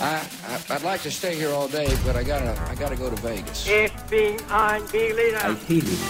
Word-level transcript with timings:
I, 0.00 0.20
I 0.48 0.74
I'd 0.74 0.82
like 0.82 1.02
to 1.02 1.10
stay 1.10 1.34
here 1.34 1.52
all 1.52 1.68
day, 1.68 1.88
but 2.04 2.16
I 2.16 2.22
gotta 2.22 2.52
I 2.70 2.74
gotta 2.74 2.96
go 2.96 3.08
to 3.08 3.16
Vegas. 3.22 3.66
Ich 3.66 3.92
bin 4.10 4.36
unbelievable. 4.50 5.52
I 5.52 5.54
feel 5.68 5.84
it, 5.84 6.00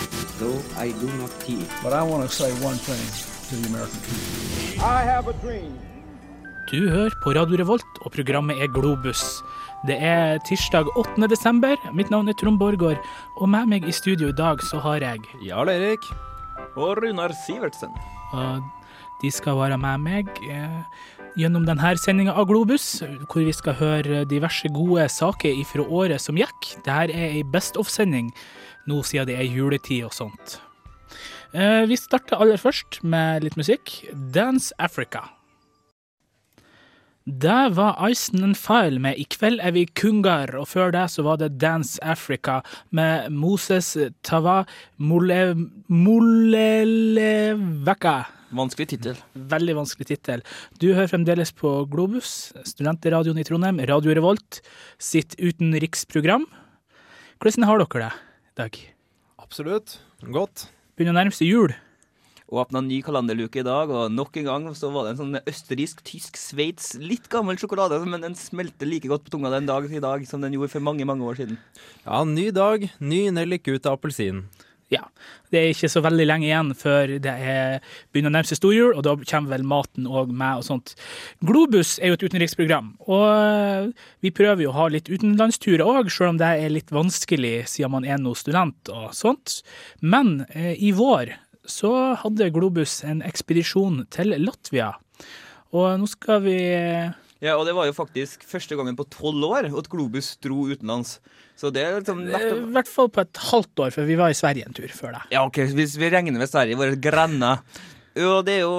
though 0.41 0.61
I 0.77 0.91
do 1.03 1.07
not 1.21 1.31
feel 1.43 1.63
it. 1.63 1.71
But 1.85 1.93
I 1.93 2.03
want 2.03 2.29
to 2.29 2.35
say 2.35 2.51
one 2.65 2.79
thing 2.89 3.05
to 3.49 3.55
the 3.57 3.69
American 3.71 4.01
people. 4.07 4.83
I 4.83 5.03
have 5.05 5.29
a 5.29 5.35
dream. 5.43 5.79
Du 6.71 6.89
hører 6.91 7.15
på 7.23 7.31
Radio 7.35 7.57
Revolt, 7.59 7.87
og 8.01 8.13
programmet 8.13 8.63
er 8.63 8.67
Globus. 8.67 9.23
Det 9.87 9.97
er 10.03 10.39
tirsdag 10.47 10.87
8. 10.97 11.29
desember. 11.29 11.77
Mitt 11.95 12.11
navn 12.11 12.29
er 12.29 12.33
Trond 12.33 12.59
Borgård, 12.59 12.99
og 13.37 13.49
med 13.49 13.67
meg 13.67 13.89
i 13.89 13.93
studio 13.93 14.29
i 14.29 14.37
dag 14.39 14.63
så 14.63 14.79
har 14.79 15.03
jeg 15.03 15.19
Jarl 15.47 15.69
Erik. 15.69 16.05
Og 16.77 16.99
Runar 17.03 17.35
Sivertsen. 17.47 17.91
Og 18.33 18.63
de 19.23 19.31
skal 19.31 19.59
være 19.59 19.79
med 19.79 19.99
meg 20.05 20.29
eh, 20.47 20.85
gjennom 21.39 21.67
denne 21.67 21.93
sendinga 22.01 22.35
av 22.35 22.49
Globus, 22.51 23.03
hvor 23.31 23.45
vi 23.47 23.53
skal 23.55 23.77
høre 23.79 24.25
diverse 24.31 24.69
gode 24.75 25.09
saker 25.13 25.61
ifra 25.63 25.85
året 25.87 26.23
som 26.23 26.39
gikk. 26.39 26.73
Dette 26.85 26.97
er 27.11 27.13
ei 27.37 27.43
Best 27.53 27.77
of-sending, 27.81 28.33
nå 28.91 29.03
siden 29.07 29.29
det 29.31 29.37
er 29.39 29.51
juletid 29.51 30.05
og 30.09 30.15
sånt. 30.17 30.59
Eh, 31.53 31.87
vi 31.91 31.97
starter 31.99 32.39
aller 32.39 32.59
først 32.61 33.03
med 33.03 33.43
litt 33.45 33.57
musikk. 33.59 34.07
Dance 34.35 34.73
Africa. 34.79 35.21
Det 37.27 37.77
var 37.77 38.09
Ison 38.09 38.45
and 38.45 38.57
File 38.57 38.99
med 38.99 39.15
'I 39.19 39.25
kveld 39.31 39.61
er 39.63 39.71
vi 39.71 39.87
kungar', 39.87 40.55
og 40.59 40.69
før 40.69 40.91
det 40.91 41.11
så 41.11 41.23
var 41.23 41.37
det 41.37 41.61
Dance 41.61 41.99
Africa 42.03 42.61
med 42.91 43.31
Moses 43.31 43.97
Tava 44.23 44.65
Mole, 44.99 45.55
Moleleveka. 45.89 47.21
Vanskelig 48.51 48.89
tittel. 48.91 49.19
Veldig 49.51 49.77
vanskelig 49.79 50.09
tittel. 50.11 50.41
Du 50.83 50.89
hører 50.91 51.11
fremdeles 51.13 51.53
på 51.55 51.71
Globus, 51.91 52.51
studentradioen 52.67 53.39
i 53.39 53.45
Trondheim, 53.47 53.79
Radio 53.87 54.15
Revolt, 54.17 54.59
sitt 54.99 55.37
utenriksprogram. 55.39 56.49
Hvordan 57.41 57.69
har 57.69 57.85
dere 57.85 58.09
det 58.09 58.11
i 58.11 58.57
dag? 58.63 58.81
Absolutt. 59.39 60.01
Godt. 60.35 60.67
Begynner 60.99 61.15
å 61.15 61.21
nærme 61.21 61.37
seg 61.37 61.53
jul. 61.53 61.77
Åpna 62.51 62.81
ny 62.83 62.97
kalenderluke 63.07 63.61
i 63.63 63.67
dag, 63.67 63.93
og 63.95 64.11
nok 64.11 64.41
en 64.41 64.49
gang 64.49 64.65
så 64.75 64.89
var 64.91 65.07
det 65.07 65.13
en 65.13 65.21
sånn 65.21 65.39
østerriksk, 65.39 66.03
tysk, 66.03 66.35
sveits, 66.35 66.97
litt 66.99 67.29
gammel 67.31 67.55
sjokolade, 67.61 68.01
men 68.03 68.27
den 68.27 68.35
smelter 68.35 68.91
like 68.91 69.07
godt 69.07 69.29
på 69.29 69.37
tunga 69.37 69.53
den 69.55 69.71
dag 69.71 69.87
i 69.87 70.03
dag 70.03 70.27
som 70.27 70.43
den 70.43 70.57
gjorde 70.59 70.73
for 70.75 70.83
mange, 70.83 71.07
mange 71.07 71.23
år 71.23 71.39
siden. 71.39 71.61
Ja, 72.03 72.25
ny 72.27 72.49
dag, 72.51 72.89
ny 72.99 73.29
nellik 73.37 73.71
ut 73.71 73.87
av 73.87 74.01
appelsin. 74.01 74.43
Ja. 74.91 75.05
Det 75.51 75.59
er 75.59 75.69
ikke 75.71 75.91
så 75.91 76.03
veldig 76.03 76.25
lenge 76.27 76.47
igjen 76.49 76.73
før 76.79 77.13
det 77.23 77.31
er, 77.31 77.77
begynner 78.11 78.33
å 78.33 78.35
nærme 78.37 78.51
seg 78.51 78.59
storjul, 78.59 78.93
og 78.95 79.05
da 79.07 79.15
kommer 79.19 79.55
vel 79.55 79.67
maten 79.67 80.07
òg 80.11 80.33
med 80.35 80.63
og 80.63 80.67
sånt. 80.67 80.95
Globus 81.47 81.97
er 81.99 82.11
jo 82.11 82.19
et 82.19 82.25
utenriksprogram, 82.27 82.93
og 83.11 83.93
vi 84.23 84.35
prøver 84.35 84.67
jo 84.67 84.73
å 84.73 84.79
ha 84.81 84.89
litt 84.91 85.11
utenlandsturer 85.11 85.87
òg, 85.87 86.11
selv 86.11 86.35
om 86.35 86.41
det 86.43 86.51
er 86.59 86.75
litt 86.75 86.91
vanskelig 86.95 87.55
siden 87.71 87.95
man 87.95 88.07
er 88.07 88.19
nå 88.23 88.35
student 88.39 88.91
og 88.95 89.15
sånt. 89.17 89.61
Men 90.03 90.45
eh, 90.51 90.75
i 90.75 90.91
vår 90.97 91.37
så 91.71 91.93
hadde 92.19 92.51
Globus 92.55 93.01
en 93.07 93.23
ekspedisjon 93.27 94.05
til 94.11 94.35
Latvia, 94.43 94.97
og 95.71 96.01
nå 96.03 96.07
skal 96.11 96.43
vi 96.47 96.59
Ja, 97.41 97.55
og 97.55 97.63
det 97.67 97.77
var 97.77 97.87
jo 97.87 97.95
faktisk 97.95 98.43
første 98.45 98.75
gangen 98.77 98.99
på 98.99 99.07
tolv 99.15 99.47
år 99.47 99.71
at 99.71 99.91
Globus 99.91 100.35
dro 100.43 100.67
utenlands. 100.67 101.21
Så 101.61 101.69
det 101.75 101.85
er 101.85 101.99
liksom 101.99 102.25
nettopp 102.25 102.61
I 102.65 102.75
hvert 102.79 102.89
fall 102.91 103.11
på 103.13 103.23
et 103.27 103.41
halvt 103.51 103.85
år, 103.85 103.95
for 103.95 104.09
vi 104.09 104.17
var 104.17 104.33
i 104.33 104.39
Sverige 104.39 104.65
en 104.65 104.77
tur 104.77 104.93
før 104.97 105.17
det. 105.19 105.25
Ja, 105.35 105.45
OK, 105.45 105.61
hvis 105.77 105.99
vi 106.01 106.09
regner 106.13 106.41
med 106.41 106.49
Sverige, 106.49 106.79
våre 106.81 106.97
grenner 106.97 107.61
Jo, 108.17 108.39
det 108.47 108.61
er 108.61 108.63
jo 108.65 108.77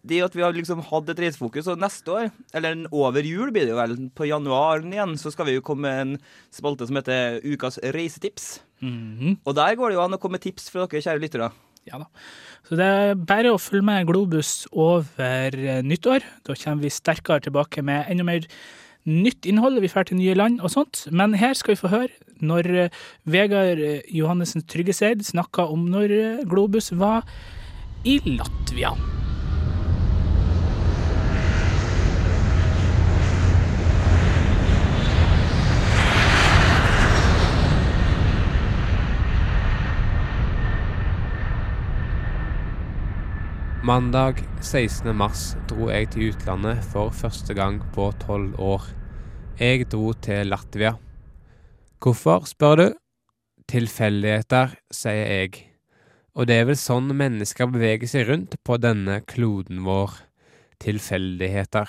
det 0.00 0.22
at 0.24 0.32
vi 0.32 0.40
har 0.40 0.54
liksom 0.56 0.80
hatt 0.86 1.10
et 1.12 1.18
reisefokus, 1.20 1.66
og 1.68 1.80
neste 1.80 2.12
år, 2.14 2.30
eller 2.56 2.86
over 2.88 3.26
jul 3.26 3.50
blir 3.52 3.66
det 3.68 3.74
jo 3.74 3.80
vel, 3.80 3.96
på 4.16 4.28
januaren 4.30 4.94
igjen, 4.94 5.12
så 5.20 5.32
skal 5.34 5.50
vi 5.50 5.58
jo 5.58 5.64
komme 5.64 5.84
med 5.84 6.00
en 6.00 6.14
spalte 6.56 6.88
som 6.88 6.96
heter 6.96 7.40
Ukas 7.44 7.76
reisetips. 7.96 8.62
Mhm. 8.80 9.42
Og 9.44 9.58
der 9.58 9.76
går 9.76 9.92
det 9.92 9.98
jo 9.98 10.04
an 10.06 10.16
å 10.16 10.20
komme 10.22 10.38
med 10.38 10.46
tips 10.46 10.70
fra 10.72 10.86
dere, 10.86 11.04
kjære 11.04 11.20
lyttere. 11.20 11.50
Ja 11.88 12.00
da. 12.00 12.08
Så 12.68 12.76
det 12.80 12.86
er 12.86 13.20
bare 13.28 13.52
å 13.52 13.60
følge 13.60 13.84
med 13.88 14.08
Globus 14.08 14.66
over 14.72 15.56
eh, 15.56 15.80
nyttår. 15.84 16.24
Da 16.44 16.56
kommer 16.56 16.86
vi 16.86 16.92
sterkere 16.92 17.44
tilbake 17.44 17.84
med 17.84 18.08
enda 18.12 18.24
mer 18.24 18.48
nytt 19.10 19.46
innhold. 19.50 19.80
Vi 19.82 19.90
drar 19.90 20.06
til 20.08 20.20
nye 20.20 20.36
land 20.38 20.60
og 20.62 20.72
sånt. 20.72 21.06
Men 21.10 21.34
her 21.34 21.54
skal 21.58 21.74
vi 21.74 21.82
få 21.82 21.92
høre 21.92 22.30
når 22.40 22.72
eh, 22.86 22.98
Vegard 23.28 23.82
eh, 23.84 24.02
Johannessen 24.16 24.64
Tryggeseid 24.64 25.24
snakka 25.26 25.68
om 25.70 25.88
når 25.92 26.16
eh, 26.16 26.44
Globus 26.48 26.92
var 26.96 27.26
i 28.04 28.20
Latvia. 28.24 28.94
Mandag 43.90 44.44
16. 44.60 45.08
mars 45.16 45.56
dro 45.66 45.88
jeg 45.88 46.10
til 46.12 46.28
utlandet 46.30 46.84
for 46.92 47.10
første 47.10 47.56
gang 47.56 47.80
på 47.96 48.10
tolv 48.22 48.52
år. 48.60 48.84
Jeg 49.60 49.90
dro 49.92 50.14
til 50.16 50.48
Latvia. 50.48 50.94
Hvorfor, 52.00 52.48
spør 52.48 52.80
du? 52.80 52.96
Tilfeldigheter, 53.68 54.72
sier 54.88 55.28
jeg. 55.28 55.68
Og 56.32 56.48
det 56.48 56.56
er 56.56 56.64
vel 56.70 56.78
sånn 56.80 57.12
mennesker 57.12 57.68
beveger 57.68 58.08
seg 58.08 58.24
rundt 58.30 58.56
på 58.64 58.80
denne 58.80 59.20
kloden 59.28 59.84
vår. 59.84 60.16
Tilfeldigheter. 60.80 61.84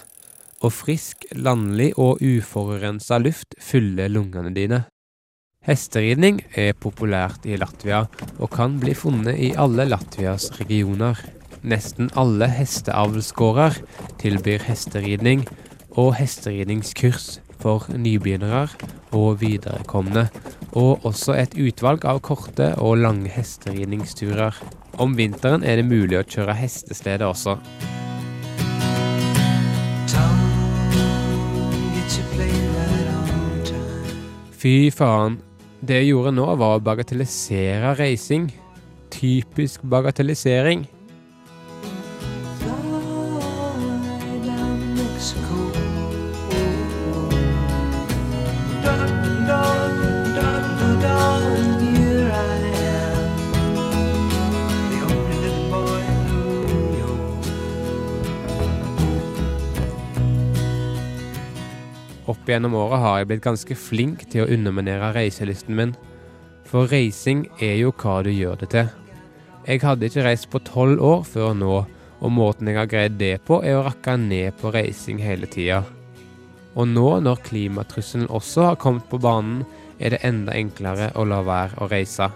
og 0.62 0.70
frisk, 0.70 1.26
landlig 1.34 1.90
og 1.98 2.22
uforurensa 2.22 3.18
luft 3.18 3.58
fyller 3.58 4.12
lungene 4.14 4.54
dine. 4.54 4.84
Hesteridning 5.66 6.38
er 6.54 6.78
populært 6.78 7.50
i 7.50 7.58
Latvia, 7.58 8.04
og 8.38 8.54
kan 8.54 8.78
bli 8.78 8.94
funnet 8.94 9.42
i 9.42 9.50
alle 9.58 9.88
Latvias 9.90 10.52
regioner. 10.60 11.18
Nesten 11.66 12.14
alle 12.14 12.46
hesteavlsgårder 12.46 13.82
tilbyr 14.22 14.70
hesteridning 14.70 15.48
og 15.98 16.14
hesteridningskurs 16.20 17.40
for 17.62 17.86
nybegynnere 17.94 18.66
og 19.14 19.40
viderekomne, 19.40 20.26
og 20.72 21.06
også 21.06 21.36
et 21.38 21.56
utvalg 21.60 22.04
av 22.08 22.20
korte 22.24 22.72
og 22.82 22.98
lange 23.04 23.30
hesteridningsturer. 23.30 24.58
Om 25.00 25.16
vinteren 25.16 25.64
er 25.64 25.80
det 25.80 25.88
mulig 25.88 26.18
å 26.20 26.26
kjøre 26.26 26.58
hestestedet 26.58 27.26
også. 27.28 27.58
Fy 34.62 34.92
faen. 34.94 35.40
Det 35.82 35.96
jeg 35.98 36.12
gjorde 36.12 36.36
nå, 36.36 36.44
var 36.54 36.76
å 36.76 36.82
bagatellisere 36.86 37.96
reising. 37.98 38.44
Typisk 39.10 39.82
bagatellisering. 39.82 40.84
Gjennom 62.52 62.76
året 62.78 63.02
har 63.02 63.18
jeg 63.18 63.30
blitt 63.30 63.44
ganske 63.44 63.76
flink 63.78 64.26
til 64.32 64.44
å 64.44 64.50
underminere 64.52 65.12
reiselysten 65.16 65.76
min. 65.78 65.94
For 66.68 66.88
reising 66.88 67.46
er 67.60 67.74
jo 67.80 67.90
hva 67.96 68.20
du 68.24 68.30
gjør 68.32 68.60
det 68.62 68.70
til. 68.74 68.92
Jeg 69.66 69.82
hadde 69.82 70.08
ikke 70.08 70.24
reist 70.26 70.48
på 70.50 70.62
tolv 70.66 71.02
år 71.02 71.26
før 71.28 71.52
nå, 71.54 71.74
og 72.22 72.32
måten 72.34 72.70
jeg 72.70 72.78
har 72.78 72.90
greid 72.90 73.18
det 73.18 73.34
på, 73.46 73.60
er 73.62 73.78
å 73.78 73.84
rakke 73.86 74.16
ned 74.18 74.56
på 74.60 74.72
reising 74.74 75.20
hele 75.22 75.48
tida. 75.50 75.82
Og 76.78 76.88
nå, 76.88 77.08
når 77.20 77.42
klimatrusselen 77.46 78.30
også 78.32 78.70
har 78.70 78.80
kommet 78.80 79.08
på 79.10 79.20
banen, 79.22 79.64
er 80.02 80.14
det 80.14 80.22
enda 80.26 80.54
enklere 80.56 81.10
å 81.18 81.26
la 81.28 81.42
være 81.46 81.82
å 81.82 81.90
reise. 81.90 82.30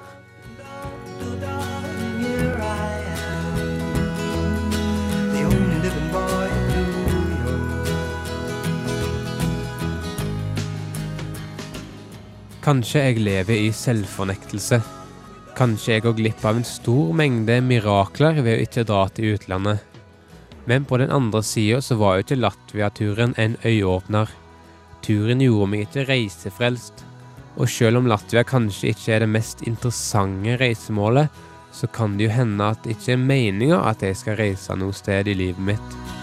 Kanskje 12.66 12.98
jeg 12.98 13.20
lever 13.22 13.60
i 13.62 13.66
selvfornektelse. 13.70 14.80
Kanskje 15.54 15.92
jeg 15.92 16.02
går 16.02 16.16
glipp 16.18 16.40
av 16.50 16.56
en 16.58 16.66
stor 16.66 17.12
mengde 17.14 17.60
mirakler 17.62 18.40
ved 18.40 18.56
å 18.56 18.64
ikke 18.64 18.82
dra 18.88 19.04
til 19.14 19.36
utlandet. 19.36 19.84
Men 20.66 20.82
på 20.82 20.98
den 20.98 21.14
andre 21.14 21.44
sida 21.46 21.78
så 21.78 21.94
var 22.00 22.16
jo 22.16 22.24
ikke 22.24 22.40
Latvia-turen 22.40 23.36
en 23.38 23.54
øyeåpner. 23.62 24.34
Turen 25.06 25.46
gjorde 25.46 25.70
meg 25.76 25.86
ikke 25.86 26.08
reisefrelst. 26.10 27.06
Og 27.54 27.70
selv 27.70 28.02
om 28.02 28.10
Latvia 28.10 28.42
kanskje 28.42 28.90
ikke 28.96 29.14
er 29.14 29.22
det 29.22 29.30
mest 29.36 29.62
interessante 29.62 30.58
reisemålet, 30.58 31.30
så 31.70 31.86
kan 31.86 32.19
det 32.19 32.26
jo 32.26 32.34
hende 32.34 32.72
at 32.74 32.82
det 32.82 32.98
ikke 32.98 33.14
er 33.14 33.26
meninga 33.30 33.84
at 33.86 34.02
jeg 34.02 34.19
skal 34.19 34.42
reise 34.42 34.74
noe 34.74 34.96
sted 35.06 35.30
i 35.30 35.38
livet 35.38 35.70
mitt. 35.70 36.15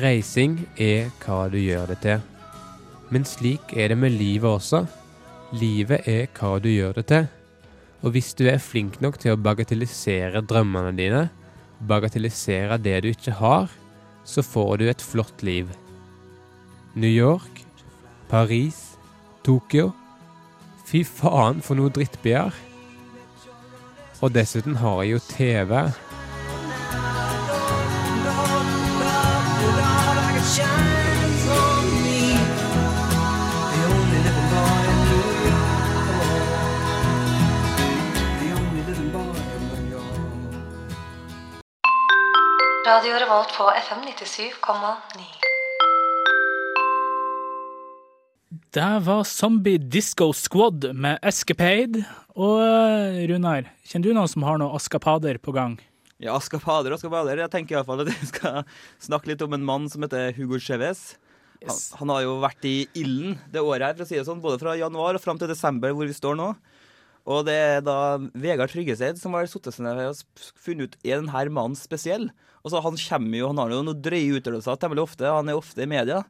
Reising 0.00 0.56
er 0.80 1.10
hva 1.22 1.44
du 1.52 1.58
gjør 1.60 1.90
det 1.92 1.98
til. 2.04 2.22
Men 3.10 3.26
slik 3.26 3.74
er 3.74 3.90
det 3.92 3.98
med 3.98 4.14
livet 4.14 4.48
også. 4.48 4.84
Livet 5.58 6.06
er 6.08 6.28
hva 6.38 6.56
du 6.62 6.70
gjør 6.70 7.00
det 7.00 7.06
til. 7.10 7.28
Og 8.00 8.14
hvis 8.14 8.32
du 8.38 8.46
er 8.48 8.62
flink 8.62 9.00
nok 9.04 9.18
til 9.20 9.34
å 9.34 9.40
bagatellisere 9.40 10.40
drømmene 10.46 10.94
dine, 10.96 11.24
bagatellisere 11.80 12.78
det 12.80 13.00
du 13.04 13.10
ikke 13.10 13.34
har, 13.40 13.68
så 14.24 14.44
får 14.46 14.80
du 14.80 14.86
et 14.88 15.04
flott 15.04 15.42
liv. 15.44 15.68
New 16.94 17.10
York, 17.10 17.64
Paris, 18.30 18.96
Tokyo. 19.44 19.90
Fy 20.86 21.04
faen 21.06 21.60
for 21.62 21.78
noe 21.78 21.92
drittbyer. 21.94 22.54
Og 24.20 24.32
dessuten 24.34 24.80
har 24.80 25.02
jeg 25.02 25.14
jo 25.14 25.26
TV. 25.28 25.74
Radio 43.00 43.16
Revolt 43.16 43.52
på 43.56 43.64
FM 43.70 43.98
97,9. 43.98 45.22
Det 48.70 48.98
var 49.00 49.24
Zombie 49.24 49.78
Disco 49.78 50.32
Squad 50.32 50.84
med 50.94 51.18
Escapade. 51.22 52.02
Og 52.36 52.60
eh, 52.60 53.22
Runar, 53.30 53.70
kjenner 53.88 54.04
du 54.04 54.18
noen 54.18 54.28
som 54.28 54.44
har 54.44 54.60
noen 54.60 54.76
askapader 54.76 55.40
på 55.40 55.54
gang? 55.56 55.78
Ja, 56.20 56.34
askapader 56.36 56.92
og 56.92 56.98
askapader. 57.00 57.40
Jeg 57.40 57.52
tenker 57.54 57.78
iallfall 57.78 58.04
at 58.04 58.12
jeg 58.12 58.28
skal 58.34 58.68
snakke 59.00 59.32
litt 59.32 59.46
om 59.48 59.56
en 59.56 59.64
mann 59.64 59.88
som 59.88 60.04
heter 60.04 60.36
Hugo 60.36 60.60
Cheves 60.60 61.14
Han, 61.64 61.80
han 62.02 62.12
har 62.18 62.26
jo 62.26 62.36
vært 62.44 62.68
i 62.68 62.76
ilden 63.00 63.38
det 63.48 63.64
året 63.64 63.86
her, 63.86 63.96
for 63.96 64.04
å 64.04 64.10
si 64.12 64.20
det 64.20 64.28
sånn, 64.28 64.44
både 64.44 64.60
fra 64.60 64.76
januar 64.76 65.16
og 65.16 65.24
fram 65.24 65.40
til 65.40 65.48
desember, 65.48 65.96
hvor 65.96 66.04
vi 66.04 66.20
står 66.20 66.36
nå. 66.36 66.52
Og 67.28 67.44
det 67.48 67.56
er 67.56 67.84
da 67.84 68.16
Vegard 68.32 68.72
Tryggeseid 68.72 69.20
som 69.20 69.34
har 69.36 69.48
satt 69.50 69.68
seg 69.72 69.84
ned 69.84 70.00
og 70.06 70.44
funnet 70.60 70.94
ut 70.94 70.98
er 71.04 71.20
denne 71.20 71.44
mannen 71.52 71.78
spesiell. 71.78 72.30
Og 72.64 72.72
så 72.72 72.80
Han 72.84 72.96
kommer 72.96 73.38
jo, 73.38 73.50
han 73.52 73.60
har 73.60 73.70
jo 73.72 73.84
noen 73.84 74.02
drøye 74.02 74.40
uttalelser 74.40 74.80
temmelig 74.80 75.06
ofte, 75.06 75.28
han 75.28 75.48
er 75.48 75.60
ofte 75.60 75.84
i 75.84 75.88
media. 75.88 76.24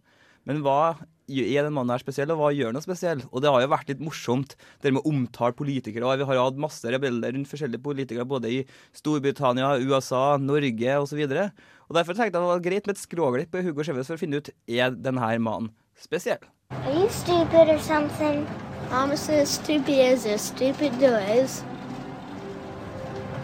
Men 0.48 0.62
hva 0.64 0.96
er 1.30 1.66
den 1.66 1.74
mannen 1.74 1.92
her 1.94 2.02
spesiell, 2.02 2.30
og 2.32 2.40
hva 2.40 2.50
gjør 2.54 2.74
han 2.74 2.84
spesiell? 2.84 3.22
Og 3.30 3.42
det 3.42 3.50
har 3.52 3.62
jo 3.62 3.70
vært 3.70 3.90
litt 3.92 4.02
morsomt, 4.02 4.56
det 4.82 4.92
med 4.94 5.02
å 5.02 5.12
omtale 5.12 5.54
politikere. 5.54 6.06
og 6.06 6.18
Vi 6.18 6.26
har 6.26 6.38
jo 6.38 6.46
hatt 6.48 6.62
masse 6.62 6.90
rebeller 6.90 7.36
rundt 7.36 7.50
forskjellige 7.50 7.82
politikere, 7.84 8.26
både 8.26 8.50
i 8.50 8.62
Storbritannia, 8.96 9.76
USA, 9.78 10.38
Norge 10.38 10.96
osv. 11.02 11.20
Og 11.20 11.98
Derfor 11.98 12.14
tenkte 12.14 12.38
jeg 12.38 12.38
det 12.38 12.46
var 12.46 12.66
greit 12.66 12.86
med 12.86 12.96
et 12.96 13.04
skråglipp 13.04 13.52
på 13.52 13.62
Hugo 13.66 13.86
Chávez 13.86 14.10
for 14.10 14.18
å 14.18 14.22
finne 14.22 14.40
ut 14.40 14.50
er 14.66 14.90
denne 14.94 15.36
mannen 15.38 15.70
spesiell. 15.98 16.42
Are 16.70 16.94
you 16.94 17.08
stupid 17.10 17.68
or 17.68 17.78
something? 17.78 18.46
I'm 18.90 19.12
as 19.12 19.48
stupid 19.48 20.00
as 20.00 20.26
a 20.26 20.36
stupid 20.36 20.98
does. 20.98 21.62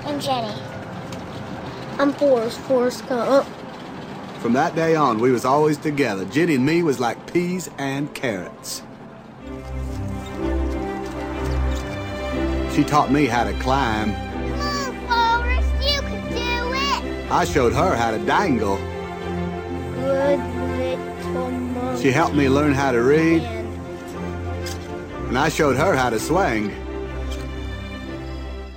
And 0.05 0.21
Jenny. 0.21 0.61
I'm 1.99 2.13
Forrest, 2.15 2.59
Forrest 2.63 3.09
Gump. 3.09 3.47
From 4.41 4.53
that 4.55 4.75
day 4.75 4.97
on, 4.97 5.21
we 5.21 5.31
was 5.31 5.45
always 5.45 5.79
together. 5.79 6.25
Jenny 6.25 6.57
and 6.57 6.67
me 6.67 6.83
was 6.83 6.99
like 6.99 7.33
peas 7.33 7.71
and 7.79 8.13
carrots. 8.13 8.83
She 12.75 12.83
taught 12.83 13.13
me 13.13 13.27
how 13.27 13.45
to 13.45 13.53
climb. 13.61 14.15
Come 14.15 15.09
on, 15.09 15.43
Forrest, 15.43 15.95
you 15.95 16.01
can 16.01 16.29
do 16.33 17.19
it! 17.25 17.31
I 17.31 17.45
showed 17.45 17.73
her 17.73 17.95
how 17.95 18.11
to 18.11 18.19
dangle. 18.19 18.79
Good 19.95 20.41
little 20.77 21.51
monkey. 21.51 22.03
She 22.03 22.11
helped 22.11 22.35
me 22.35 22.49
learn 22.49 22.75
how 22.75 22.91
to 22.91 23.01
read. 23.01 23.56
And 25.29 25.39
I 25.39 25.49
showed 25.51 25.77
her 25.77 25.97
how 25.97 26.11
to 26.11 26.19
swing. 26.19 26.71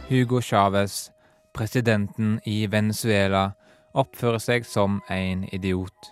Hugo 0.07 0.42
Chávez, 0.42 1.12
presidenten 1.54 2.40
i 2.44 2.68
Venezuela, 2.68 3.51
oppfører 3.94 4.42
seg 4.42 4.66
som 4.66 5.01
en 5.10 5.44
idiot. 5.54 6.10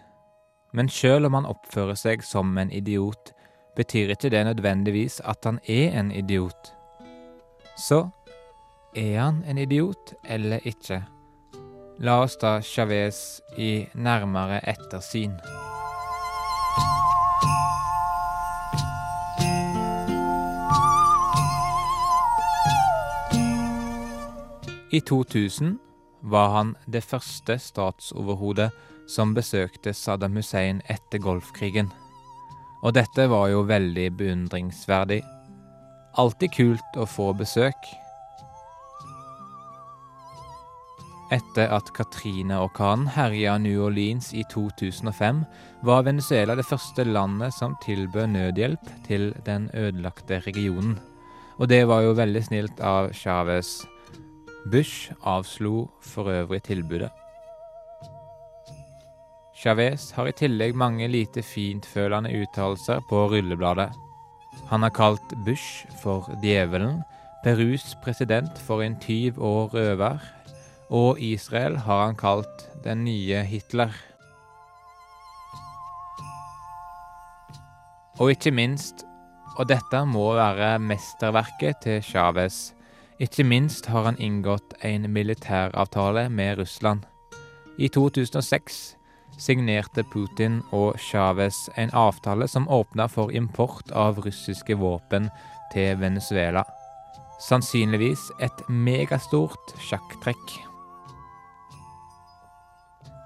Men 0.74 0.90
selv 0.90 1.26
om 1.26 1.34
han 1.34 1.50
oppfører 1.50 1.98
seg 1.98 2.24
som 2.24 2.58
en 2.58 2.70
idiot, 2.72 3.34
betyr 3.76 4.14
ikke 4.14 4.30
det 4.30 4.46
nødvendigvis 4.46 5.20
at 5.26 5.46
han 5.46 5.60
er 5.66 5.98
en 6.00 6.12
idiot. 6.12 6.74
Så 7.78 8.10
er 8.96 9.20
han 9.20 9.44
en 9.48 9.58
idiot 9.58 10.14
eller 10.24 10.62
ikke? 10.64 11.02
La 11.98 12.22
oss 12.22 12.38
ta 12.38 12.60
Chávez 12.62 13.40
i 13.58 13.88
nærmere 13.94 14.62
ettersyn. 14.70 15.40
I 24.92 25.02
2000 25.02 25.78
var 26.22 26.50
han 26.50 26.76
det 26.88 27.04
første 27.04 27.58
statsoverhodet 27.60 28.70
som 29.08 29.34
besøkte 29.36 29.92
Saddam 29.94 30.38
Hussein 30.40 30.80
etter 30.88 31.20
Golfkrigen. 31.20 31.90
Og 32.88 32.94
dette 32.96 33.26
var 33.28 33.50
jo 33.52 33.66
veldig 33.68 34.06
beundringsverdig. 34.16 35.20
Alltid 36.16 36.54
kult 36.56 36.96
å 36.96 37.04
få 37.04 37.34
besøk. 37.36 37.90
Etter 41.36 41.68
at 41.76 41.92
Katrine-orkanen 41.98 43.10
herja 43.12 43.58
New 43.60 43.84
Orleans 43.90 44.32
i 44.32 44.46
2005, 44.54 45.44
var 45.84 46.08
Venezuela 46.08 46.56
det 46.56 46.66
første 46.70 47.04
landet 47.04 47.52
som 47.60 47.76
tilbød 47.84 48.32
nødhjelp 48.38 48.88
til 49.10 49.34
den 49.44 49.68
ødelagte 49.76 50.40
regionen. 50.48 50.96
Og 51.60 51.68
det 51.68 51.84
var 51.92 52.08
jo 52.08 52.16
veldig 52.16 52.48
snilt 52.48 52.80
av 52.80 53.12
Chávez. 53.12 53.82
Bush 54.72 55.12
avslo 55.24 55.88
for 56.02 56.30
øvrig 56.30 56.64
tilbudet. 56.64 57.10
Chávez 59.58 60.12
har 60.14 60.28
i 60.28 60.36
tillegg 60.38 60.76
mange 60.76 61.08
lite 61.08 61.42
fintfølende 61.42 62.34
uttalelser 62.42 63.00
på 63.10 63.24
rullebladet. 63.32 63.90
Han 64.70 64.84
har 64.84 64.94
kalt 64.94 65.34
Bush 65.46 65.88
for 66.02 66.28
djevelen, 66.44 67.02
Perus 67.44 67.96
president 68.04 68.60
for 68.60 68.82
en 68.82 69.00
tyv 69.00 69.40
og 69.40 69.74
røver, 69.74 70.20
og 70.90 71.20
Israel 71.20 71.78
har 71.78 72.06
han 72.06 72.16
kalt 72.16 72.68
den 72.84 73.06
nye 73.06 73.44
Hitler. 73.44 73.94
Og 78.20 78.32
ikke 78.34 78.52
minst, 78.52 79.06
og 79.58 79.70
dette 79.70 80.06
må 80.06 80.34
være 80.34 80.80
mesterverket 80.80 81.86
til 81.86 82.02
Chávez, 82.02 82.77
ikke 83.20 83.44
minst 83.44 83.88
har 83.90 84.06
han 84.06 84.20
inngått 84.22 84.76
en 84.86 85.10
militæravtale 85.14 86.30
med 86.30 86.60
Russland. 86.60 87.06
I 87.78 87.88
2006 87.88 88.98
signerte 89.38 90.04
Putin 90.04 90.62
og 90.72 90.98
Chávez 91.02 91.56
en 91.78 91.90
avtale 91.94 92.48
som 92.48 92.70
åpna 92.70 93.08
for 93.08 93.34
import 93.34 93.92
av 93.92 94.22
russiske 94.26 94.78
våpen 94.78 95.30
til 95.74 95.98
Venezuela. 96.02 96.64
Sannsynligvis 97.42 98.22
et 98.42 98.64
megastort 98.70 99.76
sjakktrekk. 99.90 100.58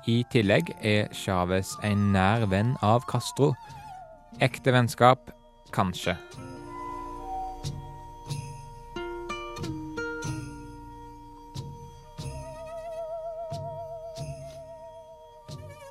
I 0.07 0.23
tillegg 0.33 0.73
er 0.81 1.11
Chávez 1.15 1.75
en 1.83 2.11
nær 2.15 2.47
venn 2.51 2.73
av 2.81 3.05
Castro. 3.11 3.53
Ekte 4.41 4.73
vennskap 4.73 5.31
kanskje. 5.71 6.17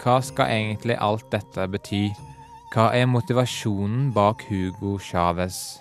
Hva 0.01 0.23
skal 0.25 0.49
egentlig 0.49 0.95
alt 0.97 1.27
dette 1.29 1.67
bety? 1.69 2.07
Hva 2.73 2.87
er 2.97 3.05
motivasjonen 3.05 4.07
bak 4.17 4.47
Hugo 4.49 4.95
Chávez? 4.97 5.77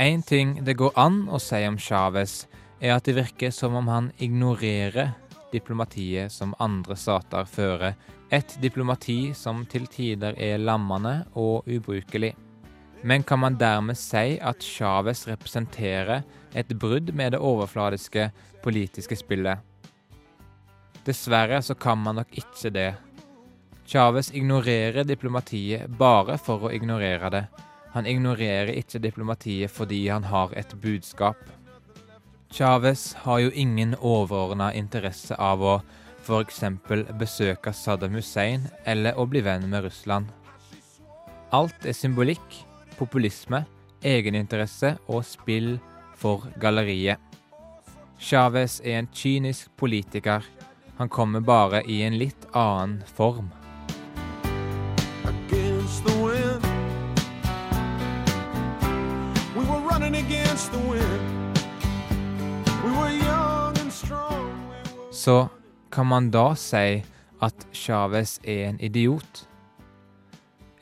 En 0.00 0.22
ting 0.24 0.54
det 0.64 0.78
går 0.80 0.96
an 0.96 1.26
å 1.28 1.36
si 1.38 1.60
om 1.68 1.76
Chávez, 1.76 2.46
er 2.80 2.94
at 2.96 3.04
det 3.04 3.18
virker 3.18 3.52
som 3.52 3.76
om 3.76 3.90
han 3.92 4.08
ignorerer 4.16 5.12
diplomatiet 5.52 6.32
som 6.32 6.56
andre 6.56 6.96
stater 6.96 7.44
fører, 7.44 8.00
et 8.32 8.56
diplomati 8.64 9.34
som 9.36 9.66
til 9.68 9.84
tider 9.92 10.40
er 10.40 10.56
lammende 10.56 11.26
og 11.36 11.68
ubrukelig. 11.68 12.32
Men 13.02 13.22
kan 13.22 13.38
man 13.38 13.58
dermed 13.58 13.98
si 13.98 14.38
at 14.38 14.62
Chávez 14.62 15.26
representerer 15.26 16.22
et 16.54 16.68
brudd 16.68 17.10
med 17.14 17.32
det 17.32 17.40
overfladiske 17.42 18.28
politiske 18.62 19.16
spillet? 19.18 19.58
Dessverre 21.04 21.58
så 21.62 21.74
kan 21.74 21.98
man 21.98 22.20
nok 22.20 22.30
ikke 22.38 22.70
det. 22.70 22.92
Chávez 23.86 24.30
ignorerer 24.30 25.04
diplomatiet 25.04 25.90
bare 25.98 26.38
for 26.38 26.68
å 26.68 26.70
ignorere 26.72 27.30
det. 27.34 27.42
Han 27.92 28.06
ignorerer 28.06 28.70
ikke 28.78 29.02
diplomatiet 29.02 29.70
fordi 29.74 30.06
han 30.08 30.24
har 30.30 30.54
et 30.56 30.70
budskap. 30.80 31.36
Chávez 32.52 33.14
har 33.24 33.42
jo 33.42 33.50
ingen 33.50 33.96
overordna 33.98 34.70
interesse 34.76 35.34
av 35.34 35.62
å 35.64 35.74
f.eks. 36.22 36.62
besøke 37.18 37.72
Saddam 37.74 38.14
Hussein 38.14 38.68
eller 38.86 39.18
å 39.18 39.26
bli 39.26 39.42
venn 39.42 39.66
med 39.72 39.88
Russland. 39.88 40.30
Alt 41.52 41.84
er 41.84 41.96
symbolikk, 41.96 42.62
populisme, 43.02 43.64
egeninteresse 44.02 44.96
og 45.10 45.24
spill 45.26 45.76
for 46.18 46.46
galleriet. 46.62 47.18
Chávez 48.22 48.78
er 48.84 49.00
en 49.00 49.08
kynisk 49.14 49.70
politiker. 49.76 50.44
Han 50.98 51.08
kommer 51.08 51.40
bare 51.40 51.82
i 51.90 52.02
en 52.06 52.14
litt 52.18 52.46
annen 52.54 53.02
form. 53.16 53.50
Så 65.12 65.48
kan 65.92 66.06
man 66.06 66.30
da 66.30 66.54
si 66.58 67.02
at 67.42 67.66
Chávez 67.72 68.38
er 68.42 68.68
en 68.70 68.80
idiot? 68.80 69.48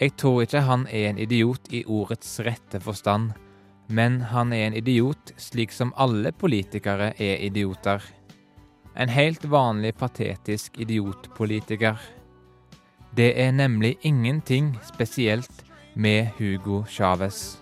Jeg 0.01 0.15
tror 0.17 0.47
ikke 0.47 0.63
han 0.65 0.87
er 0.89 1.11
en 1.11 1.19
idiot 1.21 1.67
i 1.77 1.83
ordets 1.85 2.39
rette 2.41 2.79
forstand, 2.81 3.35
men 3.93 4.23
han 4.31 4.55
er 4.57 4.71
en 4.71 4.77
idiot 4.79 5.35
slik 5.37 5.75
som 5.77 5.93
alle 6.01 6.33
politikere 6.33 7.11
er 7.21 7.43
idioter. 7.45 8.01
En 8.97 9.13
helt 9.13 9.45
vanlig 9.45 9.93
patetisk 10.01 10.81
idiotpolitiker. 10.81 12.01
Det 13.13 13.35
er 13.37 13.53
nemlig 13.53 13.99
ingenting 14.01 14.73
spesielt 14.89 15.65
med 15.95 16.33
Hugo 16.39 16.85
Chávez. 16.89 17.59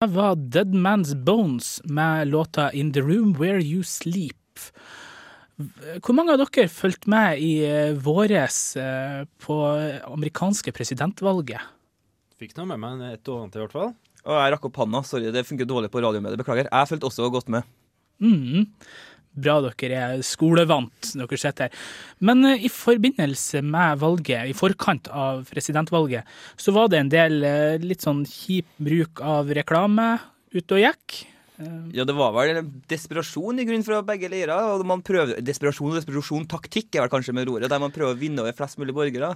Det 0.00 0.06
var 0.14 0.36
Dead 0.36 0.74
Man's 0.74 1.24
Bones 1.24 1.80
med 1.84 2.28
låta 2.28 2.70
In 2.70 2.92
The 2.92 3.00
Room 3.00 3.32
Where 3.32 3.62
You 3.62 3.82
Sleep. 3.82 4.36
Hvor 5.58 6.14
mange 6.14 6.36
av 6.36 6.38
dere 6.38 6.68
fulgte 6.70 7.10
med 7.10 7.40
i 7.42 7.52
eh, 7.66 7.96
våres 7.98 8.76
eh, 8.78 9.24
på 9.42 9.56
amerikanske 10.06 10.70
presidentvalget? 10.74 11.64
Fikk 12.38 12.54
nå 12.54 12.68
med 12.70 12.78
meg 12.78 13.02
et 13.08 13.30
og 13.30 13.42
annet 13.42 13.56
i 13.58 13.62
hvert 13.64 13.74
fall. 13.74 13.90
Og 14.22 14.36
jeg 14.36 14.52
rakk 14.54 14.68
opp 14.68 14.78
hånda. 14.78 15.02
Sorry, 15.06 15.32
det 15.34 15.42
funker 15.48 15.66
dårlig 15.66 15.90
på 15.90 16.02
radiomediet. 16.04 16.38
Beklager. 16.38 16.70
Jeg 16.70 16.90
fulgte 16.90 17.08
også 17.10 17.30
godt 17.34 17.50
med. 17.50 17.66
Mm. 18.22 18.68
Bra 19.38 19.56
dere 19.66 19.98
er 19.98 20.22
skolevant, 20.26 21.10
dere 21.18 21.38
sitter 21.42 21.66
her. 21.66 21.82
Men 22.22 22.46
eh, 22.46 22.68
i 22.68 22.70
forbindelse 22.70 23.64
med 23.66 23.98
valget, 24.04 24.52
i 24.52 24.54
forkant 24.54 25.10
av 25.10 25.42
presidentvalget, 25.50 26.38
så 26.54 26.76
var 26.76 26.92
det 26.92 27.02
en 27.02 27.10
del 27.16 27.42
litt 27.82 28.06
sånn 28.06 28.22
kjip 28.30 28.70
bruk 28.78 29.24
av 29.26 29.50
reklame 29.58 30.12
ute 30.54 30.78
og 30.78 30.86
gikk. 30.86 31.18
Ja, 31.58 32.04
det 32.06 32.14
var 32.14 32.30
vel 32.36 32.60
desperasjon 32.86 33.58
i 33.58 33.64
grunn 33.66 33.82
fra 33.82 33.98
begge 34.06 34.28
leirer. 34.30 34.54
og 34.54 34.84
man 34.86 35.02
prøvde, 35.02 35.40
Desperasjon 35.42 35.90
og 35.90 35.98
desperasjon 35.98 36.46
taktikk 36.46 36.94
er 36.94 37.02
vel 37.02 37.10
kanskje 37.10 37.34
med 37.34 37.48
roret, 37.48 37.70
der 37.70 37.82
man 37.82 37.94
prøver 37.94 38.14
å 38.14 38.18
vinne 38.18 38.44
over 38.44 38.54
flest 38.54 38.78
mulig 38.78 38.94
borgere. 38.94 39.32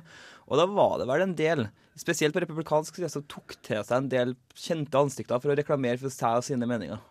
Og 0.46 0.60
da 0.60 0.66
var 0.70 1.00
det 1.00 1.08
vel 1.10 1.24
en 1.24 1.34
del, 1.34 1.64
spesielt 1.98 2.36
på 2.36 2.44
republikansk 2.44 2.94
side, 2.94 3.10
som 3.10 3.26
tok 3.26 3.56
til 3.66 3.82
seg 3.82 3.96
en 3.96 4.12
del 4.12 4.36
kjente 4.54 5.02
ansikter 5.02 5.42
for 5.42 5.50
å 5.50 5.58
reklamere 5.58 5.98
for 5.98 6.14
seg 6.14 6.38
og 6.38 6.46
sine 6.46 6.68
meninger. 6.70 7.02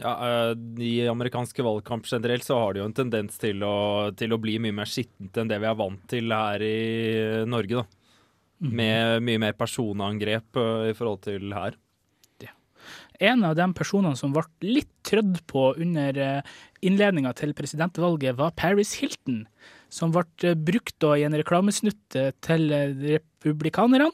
Ja, 0.00 0.14
eh, 0.24 0.54
I 0.86 1.08
amerikanske 1.10 1.64
valgkamp 1.66 2.06
generelt 2.08 2.46
så 2.46 2.62
har 2.62 2.72
det 2.72 2.80
jo 2.80 2.88
en 2.88 2.96
tendens 2.96 3.36
til 3.42 3.60
å, 3.66 4.14
til 4.16 4.32
å 4.32 4.40
bli 4.40 4.56
mye 4.62 4.76
mer 4.78 4.88
skittent 4.88 5.36
enn 5.36 5.50
det 5.50 5.58
vi 5.60 5.68
er 5.68 5.76
vant 5.76 6.06
til 6.08 6.30
her 6.32 6.62
i 6.62 7.44
Norge. 7.44 7.82
da. 7.82 7.84
Mhm. 8.60 8.72
Med 8.76 9.22
mye 9.26 9.40
mer 9.40 9.52
personangrep 9.58 10.56
eh, 10.62 10.90
i 10.92 10.96
forhold 10.96 11.24
til 11.26 11.52
her. 11.56 11.74
En 13.20 13.44
av 13.44 13.52
de 13.58 13.66
personene 13.76 14.16
som 14.16 14.32
ble 14.32 14.46
litt 14.64 14.88
trødd 15.04 15.42
på 15.50 15.74
under 15.76 16.16
innledninga 16.84 17.32
til 17.36 17.52
presidentvalget, 17.56 18.36
var 18.38 18.54
Paris 18.56 18.96
Hilton, 19.00 19.44
som 19.92 20.14
ble 20.14 20.24
eh, 20.46 20.56
brukt 20.56 21.04
i 21.04 21.24
en 21.26 21.36
reklamesnutt 21.36 22.18
eh, 22.18 22.32
til 22.44 22.70
eh, 22.74 23.20
republikanerne. 23.44 24.10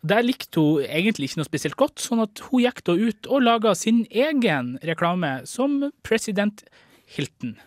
Der 0.00 0.24
likte 0.24 0.62
hun 0.62 0.84
egentlig 0.86 1.28
ikke 1.28 1.42
noe 1.42 1.50
spesielt 1.50 1.76
godt, 1.80 2.00
sånn 2.00 2.22
at 2.24 2.40
hun 2.48 2.64
gikk 2.64 2.80
da 2.86 2.96
ut 2.96 3.28
og 3.28 3.44
laga 3.44 3.74
sin 3.76 4.06
egen 4.08 4.78
reklame 4.86 5.42
som 5.44 5.90
president 6.06 6.64
Hilton. 7.04 7.58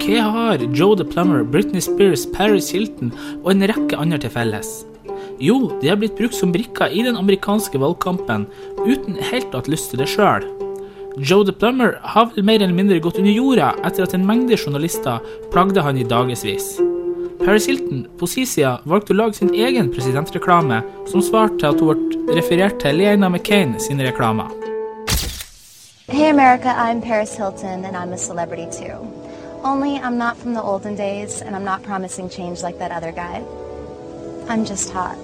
Hva 0.00 0.24
har 0.32 0.64
Joe 0.72 0.96
the 0.96 1.04
Plumber, 1.04 1.44
Britney 1.44 1.84
Spears, 1.84 2.24
Paris 2.32 2.72
Hilton 2.72 3.12
og 3.42 3.52
en 3.52 3.68
rekke 3.68 4.00
andre 4.00 4.24
til 4.24 4.32
felles? 4.32 4.78
Jo, 5.38 5.78
de 5.80 5.88
har 5.88 5.98
blitt 6.00 6.16
brukt 6.16 6.34
som 6.34 6.52
brikker 6.52 6.92
i 6.92 7.02
den 7.04 7.16
amerikanske 7.16 7.78
valgkampen 7.78 8.46
uten 8.86 9.18
helt 9.30 9.52
å 9.52 9.60
ha 9.60 9.72
lyst 9.72 9.92
til 9.92 10.00
det 10.00 10.08
sjøl. 10.08 10.46
Joe 11.16 11.44
the 11.44 11.52
Plummer 11.52 11.98
har 12.02 12.28
vel 12.32 12.44
mer 12.44 12.60
eller 12.60 12.76
mindre 12.76 13.00
gått 13.00 13.18
under 13.20 13.32
jorda 13.32 13.70
etter 13.84 14.04
at 14.04 14.14
en 14.16 14.26
mengde 14.28 14.56
journalister 14.56 15.20
plagde 15.52 15.84
han 15.84 15.96
i 15.96 16.04
dagevis. 16.04 16.76
Paris 17.40 17.66
Hilton 17.68 18.06
på 18.18 18.28
sin 18.28 18.48
side 18.48 18.78
valgte 18.88 19.12
å 19.12 19.16
lage 19.16 19.38
sin 19.38 19.52
egen 19.54 19.88
presidentreklame, 19.92 20.80
som 21.08 21.24
svarte 21.24 21.68
at 21.68 21.80
hun 21.80 22.08
ble 22.26 22.36
referert 22.36 22.80
til 22.80 22.96
Liana 23.00 23.28
McCain 23.28 23.76
sine 23.80 24.08
reklamer. 24.08 24.52
Hey 26.08 26.30
America, 26.30 26.68
I'm 26.68 27.02
Paris 27.02 27.34
Hilton 27.34 27.84
and 27.84 27.96
I'm 27.96 28.12
a 28.12 28.18
celebrity 28.18 28.68
too. 28.70 28.96
Only 29.64 29.96
I'm 29.98 30.18
not 30.18 30.36
from 30.36 30.54
the 30.54 30.62
olden 30.62 30.96
days 30.96 31.42
and 31.42 31.56
I'm 31.56 31.64
not 31.64 31.82
promising 31.82 32.28
change 32.28 32.62
like 32.62 32.78
that 32.78 32.92
other 32.92 33.12
guy. 33.12 33.42
I'm 34.48 34.64
just 34.64 34.92
hot. 34.92 35.16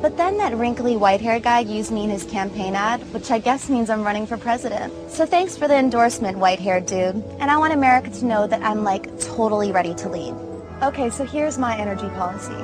But 0.00 0.16
then 0.16 0.38
that 0.38 0.56
wrinkly 0.56 0.96
white 0.96 1.20
haired 1.20 1.42
guy 1.42 1.58
used 1.58 1.90
me 1.90 2.04
in 2.04 2.10
his 2.10 2.22
campaign 2.22 2.76
ad, 2.76 3.00
which 3.12 3.32
I 3.32 3.40
guess 3.40 3.68
means 3.68 3.90
I'm 3.90 4.04
running 4.04 4.28
for 4.28 4.36
president. 4.36 4.92
So 5.10 5.26
thanks 5.26 5.56
for 5.56 5.66
the 5.66 5.74
endorsement, 5.74 6.38
white 6.38 6.60
haired 6.60 6.86
dude. 6.86 7.16
And 7.40 7.50
I 7.50 7.56
want 7.56 7.72
America 7.72 8.08
to 8.08 8.24
know 8.24 8.46
that 8.46 8.62
I'm 8.62 8.84
like 8.84 9.06
totally 9.20 9.72
ready 9.72 9.94
to 9.96 10.08
lead. 10.08 10.34
Okay, 10.82 11.10
so 11.10 11.24
here's 11.24 11.58
my 11.58 11.76
energy 11.76 12.08
policy 12.10 12.54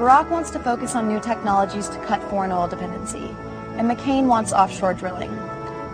Barack 0.00 0.30
wants 0.30 0.50
to 0.52 0.58
focus 0.58 0.94
on 0.94 1.06
new 1.06 1.20
technologies 1.20 1.90
to 1.90 1.98
cut 2.06 2.22
foreign 2.30 2.50
oil 2.50 2.66
dependency, 2.66 3.28
and 3.76 3.90
McCain 3.90 4.26
wants 4.26 4.54
offshore 4.54 4.94
drilling. 4.94 5.36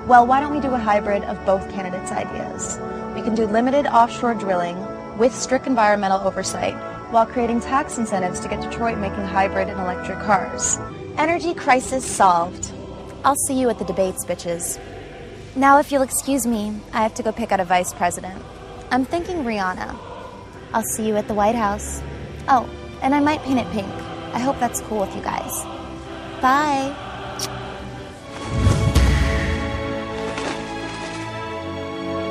Well, 0.07 0.25
why 0.25 0.39
don't 0.39 0.55
we 0.55 0.61
do 0.61 0.73
a 0.73 0.79
hybrid 0.79 1.25
of 1.25 1.45
both 1.45 1.69
candidates' 1.73 2.13
ideas? 2.13 2.79
We 3.17 3.23
can 3.23 3.35
do 3.35 3.47
limited 3.47 3.89
offshore 3.89 4.35
drilling 4.35 4.79
with 5.19 5.35
strict 5.35 5.67
environmental 5.67 6.21
oversight 6.21 6.77
while 7.11 7.27
creating 7.27 7.61
tax 7.61 7.99
incentives 7.99 8.41
to 8.41 8.49
get 8.49 8.61
Detroit 8.61 8.99
making 8.99 9.25
hybrid 9.25 9.69
and 9.69 9.81
electric 9.81 10.19
cars. 10.21 10.79
Energy 11.19 11.55
crisis 11.55 12.05
solved. 12.05 12.73
I'll 13.25 13.37
see 13.47 13.59
you 13.59 13.71
at 13.71 13.79
the 13.79 13.85
debates, 13.85 14.25
bitches. 14.25 14.81
Now, 15.55 15.79
if 15.79 15.91
you'll 15.91 16.03
excuse 16.03 16.47
me, 16.47 16.79
I 16.93 17.03
have 17.03 17.15
to 17.15 17.23
go 17.23 17.33
pick 17.33 17.53
out 17.53 17.61
a 17.61 17.65
vice 17.65 17.95
president. 17.95 18.43
I'm 18.91 19.05
thinking 19.05 19.39
Rihanna. 19.39 19.97
I'll 20.73 20.83
see 20.83 21.07
you 21.07 21.17
at 21.17 21.29
the 21.29 21.35
White 21.35 21.55
House. 21.55 22.03
Oh, 22.49 22.69
and 23.03 23.15
I 23.15 23.21
might 23.21 23.43
paint 23.43 23.61
it 23.61 23.71
pink. 23.71 23.89
I 24.35 24.39
hope 24.39 24.59
that's 24.59 24.81
cool 24.83 25.01
with 25.01 25.15
you 25.15 25.23
guys. 25.23 25.65
Bye. 26.43 26.95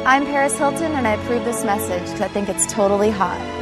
I'm 0.05 0.25
Paris 0.27 0.55
Hilton, 0.57 0.91
and 0.91 1.07
I 1.07 1.13
approve 1.13 1.45
this 1.45 1.65
message 1.65 2.03
because 2.03 2.21
I 2.21 2.27
think 2.27 2.47
it's 2.47 2.71
totally 2.71 3.09
hot. 3.09 3.54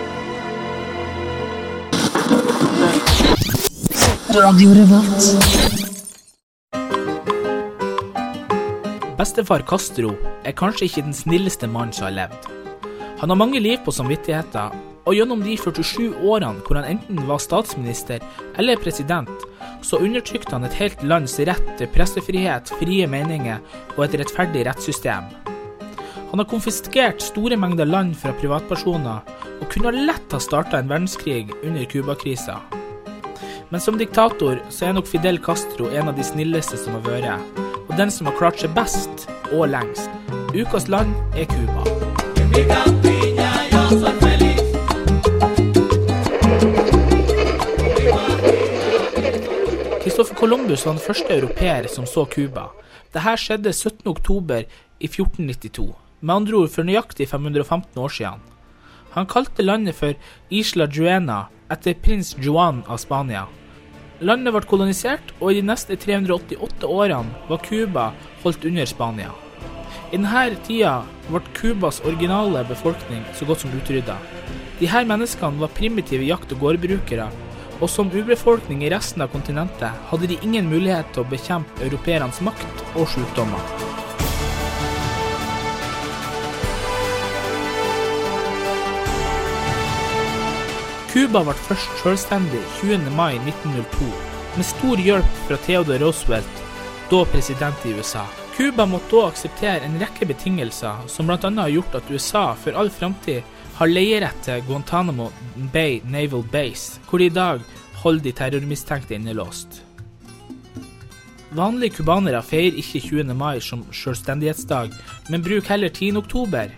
Bestefar 9.17 9.63
Castro 9.70 10.15
er 10.43 10.55
kanskje 10.58 10.88
ikke 10.88 11.05
den 11.05 11.15
snilleste 11.15 11.67
mannen 11.67 11.93
som 11.96 12.10
har 12.10 12.17
levd. 12.17 12.50
Han 13.22 13.29
har 13.29 13.39
mange 13.39 13.60
liv 13.63 13.77
på 13.86 13.91
samvittigheten, 13.96 14.74
Og 15.03 15.17
gjennom 15.17 15.41
de 15.43 15.58
47 15.60 16.13
årene 16.24 16.63
hvor 16.63 16.79
han 16.79 16.88
enten 16.93 17.25
var 17.27 17.41
statsminister 17.43 18.24
eller 18.60 18.79
president, 18.79 19.32
så 19.84 20.00
undertrykte 20.00 20.55
han 20.55 20.63
et 20.63 20.77
helt 20.79 21.03
lands 21.03 21.36
rett 21.43 21.74
til 21.79 21.91
pressefrihet, 21.91 22.72
frie 22.79 23.08
meninger 23.12 23.60
og 23.98 24.05
et 24.08 24.22
rettferdig 24.24 24.63
rettssystem. 24.70 25.27
Han 26.34 26.40
har 26.40 26.46
konfiskert 26.50 27.22
store 27.22 27.58
mengder 27.62 27.86
land 27.86 28.16
fra 28.18 28.32
privatpersoner, 28.34 29.20
og 29.62 29.68
kunne 29.70 29.92
lett 30.08 30.32
ha 30.34 30.40
starta 30.42 30.80
en 30.80 30.88
verdenskrig 30.90 31.52
under 31.62 31.86
Cuba-krisa. 31.86 32.56
Men 33.70 33.82
som 33.82 34.00
diktator 34.02 34.58
så 34.74 34.88
er 34.88 34.96
nok 34.98 35.06
Fidel 35.06 35.38
Castro 35.38 35.92
en 35.94 36.10
av 36.10 36.18
de 36.18 36.25
snilleste 36.25 36.80
som 36.82 36.98
har 36.98 37.06
vært, 37.06 37.62
og 37.84 37.94
den 38.02 38.10
som 38.10 38.25
har 38.25 38.38
klart 38.40 38.58
seg 38.58 38.74
best 38.74 39.28
og 39.52 39.68
lengst. 39.75 40.10
Ukas 40.58 40.90
land 40.90 41.13
er 41.38 41.46
Cuba. 41.54 41.86
Christopher 50.02 50.34
Columbus 50.34 50.88
var 50.88 50.98
den 50.98 51.06
første 51.12 51.30
europeer 51.38 51.94
som 51.94 52.10
så 52.10 52.25
Cuba. 52.25 52.72
Dette 53.13 53.38
skjedde 53.38 53.70
17.10. 53.70 54.66
i 54.98 55.06
1492, 55.13 55.94
med 56.24 56.36
andre 56.39 56.63
ord 56.63 56.72
for 56.72 56.88
nøyaktig 56.88 57.27
515 57.30 58.00
år 58.00 58.15
siden. 58.15 58.44
Han 59.13 59.27
kalte 59.30 59.65
landet 59.65 59.98
for 60.00 60.15
Isla 60.50 60.88
Juena 60.88 61.44
etter 61.72 62.00
prins 62.00 62.34
Juan 62.39 62.82
av 62.88 62.98
Spania. 63.03 63.46
Landet 64.24 64.56
ble 64.56 64.63
kolonisert, 64.70 65.34
og 65.42 65.51
i 65.51 65.60
de 65.60 65.68
neste 65.68 65.98
388 66.00 66.88
årene 66.88 67.48
var 67.50 67.62
Cuba 67.65 68.12
holdt 68.44 68.65
under 68.70 68.88
Spania. 68.89 69.34
I 70.13 70.18
denne 70.18 70.58
tida 70.65 71.01
ble 71.27 71.42
Cubas 71.58 72.00
originale 72.06 72.63
befolkning 72.70 73.24
så 73.36 73.48
godt 73.50 73.65
som 73.65 73.74
utrydda. 73.75 74.15
Disse 74.80 75.03
menneskene 75.10 75.62
var 75.62 75.74
primitive 75.75 76.25
jakt- 76.25 76.53
og 76.56 76.63
gårdbrukere, 76.63 77.27
og 77.82 77.89
som 77.89 78.12
urbefolkning 78.13 78.86
i 78.86 78.94
resten 78.94 79.25
av 79.25 79.34
kontinentet 79.34 80.08
hadde 80.12 80.30
de 80.30 80.39
ingen 80.46 80.70
mulighet 80.72 81.10
til 81.12 81.25
å 81.25 81.30
bekjempe 81.34 81.84
europeernes 81.84 82.39
makt 82.46 82.86
og 82.94 83.10
sykdommer. 83.12 84.03
Cuba 91.13 91.43
ble 91.46 91.53
først 91.53 92.00
selvstendig 92.01 92.58
20. 92.79 93.12
mai 93.13 93.36
1902, 93.38 94.05
med 94.58 94.65
stor 94.65 95.01
hjelp 95.05 95.36
fra 95.46 95.60
Theodore 95.62 96.00
Roosevelt, 96.01 96.62
da 97.12 97.20
president 97.29 97.86
i 97.86 97.91
USA. 97.93 98.24
Cuba 98.55 98.88
måtte 98.89 99.13
da 99.13 99.27
akseptere 99.27 99.86
en 99.86 100.00
rekke 100.01 100.25
betingelser, 100.32 101.03
som 101.05 101.29
bl.a. 101.29 101.38
har 101.38 101.70
gjort 101.70 102.00
at 102.00 102.10
USA 102.10 102.41
for 102.58 102.74
all 102.74 102.89
framtid 102.89 103.46
har 103.77 103.93
leierett 103.93 104.41
til 104.41 104.65
Guantánamo 104.65 105.29
Bay 105.75 106.01
Naval 106.01 106.48
Base, 106.50 106.98
hvor 107.05 107.22
de 107.22 107.29
i 107.29 107.36
dag 107.38 107.62
holder 108.01 108.25
de 108.25 108.36
terrormistenkte 108.41 109.13
innelåst. 109.13 109.84
Vanlige 111.53 112.00
cubanere 112.00 112.41
feirer 112.41 112.82
ikke 112.82 113.05
20. 113.05 113.38
mai 113.38 113.62
som 113.62 113.86
selvstendighetsdag, 113.93 114.89
men 115.29 115.46
bruker 115.46 115.75
heller 115.75 115.93
10. 115.93 116.17
oktober. 116.25 116.74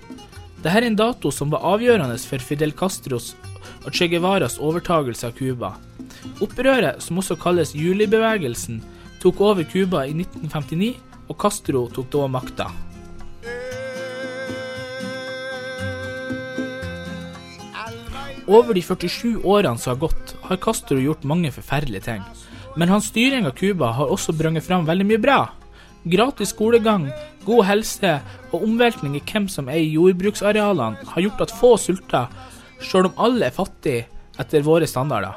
Dette 0.59 0.75
er 0.75 0.91
en 0.91 0.99
dato 0.99 1.31
som 1.31 1.55
var 1.55 1.63
avgjørende 1.63 2.19
for 2.19 2.43
Fidel 2.43 2.75
Castros 2.75 3.31
og 3.85 3.93
Che 3.93 4.07
Guevaras 4.09 4.57
overtagelse 4.59 5.27
av 5.29 5.35
Cuba. 5.37 5.75
Opprøret, 6.41 7.01
som 7.03 7.21
også 7.21 7.37
kalles 7.39 7.75
julibevegelsen, 7.77 8.81
tok 9.21 9.41
over 9.41 9.63
Cuba 9.69 10.05
i 10.05 10.13
1959, 10.17 10.95
og 11.29 11.37
Castro 11.41 11.85
tok 11.93 12.09
da 12.13 12.27
makta. 12.29 12.69
Over 18.45 18.77
de 18.77 18.81
47 18.85 19.41
årene 19.41 19.77
som 19.81 19.95
har 19.95 20.01
gått, 20.03 20.35
har 20.45 20.61
Castro 20.61 20.99
gjort 21.01 21.25
mange 21.25 21.49
forferdelige 21.53 22.05
ting. 22.11 22.25
Men 22.77 22.91
hans 22.91 23.07
styring 23.09 23.47
av 23.47 23.55
Cuba 23.57 23.89
har 23.95 24.11
også 24.11 24.35
brunget 24.37 24.67
fram 24.67 24.85
veldig 24.85 25.07
mye 25.09 25.21
bra. 25.21 25.39
Gratis 26.05 26.51
skolegang, 26.53 27.07
god 27.47 27.65
helse 27.65 28.11
og 28.51 28.61
omveltning 28.61 29.15
i 29.17 29.23
hvem 29.25 29.47
som 29.49 29.71
eier 29.71 29.95
jordbruksarealene, 29.95 31.07
har 31.09 31.25
gjort 31.25 31.41
at 31.47 31.53
få 31.57 31.71
sulter, 31.81 32.29
sjøl 32.83 33.09
om 33.09 33.19
alle 33.27 33.49
er 33.49 33.55
fattige 33.55 34.05
etter 34.39 34.65
våre 34.65 34.87
standarder. 34.89 35.35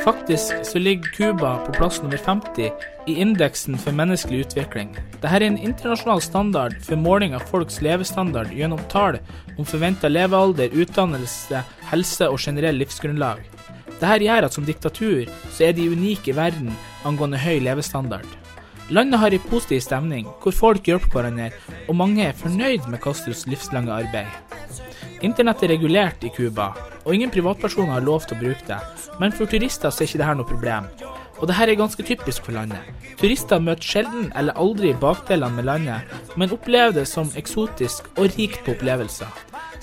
Faktisk 0.00 0.64
så 0.64 0.80
ligger 0.80 1.10
Cuba 1.12 1.58
på 1.66 1.72
plass 1.76 1.98
nummer 2.02 2.16
50 2.16 2.70
i 3.06 3.14
indeksen 3.20 3.76
for 3.78 3.92
menneskelig 3.92 4.46
utvikling. 4.46 4.94
Dette 5.20 5.32
er 5.36 5.44
en 5.44 5.58
internasjonal 5.60 6.22
standard 6.24 6.78
for 6.86 6.96
måling 6.96 7.36
av 7.36 7.44
folks 7.50 7.82
levestandard 7.84 8.54
gjennom 8.56 8.80
tall 8.88 9.18
om 9.58 9.68
forventa 9.68 10.08
levealder, 10.08 10.72
utdannelse, 10.72 11.60
helse 11.92 12.28
og 12.32 12.40
generell 12.40 12.80
livsgrunnlag. 12.80 13.44
Dette 14.00 14.24
gjør 14.24 14.48
at 14.48 14.56
som 14.56 14.64
diktatur 14.64 15.28
så 15.52 15.68
er 15.68 15.76
de 15.76 15.90
unike 15.92 16.32
i 16.32 16.38
verden 16.38 16.72
angående 17.04 17.40
høy 17.42 17.60
levestandard. 17.60 18.28
Landet 18.90 19.20
har 19.20 19.36
en 19.36 19.48
positiv 19.52 19.84
stemning, 19.84 20.24
hvor 20.42 20.56
folk 20.56 20.88
hjelper 20.88 21.12
hverandre, 21.12 21.52
og 21.86 21.94
mange 22.00 22.24
er 22.24 22.34
fornøyd 22.34 22.88
med 22.90 22.98
Castros 23.04 23.44
livslange 23.46 23.92
arbeid. 24.00 24.32
Internett 25.20 25.60
er 25.62 25.74
regulert 25.74 26.22
i 26.24 26.30
Cuba, 26.32 26.70
og 27.04 27.12
ingen 27.12 27.32
privatpersoner 27.32 27.92
har 27.92 28.04
lov 28.06 28.24
til 28.24 28.38
å 28.38 28.40
bruke 28.40 28.64
det, 28.64 28.78
men 29.20 29.34
for 29.36 29.50
turister 29.50 29.92
så 29.92 30.00
er 30.00 30.08
ikke 30.08 30.20
dette 30.22 30.36
noe 30.38 30.48
problem. 30.48 30.86
Og 31.40 31.48
dette 31.48 31.66
er 31.66 31.76
ganske 31.76 32.04
typisk 32.08 32.46
for 32.46 32.56
landet. 32.56 32.88
Turister 33.20 33.60
møter 33.60 33.84
sjelden 33.84 34.30
eller 34.36 34.56
aldri 34.60 34.94
bakdelene 35.02 35.56
med 35.58 35.68
landet, 35.68 36.16
men 36.40 36.52
opplever 36.56 36.96
det 36.96 37.06
som 37.08 37.28
eksotisk 37.36 38.08
og 38.16 38.30
rikt 38.32 38.64
på 38.64 38.72
opplevelser. 38.76 39.28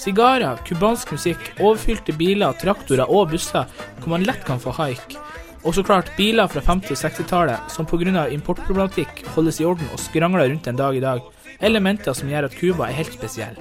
Sigarer, 0.01 0.57
cubansk 0.65 1.13
musikk, 1.13 1.51
overfylte 1.59 2.17
biler, 2.17 2.57
traktorer 2.61 3.05
og 3.05 3.31
busser 3.33 3.69
hvor 3.99 4.13
man 4.13 4.25
lett 4.25 4.41
kan 4.45 4.61
få 4.61 4.73
haik. 4.77 5.17
Og 5.65 5.73
så 5.77 5.83
klart 5.85 6.13
biler 6.17 6.49
fra 6.49 6.61
50- 6.65 6.93
og 6.93 7.01
60-tallet 7.01 7.73
som 7.73 7.85
pga. 7.85 8.27
importproblematikk 8.29 9.25
holdes 9.35 9.61
i 9.61 9.65
orden 9.65 9.89
og 9.93 10.01
skrangler 10.01 10.49
rundt 10.49 10.67
en 10.67 10.81
dag 10.81 10.95
i 10.95 11.01
dag. 11.01 11.21
Elementer 11.59 12.13
som 12.13 12.29
gjør 12.29 12.49
at 12.49 12.57
Cuba 12.57 12.89
er 12.89 12.97
helt 13.01 13.13
spesiell. 13.13 13.57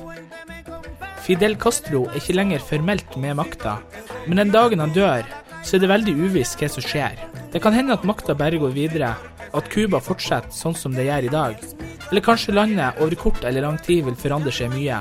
Fidel 1.27 1.57
Castro 1.59 2.05
er 2.07 2.21
ikke 2.21 2.37
lenger 2.37 2.61
formelt 2.63 3.17
med 3.19 3.35
makta, 3.35 3.81
men 4.29 4.39
den 4.39 4.53
dagen 4.55 4.79
han 4.79 4.93
dør, 4.95 5.27
så 5.67 5.75
er 5.75 5.83
det 5.83 5.89
veldig 5.91 6.13
uvisst 6.23 6.61
hva 6.61 6.69
som 6.71 6.85
skjer. 6.85 7.19
Det 7.51 7.59
kan 7.65 7.75
hende 7.75 7.97
at 7.97 8.05
makta 8.07 8.37
bare 8.39 8.61
går 8.63 8.71
videre, 8.77 9.09
at 9.51 9.71
Cuba 9.73 9.99
fortsetter 9.99 10.55
sånn 10.55 10.77
som 10.79 10.95
det 10.95 11.09
gjør 11.09 11.27
i 11.27 11.33
dag. 11.33 11.65
Eller 12.13 12.23
kanskje 12.23 12.55
landet 12.55 13.01
over 13.03 13.19
kort 13.19 13.43
eller 13.43 13.65
lang 13.65 13.79
tid 13.83 14.05
vil 14.07 14.19
forandre 14.21 14.53
seg 14.55 14.71
mye. 14.71 15.01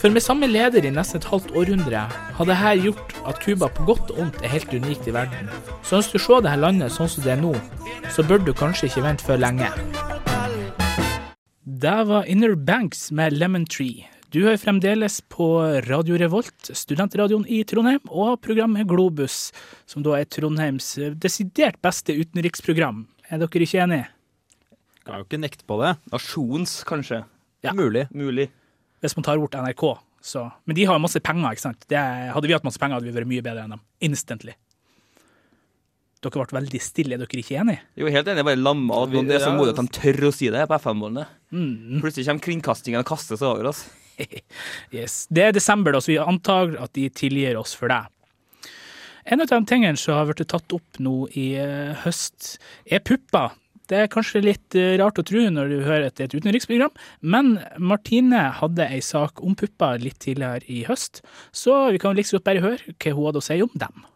For 0.00 0.08
med 0.08 0.24
samme 0.24 0.48
leder 0.48 0.86
i 0.88 0.92
nesten 0.94 1.20
et 1.20 1.28
halvt 1.28 1.52
århundre 1.52 2.06
har 2.08 2.48
dette 2.48 2.72
gjort 2.80 3.12
at 3.28 3.42
Cuba 3.44 3.68
på 3.68 3.84
godt 3.90 4.14
og 4.14 4.22
ondt 4.24 4.38
er 4.40 4.54
helt 4.54 4.72
unikt 4.72 5.10
i 5.10 5.14
verden. 5.14 5.50
Så 5.84 5.98
ønsker 5.98 6.16
du 6.16 6.22
å 6.22 6.24
se 6.24 6.38
dette 6.46 6.62
landet 6.62 6.94
sånn 6.94 7.10
som 7.12 7.26
det 7.26 7.34
er 7.34 7.42
nå, 7.42 7.52
så 8.08 8.24
bør 8.24 8.40
du 8.46 8.54
kanskje 8.56 8.88
ikke 8.88 9.04
vente 9.04 9.28
for 9.28 9.36
lenge. 9.36 9.68
Det 11.84 12.00
var 12.08 12.24
Inner 12.32 12.56
Banks 12.56 13.10
med 13.12 13.36
Lemon 13.36 13.68
Tree. 13.68 14.08
Du 14.30 14.44
hører 14.44 14.60
fremdeles 14.62 15.16
på 15.26 15.46
Radio 15.88 16.14
Revolt, 16.20 16.68
studentradioen 16.78 17.42
i 17.50 17.64
Trondheim, 17.66 18.04
og 18.14 18.36
programmet 18.44 18.86
Globus, 18.86 19.48
som 19.90 20.04
da 20.06 20.12
er 20.20 20.28
Trondheims 20.30 20.92
desidert 21.18 21.80
beste 21.82 22.14
utenriksprogram. 22.14 23.00
Er 23.26 23.42
dere 23.42 23.66
ikke 23.66 23.80
enige? 23.82 24.06
Kan 25.02 25.18
jo 25.18 25.26
ikke 25.26 25.40
nekte 25.42 25.66
på 25.66 25.80
det. 25.82 25.96
Nasjons, 26.14 26.76
kanskje. 26.86 27.24
Ja. 27.66 27.74
Mulig. 27.74 28.04
Mulig. 28.14 28.46
Hvis 29.02 29.18
man 29.18 29.26
tar 29.26 29.42
bort 29.42 29.58
NRK. 29.58 29.84
Så. 30.22 30.46
Men 30.62 30.78
de 30.78 30.86
har 30.86 31.02
masse 31.02 31.18
penger, 31.26 31.50
ikke 31.50 31.66
sant. 31.66 31.82
Det, 31.90 31.98
hadde 32.30 32.46
vi 32.46 32.54
hatt 32.54 32.70
masse 32.70 32.78
penger, 32.78 33.00
hadde 33.00 33.10
vi 33.10 33.18
vært 33.18 33.32
mye 33.34 33.42
bedre 33.50 33.66
enn 33.66 33.74
dem. 33.74 33.82
Instantly. 34.12 34.54
Dere 36.22 36.44
ble 36.44 36.60
veldig 36.60 36.86
stille, 36.86 37.18
er 37.18 37.24
dere 37.24 37.42
ikke 37.42 37.58
enige? 37.64 37.82
Jo, 37.98 38.06
helt 38.06 38.30
enig. 38.30 38.44
Jeg 38.44 38.52
bare 38.52 38.62
lamma 38.62 39.02
av. 39.02 39.10
det 39.26 39.40
er 39.40 39.42
så 39.42 39.56
modig 39.58 39.74
at 39.74 39.82
de 39.82 39.98
tør 40.04 40.28
å 40.30 40.36
si 40.38 40.54
det 40.54 40.68
på 40.70 40.78
FM-målene. 40.84 41.26
Mm. 41.50 41.98
Plutselig 41.98 42.30
kommer 42.30 42.46
kringkastingen 42.46 43.02
og 43.02 43.10
kaster 43.10 43.40
seg 43.40 43.56
over 43.56 43.72
oss. 43.72 43.88
yes. 44.96 45.24
Det 45.30 45.48
er 45.48 45.56
desember, 45.56 45.94
da, 45.94 46.02
så 46.02 46.12
vi 46.12 46.18
antar 46.22 46.76
at 46.82 46.94
de 46.98 47.08
tilgir 47.12 47.58
oss 47.60 47.74
for 47.76 47.92
det. 47.92 48.02
En 49.30 49.42
av 49.42 49.50
de 49.50 49.58
tingene 49.68 49.98
som 50.00 50.16
har 50.16 50.30
blitt 50.30 50.48
tatt 50.50 50.72
opp 50.74 51.00
nå 51.02 51.28
i 51.38 51.52
uh, 51.60 51.96
høst, 52.04 52.56
er 52.88 53.02
pupper. 53.04 53.52
Det 53.90 53.98
er 54.04 54.10
kanskje 54.10 54.42
litt 54.44 54.76
uh, 54.78 54.96
rart 55.00 55.20
å 55.20 55.26
tro 55.26 55.42
når 55.52 55.70
du 55.70 55.76
hører 55.84 56.08
at 56.08 56.16
det 56.16 56.24
er 56.24 56.30
et 56.30 56.38
utenriksprogram, 56.40 56.94
men 57.20 57.58
Martine 57.78 58.46
hadde 58.60 58.88
ei 58.88 59.02
sak 59.04 59.42
om 59.44 59.56
pupper 59.58 60.00
litt 60.02 60.20
tidligere 60.24 60.64
i 60.72 60.84
høst, 60.88 61.22
så 61.52 61.90
vi 61.92 62.00
kan 62.02 62.16
like 62.16 62.32
godt 62.32 62.48
bare 62.48 62.64
høre 62.64 62.96
hva 62.96 63.14
hun 63.16 63.28
hadde 63.28 63.42
å 63.42 63.48
si 63.50 63.60
om 63.66 63.76
dem. 63.84 64.06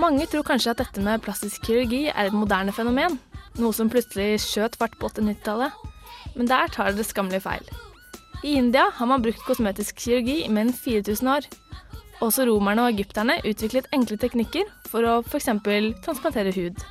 Mange 0.00 0.26
tror 0.26 0.42
kanskje 0.44 0.72
at 0.74 0.80
dette 0.82 1.00
med 1.00 1.22
plastisk 1.22 1.68
kirurgi 1.68 2.08
er 2.10 2.26
et 2.26 2.34
moderne 2.34 2.74
fenomen, 2.74 3.14
noe 3.62 3.72
som 3.76 3.88
plutselig 3.92 4.40
skjøt 4.42 4.74
fart 4.80 4.98
på 4.98 5.06
80-90-tallet. 5.12 5.93
Men 6.34 6.50
der 6.50 6.72
tar 6.74 6.92
dere 6.92 7.06
skammelig 7.06 7.42
feil. 7.44 7.66
I 8.44 8.56
India 8.60 8.88
har 8.92 9.08
man 9.08 9.22
brukt 9.24 9.44
kosmetisk 9.46 10.00
kirurgi 10.02 10.42
i 10.44 10.50
mer 10.52 10.66
enn 10.66 10.74
4000 10.76 11.30
år. 11.32 11.46
Også 12.24 12.44
romerne 12.48 12.84
og 12.84 12.92
egypterne 12.94 13.38
utviklet 13.46 13.88
enkle 13.96 14.18
teknikker 14.20 14.68
for 14.90 15.06
å 15.08 15.14
f.eks. 15.24 15.48
transplantere 16.04 16.52
hud. 16.56 16.82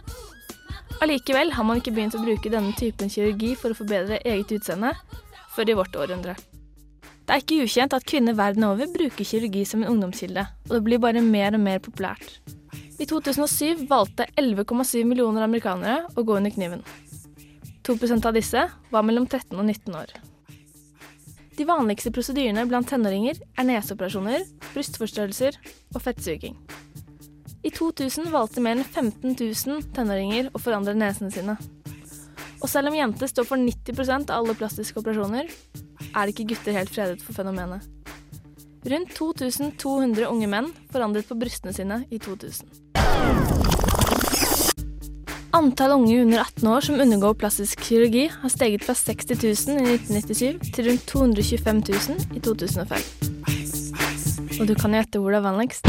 Allikevel 1.03 1.53
har 1.53 1.67
man 1.67 1.81
ikke 1.81 1.93
begynt 1.93 2.15
å 2.17 2.23
bruke 2.23 2.51
denne 2.51 2.73
typen 2.79 3.11
kirurgi 3.11 3.53
for 3.59 3.73
å 3.73 3.77
forbedre 3.77 4.21
eget 4.23 4.55
utseende 4.55 4.93
før 5.53 5.69
i 5.69 5.77
vårt 5.77 5.95
århundre. 5.99 6.35
Det 7.23 7.35
er 7.35 7.43
ikke 7.43 7.63
ukjent 7.63 7.93
at 7.95 8.05
kvinner 8.07 8.35
verden 8.35 8.65
over 8.67 8.89
bruker 8.91 9.27
kirurgi 9.27 9.63
som 9.67 9.83
en 9.83 9.93
ungdomskilde, 9.93 10.43
og 10.67 10.73
det 10.75 10.83
blir 10.87 10.99
bare 11.03 11.21
mer 11.23 11.55
og 11.55 11.63
mer 11.63 11.79
populært. 11.83 12.41
I 12.99 13.07
2007 13.09 13.85
valgte 13.89 14.27
11,7 14.39 15.03
millioner 15.07 15.45
amerikanere 15.45 16.03
å 16.15 16.25
gå 16.25 16.35
under 16.39 16.53
kniven. 16.53 16.83
2 17.83 17.97
av 18.25 18.33
disse 18.33 18.61
var 18.91 19.03
mellom 19.03 19.27
13 19.27 19.59
og 19.59 19.65
19 19.65 19.95
år. 19.99 20.13
De 21.53 21.65
vanligste 21.69 22.09
prosedyrene 22.13 22.63
blant 22.65 22.87
tenåringer 22.89 23.37
er 23.37 23.67
neseoperasjoner, 23.67 24.45
brystforstørrelser 24.73 25.59
og 25.93 26.01
fettsuging. 26.01 26.55
I 27.63 27.71
2000 27.71 28.31
valgte 28.33 28.63
mer 28.63 28.79
enn 28.79 28.87
15 28.87 29.35
000 29.37 29.83
tenåringer 29.95 30.49
å 30.51 30.59
forandre 30.59 30.95
nesene 30.97 31.31
sine. 31.31 31.55
Og 32.63 32.69
selv 32.71 32.89
om 32.89 32.97
jenter 32.97 33.29
står 33.29 33.47
for 33.47 33.59
90 33.59 34.31
av 34.31 34.37
alle 34.39 34.55
plastiske 34.57 34.99
operasjoner, 34.99 35.51
er 36.13 36.31
ikke 36.31 36.47
gutter 36.49 36.75
helt 36.79 36.91
fredet 36.93 37.21
for 37.23 37.35
fenomenet. 37.35 37.85
Rundt 38.83 39.13
2200 39.15 40.27
unge 40.27 40.49
menn 40.51 40.71
forandret 40.91 41.29
på 41.29 41.39
brystene 41.39 41.75
sine 41.75 42.03
i 42.11 42.19
2000. 42.19 43.62
Antall 45.53 45.91
unge 45.93 46.21
under 46.21 46.39
18 46.41 46.67
år 46.67 46.81
som 46.81 46.95
undergår 46.97 47.35
plastisk 47.37 47.83
kirurgi, 47.85 48.23
har 48.41 48.49
steget 48.49 48.81
fra 48.87 48.95
60 48.97 49.37
000 49.69 49.83
i 49.83 49.97
1997 49.99 50.71
til 50.73 50.87
rundt 50.87 51.03
225 51.11 51.81
000 52.09 52.37
i 52.37 52.39
2005. 52.41 53.03
Og 54.57 54.65
du 54.67 54.73
kan 54.73 54.95
gjette 54.97 55.21
hvor 55.21 55.29
det 55.29 55.37
er 55.37 55.45
vanligst. 55.45 55.85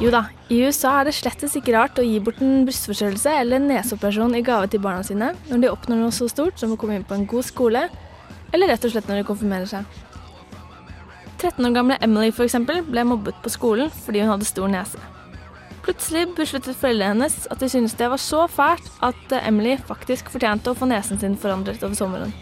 Jo 0.00 0.14
da, 0.14 0.22
i 0.48 0.62
USA 0.64 0.94
er 0.96 1.10
det 1.10 1.14
slettes 1.18 1.58
ikke 1.60 1.76
rart 1.76 2.00
å 2.00 2.06
gi 2.06 2.16
bort 2.24 2.40
en 2.40 2.64
brystforstørrelse 2.64 3.34
eller 3.42 3.60
en 3.60 3.68
neseoperasjon 3.68 4.38
i 4.38 4.42
gave 4.46 4.72
til 4.72 4.80
barna 4.80 5.04
sine 5.04 5.34
når 5.50 5.60
de 5.60 5.72
oppnår 5.74 6.00
noe 6.06 6.14
så 6.14 6.30
stort 6.32 6.56
som 6.56 6.72
å 6.72 6.80
komme 6.80 6.96
inn 6.96 7.04
på 7.04 7.18
en 7.18 7.28
god 7.28 7.44
skole, 7.50 7.84
eller 8.54 8.72
rett 8.72 8.88
og 8.88 8.96
slett 8.96 9.12
når 9.12 9.20
de 9.20 9.28
konfirmerer 9.28 9.68
seg. 9.68 9.84
13 11.36 11.68
år 11.68 11.76
gamle 11.76 12.00
Emily 12.00 12.32
for 12.32 12.48
eksempel, 12.48 12.80
ble 12.88 13.04
mobbet 13.12 13.44
på 13.44 13.52
skolen 13.52 13.92
fordi 14.06 14.24
hun 14.24 14.32
hadde 14.32 14.48
stor 14.48 14.72
nese. 14.72 15.04
Plutselig 15.84 16.26
besluttet 16.36 16.76
foreldrene 16.76 17.14
hennes 17.14 17.46
at 17.52 17.62
de 17.62 17.68
syntes 17.70 17.96
det 17.98 18.10
var 18.10 18.20
så 18.20 18.44
fælt 18.50 18.90
at 19.04 19.38
Emily 19.40 19.76
faktisk 19.88 20.30
fortjente 20.32 20.72
å 20.72 20.78
få 20.78 20.88
nesen 20.90 21.20
sin 21.20 21.38
forandret 21.38 21.82
over 21.86 21.96
sommeren. 21.98 22.34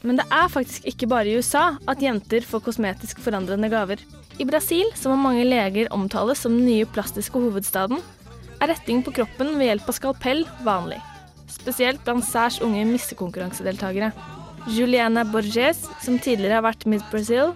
Men 0.00 0.16
det 0.16 0.24
er 0.32 0.48
faktisk 0.48 0.86
ikke 0.88 1.08
bare 1.10 1.28
i 1.28 1.36
USA 1.36 1.74
at 1.90 2.00
jenter 2.00 2.44
får 2.46 2.62
kosmetisk 2.64 3.20
forandrende 3.20 3.68
gaver. 3.72 4.00
I 4.40 4.46
Brasil, 4.48 4.88
som 4.96 5.12
av 5.12 5.20
mange 5.20 5.44
leger 5.44 5.90
omtales 5.92 6.40
som 6.40 6.56
den 6.56 6.64
nye 6.68 6.88
plastiske 6.88 7.36
hovedstaden, 7.36 8.00
er 8.60 8.72
retting 8.72 9.02
på 9.04 9.12
kroppen 9.16 9.54
ved 9.58 9.68
hjelp 9.68 9.90
av 9.92 9.96
skalpell 9.96 10.46
vanlig. 10.64 11.00
Spesielt 11.50 12.00
blant 12.06 12.24
særs 12.24 12.60
unge 12.64 12.86
missekonkurransedeltakere. 12.88 14.12
Juliana 14.68 15.24
Borges, 15.28 15.86
som 16.04 16.18
tidligere 16.20 16.60
har 16.60 16.66
vært 16.68 16.88
Miss 16.88 17.04
Brazil, 17.12 17.52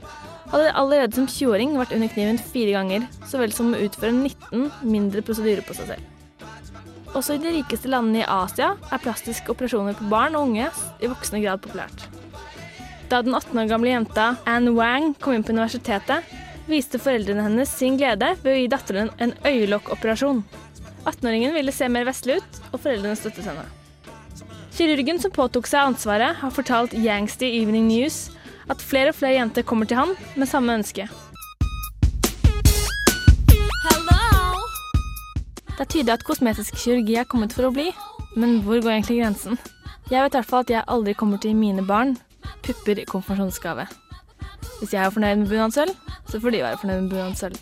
hadde 0.51 0.73
allerede 0.77 1.17
som 1.17 1.29
20-åring 1.31 1.77
vært 1.79 1.95
under 1.97 2.11
kniven 2.13 2.41
fire 2.41 2.75
ganger, 2.77 3.07
så 3.29 3.41
vel 3.41 3.55
som 3.55 3.73
å 3.73 3.81
utføre 3.87 4.13
19 4.17 4.69
mindre 4.83 5.25
prosedyrer 5.25 5.65
på 5.67 5.77
seg 5.79 5.95
selv. 5.95 6.11
Også 7.15 7.37
i 7.37 7.43
de 7.43 7.53
rikeste 7.55 7.91
landene 7.91 8.25
i 8.25 8.27
Asia 8.27 8.73
er 8.91 9.03
plastiske 9.03 9.53
operasjoner 9.53 9.95
på 9.99 10.09
barn 10.11 10.35
og 10.35 10.49
unge 10.49 10.67
i 10.99 11.11
voksende 11.11 11.45
grad 11.45 11.63
populært. 11.63 12.09
Da 13.11 13.21
den 13.23 13.37
18 13.37 13.61
år 13.61 13.71
gamle 13.71 13.93
jenta 13.93 14.33
Anne 14.51 14.73
Wang 14.75 15.13
kom 15.23 15.37
inn 15.37 15.45
på 15.47 15.55
universitetet, 15.55 16.27
viste 16.67 16.99
foreldrene 16.99 17.45
hennes 17.45 17.71
sin 17.71 17.99
glede 18.01 18.33
ved 18.43 18.51
å 18.51 18.59
gi 18.59 18.69
datteren 18.73 19.13
en 19.23 19.35
øyelokkoperasjon. 19.47 20.43
18-åringen 21.05 21.53
ville 21.55 21.73
se 21.77 21.87
mer 21.93 22.07
vestlig 22.09 22.41
ut, 22.41 22.61
og 22.73 22.81
foreldrene 22.81 23.19
støttet 23.21 23.47
henne. 23.47 23.67
Kirurgen 24.75 25.21
som 25.23 25.31
påtok 25.31 25.69
seg 25.71 25.93
ansvaret, 25.93 26.41
har 26.41 26.55
fortalt 26.55 26.97
Yangsti 26.99 27.53
Evening 27.61 27.87
News 27.87 28.34
at 28.71 28.83
flere 28.83 29.13
og 29.13 29.19
flere 29.19 29.39
jenter 29.39 29.63
kommer 29.63 29.89
til 29.89 30.01
han 30.01 30.15
med 30.37 30.51
samme 30.51 30.75
ønske. 30.75 31.09
Det 35.75 35.81
er 35.83 35.91
tydelig 35.91 36.13
at 36.15 36.25
kosmetisk 36.25 36.77
kirurgi 36.79 37.17
er 37.19 37.27
kommet 37.27 37.53
for 37.53 37.67
å 37.67 37.73
bli, 37.75 37.89
men 38.39 38.61
hvor 38.63 38.79
går 38.79 38.93
egentlig 38.95 39.19
grensen? 39.21 39.59
Jeg 40.11 40.23
vet 40.23 40.37
i 40.37 40.39
hvert 40.39 40.49
fall 40.49 40.63
at 40.63 40.71
jeg 40.71 40.87
aldri 40.89 41.17
kommer 41.19 41.41
til 41.43 41.57
mine 41.59 41.83
barn 41.87 42.15
pupper 42.63 43.01
i 43.03 43.07
konfirmasjonsgave. 43.09 43.87
Hvis 44.79 44.95
jeg 44.95 45.03
er 45.03 45.11
fornøyd 45.11 45.43
med 45.43 45.49
bunadsølv, 45.51 45.95
så 46.31 46.41
får 46.41 46.55
de 46.55 46.63
være 46.63 46.79
fornøyd 46.81 47.01
med 47.01 47.11
bunadsølv. 47.11 47.59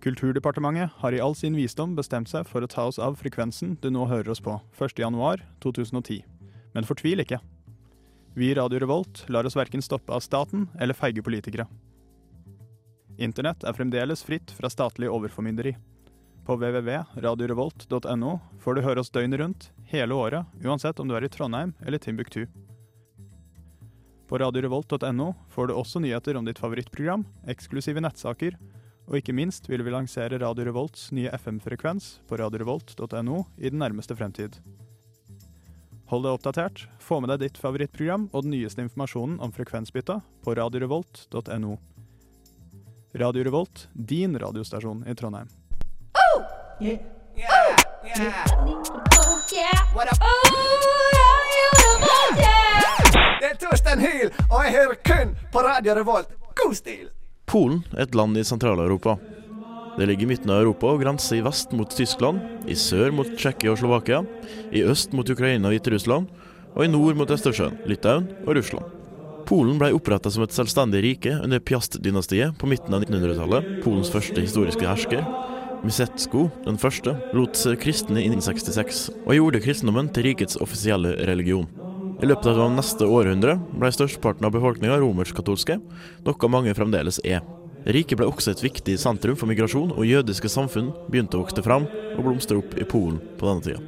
Kulturdepartementet 0.00 0.90
har 0.96 1.12
i 1.12 1.20
all 1.20 1.34
sin 1.36 1.56
visdom 1.56 1.92
bestemt 1.96 2.30
seg 2.30 2.48
for 2.48 2.64
å 2.64 2.68
ta 2.70 2.86
oss 2.88 2.98
av 2.98 3.18
frekvensen 3.20 3.74
du 3.82 3.90
nå 3.92 4.06
hører 4.08 4.32
oss 4.32 4.40
på 4.40 4.54
1.1.2010. 4.78 6.22
Men 6.72 6.88
fortvil 6.88 7.20
ikke. 7.20 7.40
Vi 8.32 8.48
i 8.48 8.54
Radio 8.56 8.80
Revolt 8.80 9.26
lar 9.28 9.44
oss 9.44 9.58
verken 9.58 9.84
stoppe 9.84 10.14
av 10.16 10.24
staten 10.24 10.68
eller 10.80 10.96
feige 10.96 11.24
politikere. 11.26 11.66
Internett 13.20 13.66
er 13.68 13.76
fremdeles 13.76 14.24
fritt 14.24 14.54
fra 14.56 14.70
statlig 14.72 15.10
overformynderi. 15.12 15.74
På 16.48 16.56
www.radiorevolt.no 16.56 18.32
får 18.64 18.74
du 18.74 18.84
høre 18.86 19.04
oss 19.04 19.12
døgnet 19.12 19.42
rundt, 19.42 19.68
hele 19.92 20.16
året, 20.16 20.48
uansett 20.64 21.00
om 21.02 21.10
du 21.10 21.18
er 21.18 21.28
i 21.28 21.32
Trondheim 21.32 21.74
eller 21.84 22.00
Timbuktu. 22.00 22.46
På 24.30 24.40
radiorevolt.no 24.40 25.34
får 25.52 25.68
du 25.68 25.76
også 25.76 26.00
nyheter 26.00 26.40
om 26.40 26.48
ditt 26.48 26.62
favorittprogram, 26.62 27.26
eksklusive 27.50 28.00
nettsaker, 28.00 28.56
og 29.10 29.18
ikke 29.18 29.34
minst 29.34 29.66
vil 29.66 29.82
vi 29.82 29.90
lansere 29.90 30.38
Radio 30.38 30.68
Revolts 30.68 31.08
nye 31.10 31.30
FM-frekvens 31.34 32.20
på 32.30 32.38
radiorevolt.no 32.38 33.42
i 33.58 33.72
den 33.72 33.82
nærmeste 33.82 34.14
fremtid. 34.14 34.60
Hold 36.10 36.24
deg 36.26 36.36
oppdatert, 36.38 36.84
få 37.02 37.18
med 37.22 37.30
deg 37.34 37.42
ditt 37.42 37.58
favorittprogram 37.58 38.28
og 38.30 38.46
den 38.46 38.54
nyeste 38.54 38.82
informasjonen 38.86 39.38
om 39.42 39.52
frekvensbytta 39.54 40.20
på 40.46 40.54
radiorevolt.no. 40.58 41.76
Radio 43.18 43.44
Revolt, 43.44 43.88
din 43.94 44.38
radiostasjon 44.38 45.02
i 45.10 45.14
Trondheim. 45.18 45.50
Yeah. 46.80 46.98
Yeah. 47.36 47.76
Yeah. 48.06 48.44
Oh, 49.20 49.42
yeah. 49.52 49.90
Det 53.40 53.50
er 53.50 53.56
Torstein 53.58 54.00
Hyl, 54.00 54.30
og 54.50 54.64
jeg 54.64 54.72
hører 54.72 54.94
kun 55.04 55.34
på 55.52 55.58
Radio 55.66 55.94
Revolt. 55.98 56.28
God 56.54 56.74
stil! 56.74 57.10
Polen 57.50 57.80
er 57.96 58.04
et 58.04 58.14
land 58.14 58.38
i 58.38 58.44
Sentral-Europa. 58.46 59.16
Det 59.96 60.06
ligger 60.06 60.22
i 60.22 60.28
midten 60.30 60.52
av 60.54 60.60
Europa 60.62 60.92
og 60.92 61.00
grenser 61.02 61.40
i 61.40 61.42
vest 61.42 61.72
mot 61.74 61.90
Tyskland, 61.90 62.38
i 62.70 62.76
sør 62.78 63.10
mot 63.10 63.26
Tsjekkia 63.26 63.72
og 63.72 63.80
Slovakia, 63.80 64.20
i 64.70 64.84
øst 64.86 65.16
mot 65.18 65.26
Ukraina 65.26 65.66
og 65.66 65.74
Hviterussland, 65.74 66.28
og 66.76 66.84
i 66.84 66.88
nord 66.92 67.18
mot 67.18 67.34
Østersjøen, 67.34 67.80
Litauen 67.90 68.30
og 68.44 68.54
Russland. 68.54 68.94
Polen 69.50 69.82
ble 69.82 69.90
oppretta 69.96 70.30
som 70.30 70.46
et 70.46 70.54
selvstendig 70.54 71.02
rike 71.02 71.34
under 71.42 71.58
Piast-dynastiet 71.58 72.54
på 72.54 72.70
midten 72.70 72.94
av 72.94 73.02
1900-tallet, 73.02 73.70
Polens 73.82 74.14
første 74.14 74.38
historiske 74.38 74.86
hersker. 74.86 75.26
Misetsko, 75.82 76.46
den 76.68 76.78
første, 76.78 77.16
lot 77.34 77.58
kristne 77.82 78.22
i 78.22 78.30
66, 78.30 79.08
og 79.24 79.34
gjorde 79.34 79.66
kristendommen 79.66 80.14
til 80.14 80.30
rikets 80.30 80.60
offisielle 80.62 81.18
religion. 81.26 81.66
I 82.20 82.28
løpet 82.28 82.50
av 82.52 82.68
neste 82.74 83.06
århundre 83.08 83.54
ble 83.72 83.88
størsteparten 83.94 84.44
av 84.44 84.52
befolkninga 84.52 84.98
romersk-katolske, 85.00 85.78
noe 86.26 86.48
mange 86.52 86.74
fremdeles 86.76 87.16
er. 87.24 87.40
Riket 87.88 88.18
ble 88.20 88.26
også 88.28 88.52
et 88.52 88.60
viktig 88.60 88.98
sentrum 89.00 89.38
for 89.40 89.48
migrasjon, 89.48 89.94
og 89.96 90.04
jødiske 90.04 90.50
samfunn 90.52 90.90
begynte 91.08 91.38
å 91.38 91.46
vokse 91.46 91.64
fram 91.64 91.86
og 91.88 92.20
blomstre 92.26 92.58
opp 92.60 92.74
i 92.76 92.84
Polen 92.84 93.16
på 93.40 93.48
denne 93.48 93.64
tida. 93.64 93.80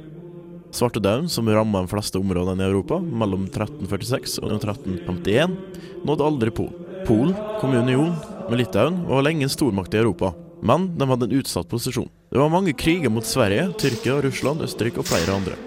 Svartedauden, 0.73 1.27
som 1.29 1.45
ramma 1.45 1.83
de 1.83 1.91
fleste 1.91 2.17
områdene 2.17 2.65
i 2.65 2.71
Europa 2.71 2.97
mellom 2.97 3.43
1346 3.51 4.39
og 4.41 4.55
1351, 4.55 5.53
nådde 6.01 6.29
aldri 6.31 6.53
Polen. 6.57 6.79
Polen 7.05 7.35
kom 7.61 7.75
i 7.75 7.83
union 7.83 8.15
med 8.47 8.63
Litauen 8.63 9.03
og 9.03 9.19
var 9.19 9.27
lenge 9.27 9.45
en 9.45 9.53
stormakt 9.53 9.93
i 9.93 10.01
Europa, 10.01 10.31
men 10.65 10.89
de 10.97 11.09
hadde 11.11 11.29
en 11.29 11.37
utsatt 11.37 11.69
posisjon. 11.69 12.09
Det 12.33 12.41
var 12.41 12.49
mange 12.49 12.73
kriger 12.73 13.13
mot 13.13 13.27
Sverige, 13.27 13.67
Tyrkia, 13.77 14.17
Russland, 14.25 14.65
Østerrike 14.65 15.03
og 15.03 15.09
flere 15.11 15.37
andre. 15.37 15.59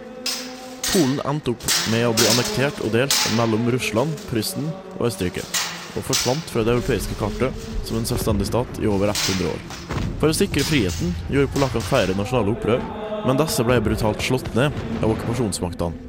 Polen 0.97 1.19
endte 1.29 1.53
opp 1.53 1.65
med 1.93 2.07
å 2.09 2.13
bli 2.17 2.25
annektert 2.31 2.79
og 2.81 2.95
delt 2.95 3.17
mellom 3.37 3.67
Russland, 3.69 4.15
Prussen 4.31 4.65
og 4.95 5.11
Østerrike, 5.11 5.43
og 5.93 6.07
forsvant 6.07 6.49
fra 6.49 6.63
det 6.65 6.73
europeiske 6.73 7.19
kartet 7.21 7.67
som 7.85 7.99
en 7.99 8.09
selvstendig 8.09 8.47
stat 8.49 8.81
i 8.81 8.89
over 8.89 9.13
100 9.13 9.51
år. 9.51 9.61
For 10.23 10.33
å 10.33 10.39
sikre 10.39 10.65
friheten 10.65 11.13
gjorde 11.29 11.53
polakkene 11.53 11.85
flere 11.85 12.17
nasjonale 12.17 12.55
opprør, 12.55 12.89
men 13.29 13.43
disse 13.43 13.69
ble 13.69 13.77
brutalt 13.85 14.25
slått 14.25 14.49
ned 14.57 14.81
av 15.03 15.13
okkupasjonsmaktene. 15.13 16.01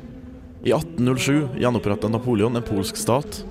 I 0.64 0.72
1807 0.72 1.60
gjenoppretta 1.60 2.08
Napoleon 2.14 2.56
en 2.56 2.70
polsk 2.72 2.96
stat, 3.04 3.44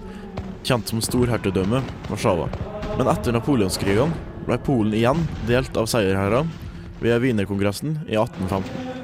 kjent 0.65 0.89
som 0.89 1.05
storhertugdømmet 1.05 2.09
Warszawa. 2.09 2.49
Men 2.97 3.13
etter 3.13 3.37
napoleonskrigene 3.37 4.49
ble 4.49 4.63
Polen 4.65 4.97
igjen 4.97 5.29
delt 5.45 5.77
av 5.77 5.93
seierherrene 5.93 6.49
ved 7.05 7.21
Wienerkongressen 7.21 7.99
i 8.09 8.17
1815. 8.17 8.96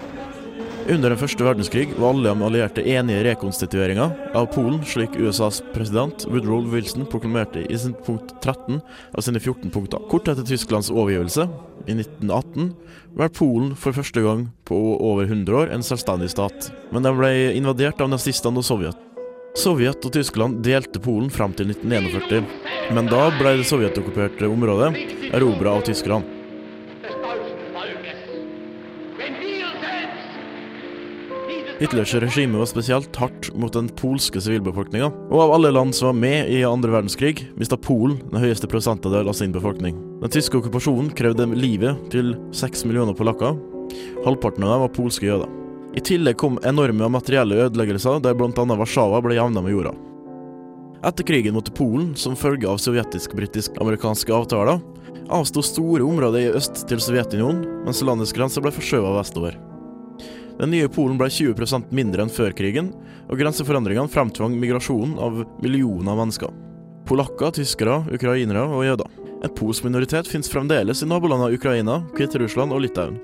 Under 0.91 1.13
den 1.13 1.19
første 1.21 1.45
verdenskrig 1.47 1.93
var 1.95 2.11
alle 2.11 2.33
de 2.33 2.43
allierte 2.43 2.83
enige 2.83 3.21
i 3.21 3.27
rekonstitueringa 3.29 4.09
av 4.35 4.49
Polen, 4.51 4.81
slik 4.83 5.15
USAs 5.15 5.61
president 5.75 6.25
Woodrow 6.27 6.65
Wilson 6.73 7.07
proklamerte 7.07 7.63
i 7.63 7.79
sin 7.79 7.95
punkt 8.07 8.33
13 8.43 8.81
av 9.15 9.23
sine 9.23 9.39
14 9.39 9.71
punkter. 9.71 10.03
Kort 10.11 10.27
etter 10.33 10.47
Tysklands 10.49 10.91
overgivelse, 10.91 11.47
i 11.87 11.95
1918, 11.95 12.73
ble 13.15 13.31
Polen 13.39 13.73
for 13.79 13.95
første 13.95 14.27
gang 14.27 14.49
på 14.67 14.81
over 14.99 15.31
100 15.31 15.61
år 15.61 15.73
en 15.75 15.87
selvstendig 15.87 16.33
stat. 16.35 16.73
Men 16.91 17.07
den 17.07 17.19
ble 17.21 17.33
invadert 17.55 18.03
av 18.03 18.11
nazistene 18.11 18.59
og 18.59 18.67
Sovjet. 18.67 19.09
Sovjet 19.59 20.03
og 20.03 20.15
Tyskland 20.19 20.63
delte 20.67 20.99
Polen 21.03 21.31
fram 21.31 21.55
til 21.55 21.71
1941, 21.71 22.47
men 22.97 23.11
da 23.13 23.29
ble 23.39 23.59
det 23.61 23.71
sovjetokkuperte 23.71 24.51
området 24.51 24.95
erobra 25.31 25.77
av 25.77 25.87
tyskerne. 25.87 26.42
Hitlers 31.83 32.15
regime 32.15 32.59
var 32.59 32.67
spesielt 32.67 33.17
hardt 33.17 33.49
mot 33.59 33.73
den 33.75 33.89
polske 33.99 34.39
sivilbefolkninga, 34.39 35.09
og 35.35 35.41
av 35.43 35.53
alle 35.57 35.73
land 35.75 35.95
som 35.99 36.13
var 36.13 36.19
med 36.21 36.51
i 36.55 36.61
andre 36.63 36.93
verdenskrig, 36.93 37.49
mista 37.59 37.75
Polen 37.75 38.21
den 38.29 38.39
høyeste 38.39 38.69
prosentandel 38.71 39.27
av 39.27 39.35
sin 39.35 39.51
befolkning. 39.51 39.97
Den 40.23 40.31
tyske 40.31 40.61
okkupasjonen 40.61 41.09
krevde 41.19 41.49
livet 41.59 41.99
til 42.13 42.37
seks 42.55 42.85
millioner 42.87 43.17
polakker. 43.19 43.59
Halvparten 44.23 44.63
av 44.63 44.77
dem 44.77 44.85
var 44.85 44.93
polske 44.95 45.27
jøder. 45.27 45.51
I 45.99 46.05
tillegg 46.07 46.39
kom 46.39 46.61
enorme 46.63 47.11
materielle 47.17 47.59
ødeleggelser, 47.65 48.23
der 48.23 48.39
bl.a. 48.39 48.69
Warszawa 48.79 49.19
ble 49.27 49.41
jevna 49.41 49.67
med 49.67 49.75
jorda. 49.75 49.97
Etter 51.03 51.27
krigen 51.27 51.59
mot 51.59 51.75
Polen, 51.75 52.15
som 52.15 52.39
følge 52.39 52.71
av 52.71 52.79
sovjetisk-britisk-amerikanske 52.79 54.39
avtaler, 54.39 54.79
avsto 55.35 55.67
store 55.67 56.07
områder 56.07 56.47
i 56.47 56.55
øst 56.63 56.87
til 56.87 57.03
Sovjetunionen, 57.03 57.67
mens 57.83 58.07
landets 58.07 58.39
grenser 58.39 58.63
ble 58.63 58.71
forskjøvet 58.79 59.19
vestover. 59.19 59.59
Den 60.59 60.73
nye 60.75 60.91
Polen 60.93 61.19
ble 61.21 61.29
20% 61.33 61.93
mindre 61.95 62.25
enn 62.25 62.33
før 62.33 62.55
krigen, 62.57 62.93
og 63.31 63.41
grenseforandringene 63.41 64.13
fremtvang 64.13 64.55
migrasjonen 64.61 65.17
av 65.23 65.43
millioner 65.63 66.13
av 66.13 66.21
mennesker. 66.21 66.53
Polakker, 67.09 67.55
tyskere, 67.59 68.03
ukrainere 68.15 68.65
og 68.69 68.87
jøder. 68.87 69.19
En 69.43 69.55
polsk 69.59 69.87
minoritet 69.89 70.29
finnes 70.31 70.51
fremdeles 70.51 71.03
i 71.03 71.09
nabolandene 71.11 71.57
Ukraina, 71.57 71.99
Hviterussland 72.15 72.75
og 72.75 72.85
Litauen. 72.85 73.19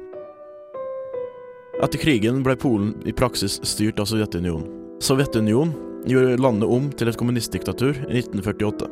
Etter 1.78 2.00
krigen 2.02 2.40
ble 2.42 2.56
Polen 2.58 2.96
i 3.06 3.14
praksis 3.14 3.60
styrt 3.62 4.00
av 4.02 4.08
Sovjetunionen. 4.10 4.66
Sovjetunionen 5.04 5.76
gjorde 6.10 6.40
landet 6.42 6.72
om 6.74 6.88
til 6.90 7.10
et 7.10 7.18
kommunistdiktatur 7.20 7.94
i 8.08 8.18
1948. 8.18 8.88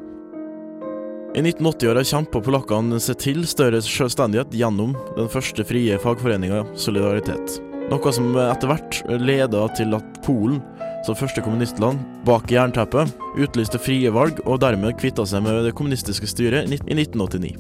I 1.37 1.42
1980-åra 1.42 2.05
kjempa 2.07 2.40
polakkene 2.40 3.01
seg 3.03 3.18
til 3.20 3.42
større 3.44 3.83
selvstendighet 3.85 4.55
gjennom 4.57 4.94
den 5.18 5.29
første 5.29 5.66
frie 5.68 5.99
fagforeninga 6.01 6.62
Solidaritet. 6.79 7.59
Noe 7.87 8.11
som 8.11 8.33
etter 8.35 8.66
hvert 8.66 8.96
leda 9.22 9.61
til 9.79 9.94
at 9.94 10.18
Polen, 10.27 10.59
som 11.07 11.14
første 11.14 11.42
kommunistland 11.44 12.01
bak 12.27 12.51
jernteppet, 12.51 13.12
utlyste 13.38 13.79
frie 13.79 14.11
valg 14.11 14.40
og 14.42 14.59
dermed 14.64 14.96
kvitta 14.99 15.22
seg 15.29 15.44
med 15.46 15.62
det 15.68 15.75
kommunistiske 15.79 16.27
styret 16.27 16.66
i 16.66 16.81
1989. 16.96 17.55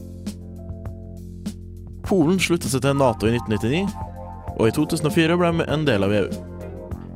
Polen 2.06 2.42
sluttet 2.42 2.72
seg 2.72 2.82
til 2.82 2.98
Nato 2.98 3.30
i 3.30 3.36
1999, 3.38 3.86
og 4.56 4.66
i 4.66 4.74
2004 4.74 5.38
ble 5.38 5.54
de 5.60 5.70
en 5.70 5.86
del 5.86 6.06
av 6.06 6.18
EU. 6.18 6.28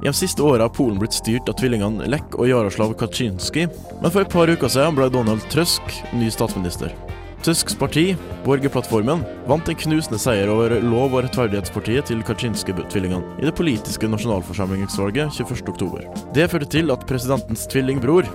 I 0.01 0.07
de 0.07 0.17
siste 0.17 0.47
åra 0.47 0.69
har 0.69 0.75
Polen 0.75 1.03
blitt 1.03 1.19
styrt 1.19 1.51
av 1.51 1.59
tvillingene 1.59 2.07
Lech 2.09 2.39
og 2.39 2.47
Jaroslav 2.47 2.95
Kaczynski, 3.01 3.67
men 4.01 4.11
for 4.11 4.23
et 4.23 4.33
par 4.33 4.51
uker 4.51 4.71
siden 4.71 4.95
ble 4.97 5.11
Donald 5.11 5.43
Trøsk 5.51 5.99
ny 6.15 6.31
statsminister. 6.31 6.95
Tusks 7.41 7.73
parti, 7.75 8.17
Borgerplattformen, 8.45 9.23
vant 9.49 9.69
en 9.69 9.77
knusende 9.81 10.19
seier 10.21 10.51
over 10.53 10.75
Lov- 10.85 11.15
og 11.15 11.23
rettferdighetspartiet 11.25 12.11
til 12.11 12.21
Kaczynski-tvillingene 12.29 13.39
i 13.41 13.47
det 13.47 13.55
politiske 13.57 14.11
nasjonalforsamlingsvalget 14.13 15.33
21.10. 15.39 16.05
Det 16.37 16.51
førte 16.53 16.69
til 16.69 16.93
at 16.93 17.07
presidentens 17.09 17.65
tvillingbror, 17.73 18.29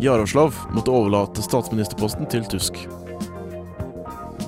Jaroslav, 0.00 0.56
måtte 0.72 0.94
overlate 0.94 1.44
statsministerposten 1.44 2.30
til 2.32 2.48
Tusk. 2.48 2.80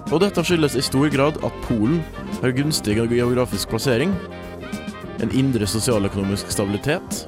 Og 0.09 0.23
dette 0.25 0.41
skyldes 0.41 0.79
i 0.81 0.87
stor 0.89 1.13
grad 1.13 1.37
at 1.45 1.61
Polen 1.67 2.01
har 2.41 2.57
gunstig 2.57 2.97
geografisk 2.97 3.69
plassering, 3.69 4.17
en 5.21 5.37
indre 5.37 5.69
sosialøkonomisk 5.69 6.49
stabilitet 6.49 7.27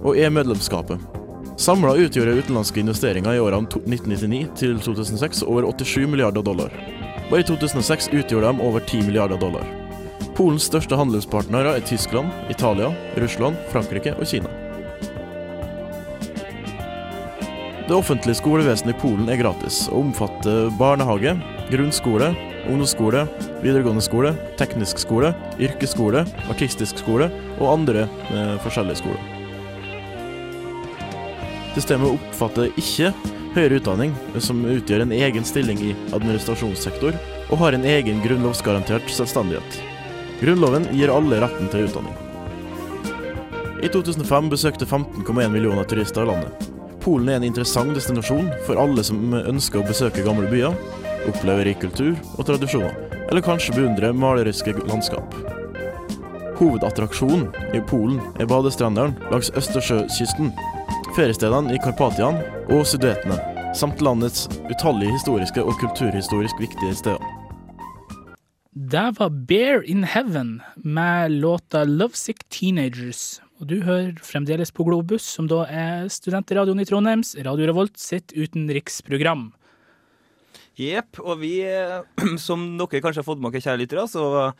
og 0.00 0.16
EU-medlemskapet. 0.16 1.15
Samla 1.66 1.96
utgjorde 1.96 2.32
utenlandske 2.32 2.80
investeringer 2.80 3.34
i 3.34 3.40
årene 3.42 3.66
1999 3.66 4.52
til 4.54 4.76
2006 4.78 5.40
over 5.50 5.64
87 5.66 6.04
milliarder 6.06 6.44
dollar. 6.46 6.70
Bare 7.26 7.42
i 7.42 7.46
2006 7.48 8.06
utgjorde 8.12 8.52
de 8.52 8.62
over 8.62 8.84
10 8.86 9.00
milliarder 9.08 9.40
dollar. 9.42 9.66
Polens 10.38 10.68
største 10.70 10.94
handelspartnere 10.94 11.72
er 11.74 11.82
Tyskland, 11.82 12.30
Italia, 12.54 12.92
Russland, 13.18 13.58
Frankrike 13.72 14.14
og 14.14 14.30
Kina. 14.30 14.52
Det 17.88 17.98
offentlige 17.98 18.38
skolevesenet 18.38 18.94
i 18.94 19.00
Polen 19.02 19.26
er 19.26 19.42
gratis 19.42 19.88
og 19.88 20.04
omfatter 20.04 20.70
barnehage, 20.78 21.34
grunnskole, 21.72 22.30
ungdomsskole, 22.68 23.26
videregående 23.66 24.06
skole, 24.06 24.36
teknisk 24.62 25.02
skole, 25.02 25.34
yrkesskole, 25.58 26.28
artistisk 26.46 27.02
skole 27.02 27.26
og 27.56 27.72
andre 27.72 28.06
eh, 28.06 28.54
forskjellige 28.62 29.02
skoler. 29.02 29.35
Systemet 31.76 32.14
oppfatter 32.16 32.70
ikke 32.80 33.10
høyere 33.52 33.76
utdanning 33.80 34.14
som 34.40 34.62
utgjør 34.64 35.04
en 35.04 35.12
egen 35.12 35.44
stilling 35.44 35.80
i 35.84 35.90
administrasjonssektor, 36.16 37.16
og 37.52 37.60
har 37.60 37.76
en 37.76 37.84
egen 37.86 38.22
grunnlovsgarantert 38.24 39.10
selvstendighet. 39.12 39.76
Grunnloven 40.40 40.88
gir 40.96 41.12
alle 41.12 41.40
retten 41.44 41.68
til 41.72 41.84
utdanning. 41.88 42.16
I 43.84 43.90
2005 43.92 44.48
besøkte 44.52 44.88
15,1 44.88 45.52
millioner 45.52 45.84
turister 45.88 46.24
i 46.24 46.30
landet. 46.30 46.70
Polen 47.04 47.28
er 47.28 47.38
en 47.38 47.46
interessant 47.46 47.92
destinasjon 47.94 48.48
for 48.66 48.80
alle 48.80 49.04
som 49.04 49.36
ønsker 49.36 49.82
å 49.82 49.86
besøke 49.86 50.24
gamle 50.26 50.48
byer, 50.50 50.72
oppleve 51.28 51.68
rik 51.68 51.84
kultur 51.84 52.16
og 52.38 52.48
tradisjoner, 52.48 52.96
eller 53.28 53.44
kanskje 53.44 53.76
beundre 53.76 54.14
maleriske 54.16 54.74
landskap. 54.88 55.36
Hovedattraksjonen 56.56 57.50
i 57.76 57.84
Polen 57.84 58.16
er 58.40 58.48
badestrendene 58.48 59.28
langs 59.30 59.52
Østersjøkysten, 59.60 60.54
feriestedene 61.16 61.72
i 61.72 61.78
Karpatian 61.80 62.36
og 62.74 62.82
Sudetene, 62.84 63.38
samt 63.76 64.02
landets 64.04 64.44
utallige 64.68 65.14
historiske 65.14 65.62
og 65.64 65.78
kulturhistorisk 65.80 66.60
viktige 66.60 66.92
steder. 66.98 67.22
Det 68.76 69.06
var 69.16 69.32
Bear 69.48 69.80
in 69.88 70.04
Heaven 70.04 70.58
med 70.76 71.38
låta 71.40 71.86
Lovesick 71.88 72.44
Teenagers. 72.52 73.40
Og 73.56 73.70
du 73.70 73.78
hører 73.86 74.12
fremdeles 74.20 74.68
på 74.76 74.84
Globus, 74.84 75.24
som 75.24 75.48
da 75.48 75.62
er 75.72 76.10
studentradioen 76.12 76.84
i 76.84 76.88
Trondheims 76.88 77.32
Radio 77.46 77.70
Revolt 77.70 77.96
sitt 77.96 78.36
utenriksprogram. 78.36 79.48
Jepp. 80.76 81.22
Og 81.24 81.40
vi, 81.40 81.54
eh, 81.64 82.02
som 82.46 82.74
dere 82.76 83.00
kanskje 83.00 83.24
har 83.24 83.30
fått 83.30 83.40
med 83.40 83.56
dere, 83.56 83.64
kjære 83.64 83.86
lyttere, 83.86 84.04
så 84.12 84.52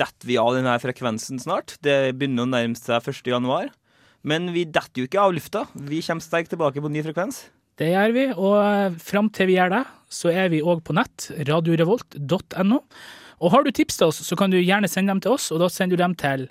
detter 0.00 0.26
vi 0.26 0.40
av 0.42 0.56
denne 0.58 0.74
frekvensen 0.82 1.38
snart. 1.38 1.78
Det 1.86 2.16
begynner 2.18 2.48
å 2.48 2.50
nærme 2.50 2.74
seg 2.74 2.98
1. 2.98 3.30
januar. 3.30 3.70
Men 4.26 4.50
vi 4.52 4.66
detter 4.68 5.02
jo 5.02 5.08
ikke 5.08 5.22
av 5.22 5.32
lufta. 5.36 5.64
Vi 5.74 6.02
kommer 6.04 6.24
sterkt 6.24 6.52
tilbake 6.52 6.82
på 6.82 6.90
ny 6.92 7.02
frekvens. 7.06 7.46
Det 7.80 7.88
gjør 7.94 8.12
vi, 8.12 8.26
og 8.36 9.00
fram 9.00 9.30
til 9.32 9.48
vi 9.48 9.56
gjør 9.56 9.72
det, 9.72 9.84
så 10.12 10.32
er 10.34 10.50
vi 10.52 10.60
òg 10.60 10.82
på 10.84 10.96
nett. 10.98 11.30
Radiorevolt.no. 11.48 12.80
Og 13.40 13.54
har 13.54 13.64
du 13.64 13.70
tips 13.72 13.96
til 13.96 14.10
oss, 14.10 14.20
så 14.26 14.36
kan 14.36 14.52
du 14.52 14.58
gjerne 14.60 14.90
sende 14.90 15.14
dem 15.14 15.22
til 15.24 15.38
oss, 15.38 15.48
og 15.54 15.62
da 15.62 15.70
sender 15.72 15.96
du 15.96 16.04
dem 16.04 16.16
til 16.20 16.50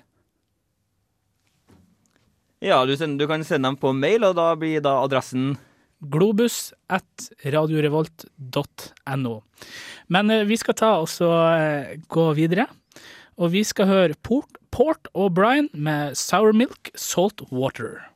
Ja, 2.60 2.82
du, 2.84 2.92
sender, 2.98 3.22
du 3.22 3.30
kan 3.30 3.44
sende 3.46 3.70
dem 3.70 3.78
på 3.80 3.94
mail, 3.96 4.26
og 4.26 4.34
da 4.36 4.50
blir 4.58 4.82
da 4.84 4.98
adressen 5.04 5.54
globus 6.00 6.72
at 6.92 7.30
radiorevolt.no. 7.54 9.34
Men 10.12 10.32
eh, 10.34 10.46
vi 10.48 10.58
skal 10.60 10.76
ta 10.76 10.90
og 11.00 11.08
eh, 11.24 11.96
gå 12.10 12.26
videre, 12.36 12.66
og 13.40 13.54
vi 13.54 13.62
skal 13.64 13.88
høre 13.88 14.18
Port, 14.20 14.59
Port 14.70 15.08
O'Brien 15.14 15.68
med 15.74 16.16
Sour 16.18 16.52
Milk 16.54 16.90
Salt 16.94 17.42
Water. 17.50 18.06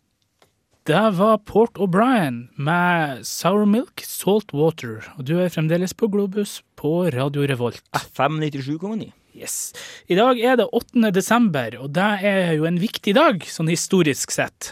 Det 0.86 1.02
var 1.16 1.38
Port 1.48 1.78
O'Brien 1.80 2.44
med 2.54 3.24
Sour 3.26 3.66
Milk 3.66 4.04
Salt 4.06 4.54
Water, 4.54 5.02
og 5.18 5.26
du 5.26 5.38
er 5.40 5.50
fremdeles 5.50 5.96
på 5.96 6.06
Globus 6.12 6.60
på 6.78 7.08
Radio 7.14 7.46
Revolt. 7.50 7.82
FM 7.96 8.38
97,9. 8.42 9.10
Yes. 9.34 9.72
I 10.06 10.14
dag 10.14 10.38
er 10.38 10.60
det 10.60 10.68
8. 10.70 11.10
desember, 11.10 11.74
og 11.82 11.90
det 11.96 12.10
er 12.22 12.54
jo 12.54 12.68
en 12.70 12.78
viktig 12.78 13.16
dag, 13.18 13.42
sånn 13.50 13.72
historisk 13.72 14.30
sett. 14.30 14.70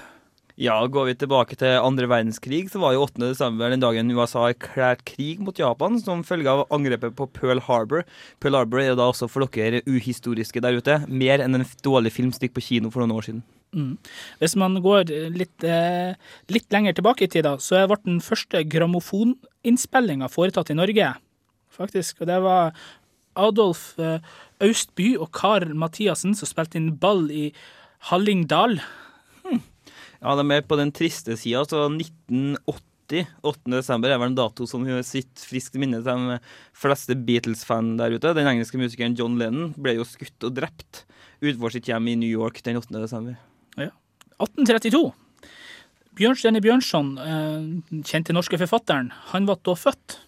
Ja, 0.62 0.76
går 0.86 1.08
vi 1.08 1.14
tilbake 1.18 1.56
til 1.58 1.72
andre 1.82 2.06
verdenskrig, 2.06 2.68
så 2.70 2.78
var 2.78 2.92
jo 2.94 3.02
8. 3.02 3.18
desember 3.24 3.72
den 3.72 3.80
dagen 3.82 4.12
USA 4.14 4.44
erklærte 4.52 5.02
krig 5.08 5.40
mot 5.42 5.58
Japan 5.58 5.96
som 5.98 6.22
følge 6.22 6.52
av 6.52 6.68
angrepet 6.70 7.16
på 7.18 7.26
Pearl 7.34 7.58
Harbor. 7.66 8.04
Pearl 8.38 8.60
Harbor 8.60 8.78
er 8.78 8.94
da 8.94 9.08
også 9.10 9.26
for 9.26 9.48
dere 9.50 9.80
uhistoriske 9.90 10.62
der 10.62 10.78
ute 10.78 11.00
mer 11.08 11.42
enn 11.42 11.58
en 11.58 11.66
dårlig 11.82 12.14
filmstikk 12.14 12.54
på 12.54 12.62
kino 12.68 12.92
for 12.94 13.02
noen 13.02 13.16
år 13.16 13.26
siden. 13.26 13.42
Mm. 13.74 13.96
Hvis 14.38 14.54
man 14.60 14.78
går 14.84 15.10
litt, 15.34 15.66
eh, 15.66 16.14
litt 16.52 16.70
lenger 16.70 16.94
tilbake 16.94 17.26
i 17.26 17.32
tida, 17.32 17.56
da, 17.56 17.58
så 17.58 17.82
ble 17.88 17.98
den 18.04 18.22
første 18.22 18.62
grammofoninnspillinga 18.62 20.30
foretatt 20.30 20.70
i 20.70 20.78
Norge, 20.78 21.12
faktisk. 21.74 22.20
Og 22.20 22.30
det 22.30 22.38
var 22.46 22.70
Adolf 23.34 23.98
eh, 23.98 24.20
Austby 24.62 25.16
og 25.18 25.32
Karl 25.34 25.74
Mathiassen 25.74 26.38
som 26.38 26.46
spilte 26.46 26.78
inn 26.78 26.92
ball 27.02 27.32
i 27.34 27.48
Hallingdal. 28.12 28.78
Ja, 30.22 30.36
det 30.38 30.44
er 30.44 30.50
mer 30.52 30.62
på 30.62 30.78
den 30.78 30.92
triste 30.94 31.34
sida, 31.38 31.64
så 31.66 31.88
1980, 31.90 33.26
8. 33.42 33.72
desember, 33.74 34.12
er 34.12 34.20
vel 34.22 34.30
en 34.30 34.38
dato 34.38 34.68
som 34.70 34.84
sitter 35.02 35.48
friskt 35.50 35.74
i 35.74 35.82
minne 35.82 35.98
til 36.04 36.28
de 36.30 36.36
fleste 36.78 37.16
Beatles-fan 37.18 37.96
der 37.98 38.14
ute. 38.14 38.30
Den 38.38 38.46
engelske 38.46 38.78
musikeren 38.78 39.16
John 39.18 39.34
Lennon 39.40 39.72
ble 39.74 39.96
jo 39.98 40.06
skutt 40.06 40.46
og 40.46 40.54
drept 40.60 41.02
utenfor 41.42 41.74
sitt 41.74 41.90
hjem 41.90 42.12
i 42.12 42.16
New 42.20 42.30
York 42.30 42.62
den 42.62 42.78
8. 42.78 42.94
desember. 43.02 43.34
Ja. 43.74 43.90
1832. 44.38 45.10
Bjørnstjerne 46.18 46.62
Bjørnson, 46.62 47.14
eh, 47.18 48.00
kjente 48.06 48.36
norske 48.36 48.60
forfatteren, 48.60 49.10
han 49.32 49.48
var 49.48 49.58
da 49.64 49.74
født. 49.74 50.20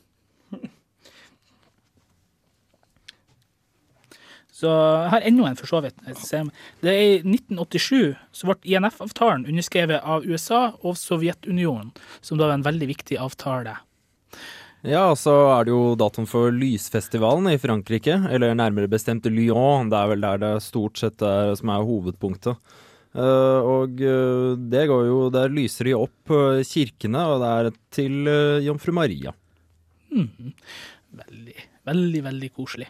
Så 4.65 4.73
jeg 4.73 5.11
har 5.13 5.25
enda 5.29 5.49
en, 5.51 5.59
for 5.61 5.69
så 5.69 5.81
vidt. 5.85 5.99
Det 6.81 6.93
er 6.93 7.01
I 7.05 7.17
1987 7.21 8.15
så 8.33 8.49
ble 8.49 8.57
INF-avtalen 8.65 9.45
underskrevet 9.51 10.01
av 10.01 10.25
USA 10.25 10.71
og 10.81 10.97
Sovjetunionen, 10.97 11.93
som 12.25 12.41
da 12.41 12.49
var 12.49 12.57
en 12.57 12.65
veldig 12.65 12.89
viktig 12.95 13.19
avtale. 13.21 13.77
Ja, 14.85 15.07
og 15.11 15.19
så 15.21 15.33
er 15.55 15.65
det 15.65 15.73
jo 15.73 15.95
datoen 15.97 16.29
for 16.29 16.53
Lysfestivalen 16.53 17.49
i 17.53 17.61
Frankrike, 17.61 18.19
eller 18.33 18.57
nærmere 18.57 18.89
bestemt 18.93 19.29
Lyon. 19.29 19.93
Det 19.93 20.01
er 20.01 20.11
vel 20.13 20.25
der 20.25 20.43
det 20.43 20.55
stort 20.65 21.01
sett 21.01 21.25
er 21.25 21.55
som 21.61 21.73
er 21.73 21.87
hovedpunktet. 21.89 22.75
Eh, 23.15 23.69
og 23.71 24.01
eh, 24.03 24.57
det 24.59 24.89
går 24.91 25.05
jo 25.07 25.19
Der 25.31 25.53
lyser 25.55 25.87
de 25.87 25.93
opp 25.95 26.33
eh, 26.35 26.65
kirkene, 26.67 27.21
og 27.31 27.45
det 27.45 27.53
er 27.53 27.69
til 27.95 28.33
Jomfru 28.67 28.97
Maria. 28.97 29.33
Mm, 30.11 30.53
Veldig, 31.15 31.57
veldig, 31.89 32.25
veldig 32.25 32.51
koselig. 32.57 32.89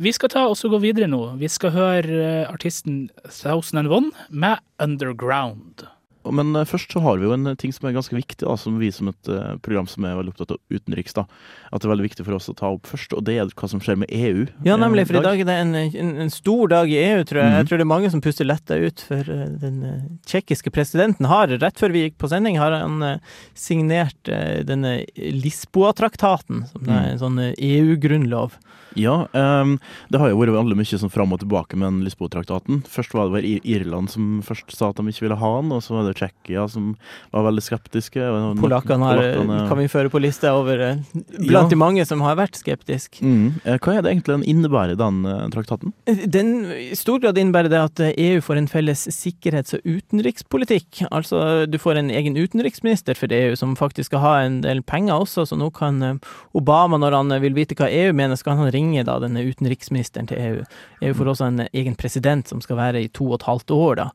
Vi 0.00 0.12
skal 0.16 0.32
ta 0.32 0.46
også 0.48 0.70
gå 0.72 0.80
videre 0.82 1.08
nå. 1.10 1.22
Vi 1.40 1.50
skal 1.52 1.74
høre 1.76 2.20
eh, 2.24 2.50
artisten 2.50 3.08
Thousand 3.28 3.84
and 3.84 3.92
One 3.92 4.28
med 4.30 4.62
Underground. 4.82 5.86
Men 6.28 6.52
eh, 6.56 6.66
først 6.68 6.92
så 6.92 7.00
har 7.04 7.20
vi 7.20 7.28
jo 7.28 7.34
en 7.34 7.54
ting 7.60 7.72
som 7.74 7.88
er 7.88 7.96
ganske 7.96 8.16
viktig, 8.16 8.42
da, 8.44 8.56
som 8.60 8.76
vi 8.80 8.90
som 8.94 9.08
et 9.10 9.30
eh, 9.30 9.54
program 9.64 9.88
som 9.90 10.04
er 10.04 10.18
veldig 10.18 10.34
opptatt 10.34 10.54
av 10.56 10.60
utenriks, 10.72 11.16
da, 11.16 11.24
at 11.70 11.80
det 11.80 11.88
er 11.88 11.92
veldig 11.94 12.06
viktig 12.08 12.26
for 12.26 12.36
oss 12.36 12.50
å 12.52 12.56
ta 12.58 12.72
opp 12.74 12.90
først, 12.90 13.14
og 13.16 13.24
det 13.26 13.38
er 13.38 13.52
hva 13.54 13.70
som 13.72 13.82
skjer 13.82 14.00
med 14.02 14.12
EU. 14.12 14.46
Ja, 14.66 14.76
nemlig, 14.80 15.06
eh, 15.06 15.10
for 15.10 15.20
i 15.20 15.24
dag 15.24 15.42
er 15.42 15.48
det 15.48 15.58
en, 15.64 15.74
en, 15.80 16.12
en 16.26 16.34
stor 16.34 16.72
dag 16.72 16.92
i 16.92 16.98
EU, 17.00 17.24
tror 17.24 17.42
jeg. 17.42 17.50
Mhm. 17.50 17.58
Jeg 17.60 17.70
tror 17.70 17.80
det 17.80 17.86
er 17.86 17.92
mange 17.94 18.12
som 18.12 18.24
puster 18.24 18.48
letta 18.48 18.80
ut, 18.80 19.04
for 19.08 19.32
eh, 19.36 19.46
den 19.64 19.80
eh, 19.86 20.08
tsjekkiske 20.28 20.74
presidenten 20.74 21.30
har, 21.30 21.52
rett 21.62 21.80
før 21.80 21.94
vi 21.96 22.06
gikk 22.06 22.18
på 22.20 22.30
sending, 22.32 22.60
har 22.60 22.76
han 22.76 23.00
eh, 23.06 23.38
signert 23.58 24.30
eh, 24.32 24.60
denne 24.68 25.00
Lisboa-traktaten, 25.16 26.66
som 26.74 26.90
er 26.90 27.14
en 27.14 27.22
sånn 27.24 27.40
eh, 27.42 27.54
EU-grunnlov. 27.56 28.60
Ja, 28.98 29.28
um, 29.32 29.76
det 30.10 30.18
har 30.18 30.32
jo 30.32 30.38
vært 30.40 30.54
veldig 30.56 30.76
mye 30.80 30.98
sånn 30.98 31.12
fram 31.12 31.34
og 31.34 31.42
tilbake 31.44 31.78
med 31.78 31.86
den 31.86 32.00
Lisboa-traktaten. 32.06 32.82
Først 32.90 33.14
var 33.14 33.30
det 33.36 33.60
Irland 33.62 34.10
som 34.10 34.40
først 34.46 34.74
sa 34.74 34.90
at 34.90 34.98
de 34.98 35.06
ikke 35.12 35.28
ville 35.28 35.38
ha 35.38 35.52
den, 35.60 35.70
og 35.76 35.84
så 35.84 35.94
var 35.94 36.08
det 36.08 36.09
Tsjekkia 36.16 36.66
som 36.70 36.96
var 37.32 37.44
veldig 37.48 37.62
skeptiske. 37.62 38.20
Polakkene 38.60 39.04
har, 39.08 39.16
Polakkene- 39.20 39.68
kan 39.68 39.78
vi 39.78 39.86
føre 39.88 40.10
på 40.12 40.20
lista 40.22 40.52
over 40.56 40.80
eh, 40.80 40.96
blant 41.38 41.50
Ja. 41.50 41.68
de 41.68 41.76
mange 41.76 42.06
som 42.06 42.20
har 42.20 42.36
vært 42.36 42.56
skeptiske. 42.58 43.20
Mm. 43.22 43.60
Eh, 43.64 43.78
Hva 43.78 43.96
er 43.98 44.02
det 44.02 44.12
egentlig 44.14 44.36
den 44.40 44.46
innebærer, 44.50 44.96
den 44.98 45.24
eh, 45.26 45.48
traktaten? 45.54 45.92
Den 46.06 46.66
i 46.72 46.94
stor 46.98 47.18
grad 47.20 47.38
innebærer 47.38 47.68
det 47.70 47.80
at 47.80 48.00
EU 48.16 48.40
får 48.40 48.56
en 48.58 48.66
felles 48.68 49.06
sikkerhets- 49.08 49.74
og 49.74 49.80
utenrikspolitikk. 49.84 51.04
Altså, 51.10 51.66
du 51.70 51.78
får 51.78 51.96
en 51.98 52.10
egen 52.10 52.36
utenriksminister 52.36 53.14
for 53.16 53.32
EU, 53.32 53.54
som 53.56 53.76
faktisk 53.76 54.10
skal 54.10 54.20
ha 54.24 54.34
en 54.44 54.60
del 54.64 54.82
penger 54.82 55.14
også, 55.20 55.46
så 55.48 55.56
nå 55.58 55.70
kan 55.74 56.20
Obama, 56.54 56.98
når 56.98 57.12
han 57.16 57.34
vil 57.42 57.54
vite 57.54 57.74
hva 57.78 57.88
EU 57.90 58.12
mener, 58.16 58.36
skal 58.36 58.56
han 58.56 58.70
ringe 58.72 59.04
da 59.06 59.18
denne 59.22 59.42
utenriksministeren 59.46 60.28
til 60.30 60.38
EU. 60.38 60.62
EU 61.02 61.14
får 61.14 61.32
også 61.34 61.46
en 61.50 61.64
egen 61.72 61.94
president 61.96 62.48
som 62.50 62.60
skal 62.60 62.76
være 62.80 63.04
i 63.04 63.08
to 63.08 63.26
og 63.30 63.40
et 63.40 63.46
halvt 63.48 63.70
år, 63.76 63.94
da. 63.96 64.08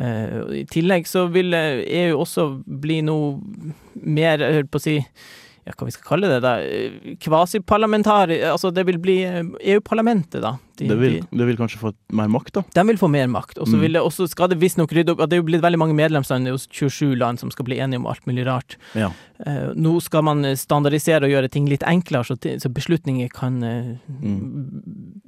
Eh, 0.00 0.36
I 0.62 0.64
tillegg 0.70 1.08
så 1.08 1.26
vil 1.32 1.52
eh, 1.56 1.82
EU 2.04 2.20
også 2.22 2.48
bli 2.64 3.00
noe 3.04 3.36
mer, 3.94 4.40
jeg 4.40 4.60
holdt 4.60 4.72
på 4.72 4.80
å 4.80 4.84
si 4.86 4.96
ja, 5.64 5.72
hva 5.78 5.86
vi 5.86 5.92
skal 5.94 6.08
kalle 6.08 6.26
det, 6.30 6.40
da, 6.42 6.56
eh, 6.60 7.14
kvasiparlamentari... 7.22 8.40
Altså, 8.50 8.72
det 8.74 8.82
vil 8.88 8.98
bli 8.98 9.20
eh, 9.22 9.42
EU-parlamentet, 9.74 10.40
da. 10.42 10.56
De- 10.80 10.88
Det 10.88 10.96
vil, 10.98 11.12
de- 11.20 11.38
det 11.38 11.46
vil 11.46 11.56
kanskje 11.60 11.78
få 11.78 11.92
mer 12.18 12.26
makt, 12.32 12.52
da? 12.56 12.62
de 12.74 12.82
vil 12.88 12.96
få 12.98 13.08
mer 13.12 13.28
makt. 13.30 13.58
Og 13.62 13.68
så 13.68 13.76
Mm. 13.78 13.94
også, 14.02 14.26
skal 14.32 14.48
det 14.48 14.58
visstnok 14.58 14.90
rydde 14.90 15.12
opp 15.12 15.18
Det 15.28 15.36
er 15.36 15.42
jo 15.42 15.46
blitt 15.46 15.62
veldig 15.62 15.78
mange 15.78 15.94
medlemsland, 15.94 16.44
det 16.44 16.50
er 16.50 16.56
jo 16.56 16.88
27 16.90 17.14
land 17.20 17.38
som 17.38 17.50
skal 17.54 17.64
bli 17.68 17.76
enige 17.78 18.00
om 18.00 18.06
alt 18.06 18.24
mulig 18.26 18.44
rart. 18.46 18.76
Ja. 18.98 19.10
Eh, 19.46 19.70
nå 19.76 20.00
skal 20.02 20.22
man 20.22 20.42
standardisere 20.56 21.22
og 21.28 21.30
gjøre 21.30 21.50
ting 21.50 21.68
litt 21.70 21.82
enklere, 21.86 22.24
så, 22.24 22.34
så 22.58 22.68
beslutninger 22.72 23.28
kan 23.30 23.62
eh, 23.62 23.94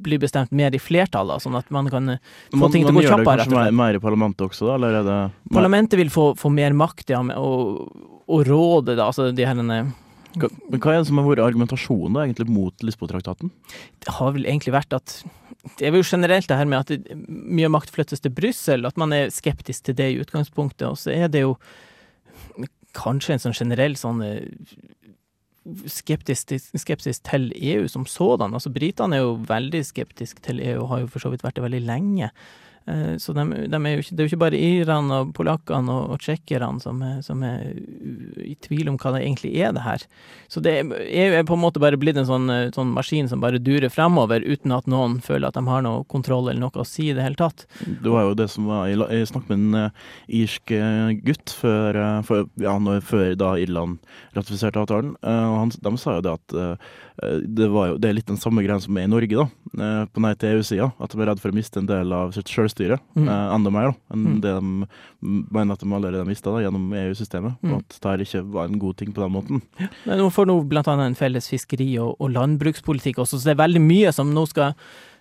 bli 0.05 0.18
bestemt 0.18 0.51
mer 0.53 0.75
i 0.75 0.81
flertall, 0.83 1.29
da, 1.31 1.38
sånn 1.42 1.57
at 1.59 1.70
man 1.75 1.88
kan 1.92 2.09
eh, 2.16 2.18
få 2.51 2.59
Man, 2.64 2.73
ting 2.75 2.85
til 2.87 2.92
å 2.92 2.99
gå 2.99 3.03
gjør 3.05 3.11
det 3.11 3.25
kjappere. 3.25 3.44
kanskje 3.47 3.68
og 3.68 3.75
mer, 3.79 3.94
i 3.94 4.03
parlamentet 4.03 4.47
også, 4.49 4.66
da? 4.70 4.75
Eller 4.81 4.99
er 5.01 5.05
det 5.09 5.18
Parlamentet 5.55 5.99
vil 6.01 6.11
få, 6.11 6.33
få 6.38 6.51
mer 6.53 6.73
makt, 6.77 7.11
ja, 7.14 7.20
og 7.38 8.25
å 8.25 8.40
råde, 8.49 8.97
da, 8.97 9.11
altså 9.11 9.31
de 9.37 9.44
herrene 9.47 9.83
men 10.40 10.81
hva 10.83 10.92
er 10.92 11.01
det 11.01 11.09
som 11.09 11.20
har 11.20 11.29
vært 11.29 11.44
argumentasjonen 11.44 12.16
da, 12.16 12.25
egentlig 12.25 12.51
mot 12.51 12.85
Lisboa-traktaten? 12.85 13.53
det 14.03 14.14
har 14.18 14.35
vel 14.35 14.49
egentlig 14.49 14.75
vært 14.75 14.97
at 14.97 15.20
Det 15.79 15.87
er 15.87 15.97
jo 15.97 16.05
generelt 16.05 16.49
det 16.51 16.59
her 16.59 16.68
med 16.68 16.85
at 16.85 17.16
mye 17.29 17.70
makt 17.73 17.94
flyttes 17.94 18.20
til 18.20 18.35
Brussel, 18.35 18.85
at 18.85 18.99
man 19.01 19.14
er 19.16 19.33
skeptisk 19.33 19.87
til 19.87 19.97
det 19.97 20.11
i 20.12 20.18
utgangspunktet. 20.20 20.85
Og 20.90 20.99
så 21.01 21.14
er 21.14 21.31
det 21.33 21.40
jo 21.44 21.55
kanskje 22.94 23.35
en 23.35 23.42
sånn 23.47 23.57
generell 23.57 23.97
sånn 23.97 24.20
skeptisk, 25.88 26.53
skeptisk, 26.77 27.25
til 27.25 27.49
EU 27.57 27.88
som 27.88 28.05
sådan. 28.07 28.53
Altså 28.53 28.73
Britene 28.73 29.16
er 29.16 29.25
jo 29.25 29.38
veldig 29.49 29.81
skeptiske 29.87 30.44
til 30.44 30.61
EU, 30.61 30.83
og 30.83 30.90
har 30.90 31.05
jo 31.05 31.11
for 31.14 31.25
så 31.25 31.33
vidt 31.33 31.44
vært 31.47 31.57
det 31.57 31.64
veldig 31.64 31.83
lenge. 31.87 32.31
Eh, 32.87 33.14
Så 33.16 33.33
de, 33.33 33.44
de 33.70 33.79
er 33.81 34.01
ikke, 34.03 34.12
det 34.14 34.20
er 34.20 34.27
jo 34.27 34.31
ikke 34.35 34.42
bare 34.44 34.59
irene 34.61 35.20
og 35.23 35.31
polakkene 35.37 35.88
og, 35.88 36.11
og 36.14 36.18
tsjekkerne 36.20 36.83
som, 36.85 37.01
som 37.25 37.42
er 37.47 37.70
i 38.44 38.55
tvil 38.61 38.90
om 38.92 38.99
hva 39.01 39.14
det 39.14 39.23
egentlig 39.25 39.53
er, 39.64 39.73
det 39.73 39.85
her. 39.87 40.05
Så 40.53 40.61
det, 40.64 40.75
er- 40.83 41.38
er 41.38 41.47
på 41.49 41.57
en 41.57 41.62
måte 41.62 41.81
bare 41.81 41.97
blitt 42.01 42.18
en 42.20 42.29
sånn, 42.29 42.51
eh, 42.53 42.68
sånn 42.77 42.92
maskin 42.92 43.29
som 43.31 43.40
bare 43.40 43.59
durer 43.62 43.88
fremover, 43.92 44.44
uten 44.44 44.75
at 44.77 44.87
noen 44.90 45.16
føler 45.25 45.49
at 45.49 45.57
de 45.57 45.64
har 45.66 45.83
noe 45.87 46.05
kontroll 46.12 46.49
eller 46.51 46.61
noe 46.61 46.83
å 46.85 46.87
si 46.87 47.09
i 47.11 47.14
det 47.16 47.25
hele 47.25 47.40
tatt. 47.40 47.64
Det 47.85 48.12
var 48.12 48.29
jo 48.29 48.35
det 48.38 48.51
som 48.53 48.68
var 48.68 48.87
Jeg, 48.92 49.29
snakket 49.33 49.55
med 49.55 49.59
en 49.64 49.81
eh, 49.87 50.05
irsk 50.44 50.75
gutt 51.25 51.55
før, 51.57 51.97
før, 52.29 52.44
ja, 52.61 52.77
før 53.01 53.35
da 53.40 53.55
Irland 53.61 53.99
ratifiserte 54.37 54.81
avtalen. 54.83 55.14
og 55.23 55.57
han, 55.62 55.73
de 55.73 55.97
sa 56.01 56.18
jo 56.18 56.25
det 56.27 56.35
at 56.37 56.55
det, 57.46 57.68
var 57.70 57.92
jo, 57.92 57.98
det 58.03 58.09
er 58.11 58.16
litt 58.16 58.27
den 58.27 58.40
samme 58.42 58.64
greia 58.64 58.81
som 58.83 58.96
er 58.98 59.07
i 59.07 59.11
Norge, 59.11 59.37
da. 59.38 59.44
eh, 59.79 60.05
på 60.11 60.20
nei 60.24 60.33
til 60.35 60.57
EU-sida. 60.57 60.88
At 60.98 61.12
de 61.14 61.20
er 61.22 61.29
redd 61.31 61.40
for 61.42 61.53
å 61.55 61.55
miste 61.55 61.79
en 61.79 61.87
del 61.87 62.11
av 62.12 62.33
sitt 62.35 62.50
selvstyre. 62.50 62.98
Mm. 63.14 63.29
eh, 63.29 63.55
enda 63.55 63.70
mer 63.70 63.92
da, 63.92 63.94
enn 64.14 64.24
Mm. 64.24 64.40
det 64.42 64.55
de 64.59 65.38
mener 65.55 65.72
at 65.72 65.81
de 65.81 65.92
allerede 65.94 66.27
mista 66.27 66.50
gjennom 66.50 66.90
EU-systemet. 66.92 67.55
Mm. 67.62 67.72
Og 67.72 67.79
at 67.85 67.88
det 68.00 68.11
her 68.11 68.18
ikke 68.27 68.44
var 68.53 68.64
en 68.66 68.79
god 68.79 68.96
ting 68.96 69.12
på 69.14 69.22
den 69.22 69.33
måten. 69.33 69.62
Men 70.05 70.18
nå 70.18 70.29
får 70.33 70.46
nå 70.50 70.59
annet 70.64 71.07
en 71.07 71.14
felles 71.14 71.48
fiskeri- 71.48 71.98
og, 72.03 72.16
og 72.18 72.31
landbrukspolitikk 72.35 73.18
også, 73.22 73.38
så 73.38 73.44
det 73.44 73.55
er 73.59 73.62
veldig 73.64 73.81
mye 73.85 74.12
som 74.12 74.35
nå 74.35 74.46
skal 74.50 74.74
eh, 74.74 74.74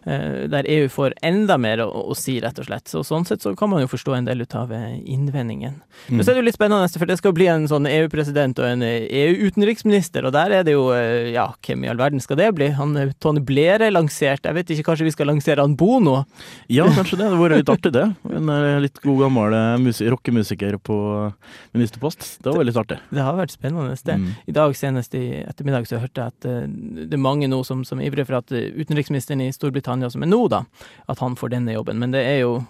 der 0.03 0.67
EU 0.69 0.87
får 0.91 1.13
enda 1.23 1.57
mer 1.61 1.83
å, 1.85 1.87
å 2.11 2.15
si, 2.17 2.35
rett 2.43 2.57
og 2.59 2.67
slett. 2.67 2.89
Så 2.91 3.03
sånn 3.07 3.25
sett 3.27 3.43
så 3.43 3.53
kan 3.57 3.71
man 3.71 3.83
jo 3.83 3.89
forstå 3.91 4.15
en 4.17 4.27
del 4.27 4.43
ut 4.43 4.55
av 4.57 4.71
eh, 4.75 4.97
innvendingen. 5.09 5.79
Mm. 6.07 6.17
Men 6.17 6.23
så 6.23 6.31
er 6.31 6.37
det 6.37 6.43
jo 6.43 6.47
litt 6.49 6.57
spennende, 6.57 6.99
for 6.99 7.09
det 7.09 7.17
skal 7.19 7.35
bli 7.35 7.47
en 7.51 7.67
sånn 7.69 7.87
EU-president 7.89 8.59
og 8.61 8.67
en 8.67 8.85
eh, 8.85 9.07
EU-utenriksminister, 9.23 10.27
og 10.27 10.35
der 10.35 10.59
er 10.59 10.67
det 10.67 10.75
jo 10.75 10.89
eh, 10.95 11.31
Ja, 11.33 11.47
hvem 11.65 11.85
i 11.85 11.91
all 11.91 11.99
verden 12.01 12.23
skal 12.23 12.39
det 12.39 12.49
bli? 12.57 12.69
Han 12.77 12.95
eh, 12.99 13.13
Tony 13.23 13.43
Blair 13.43 13.83
er 13.83 13.93
lansert. 13.93 14.45
Jeg 14.45 14.57
vet 14.57 14.73
ikke, 14.73 14.87
kanskje 14.89 15.07
vi 15.07 15.15
skal 15.15 15.29
lansere 15.31 15.63
han 15.63 15.77
Bono? 15.79 16.23
Ja, 16.71 16.87
kanskje 16.91 17.19
det. 17.19 17.23
Det 17.23 17.31
hadde 17.31 17.41
vært 17.43 17.61
litt 17.61 17.73
artig, 17.73 17.93
det. 17.95 18.05
En 18.39 18.51
eh, 18.51 18.81
litt 18.83 18.99
god 19.03 19.23
gammel 19.25 19.57
eh, 19.57 20.03
rockemusiker 20.13 20.77
på 20.83 20.97
eh, 21.27 21.53
ministerpost. 21.77 22.25
Det 22.43 22.53
var 22.53 22.67
litt 22.67 22.79
artig. 22.79 22.99
Det 23.13 23.23
har 23.23 23.37
vært 23.37 23.55
spennende, 23.55 23.95
det. 24.03 24.17
Mm. 24.19 24.29
I 24.49 24.55
dag 24.55 24.75
senest 24.77 25.15
i 25.15 25.23
ettermiddag 25.43 25.87
så 25.87 26.01
hørte 26.01 26.25
jeg 26.25 26.33
at 26.33 26.47
eh, 26.49 26.67
det 27.07 27.17
er 27.17 27.21
mange 27.21 27.47
nå 27.51 27.61
som, 27.67 27.83
som 27.87 28.01
ivrer 28.03 28.27
for 28.27 28.41
at 28.41 28.53
eh, 28.55 28.71
utenriksministeren 28.75 29.43
i 29.45 29.51
Storbritannia, 29.55 29.92
som 30.01 30.23
er 30.23 30.31
nå, 30.31 30.47
da, 30.49 30.63
at 31.07 31.19
han 31.19 31.35
får 31.35 31.53
denne 31.53 31.75
jobben. 31.75 31.99
Men 31.99 32.11
det 32.11 32.23
er 32.25 32.39
jo 32.41 32.63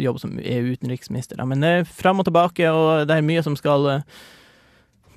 jobb 0.00 0.20
som 0.22 0.38
EU-utenriksminister. 0.40 1.36
Men 1.44 1.60
det 1.60 1.68
er 1.68 1.84
fram 1.84 2.20
og 2.22 2.28
tilbake, 2.28 2.70
og 2.70 3.06
det 3.08 3.16
er 3.16 3.26
mye 3.26 3.42
som 3.44 3.56
skal 3.58 3.90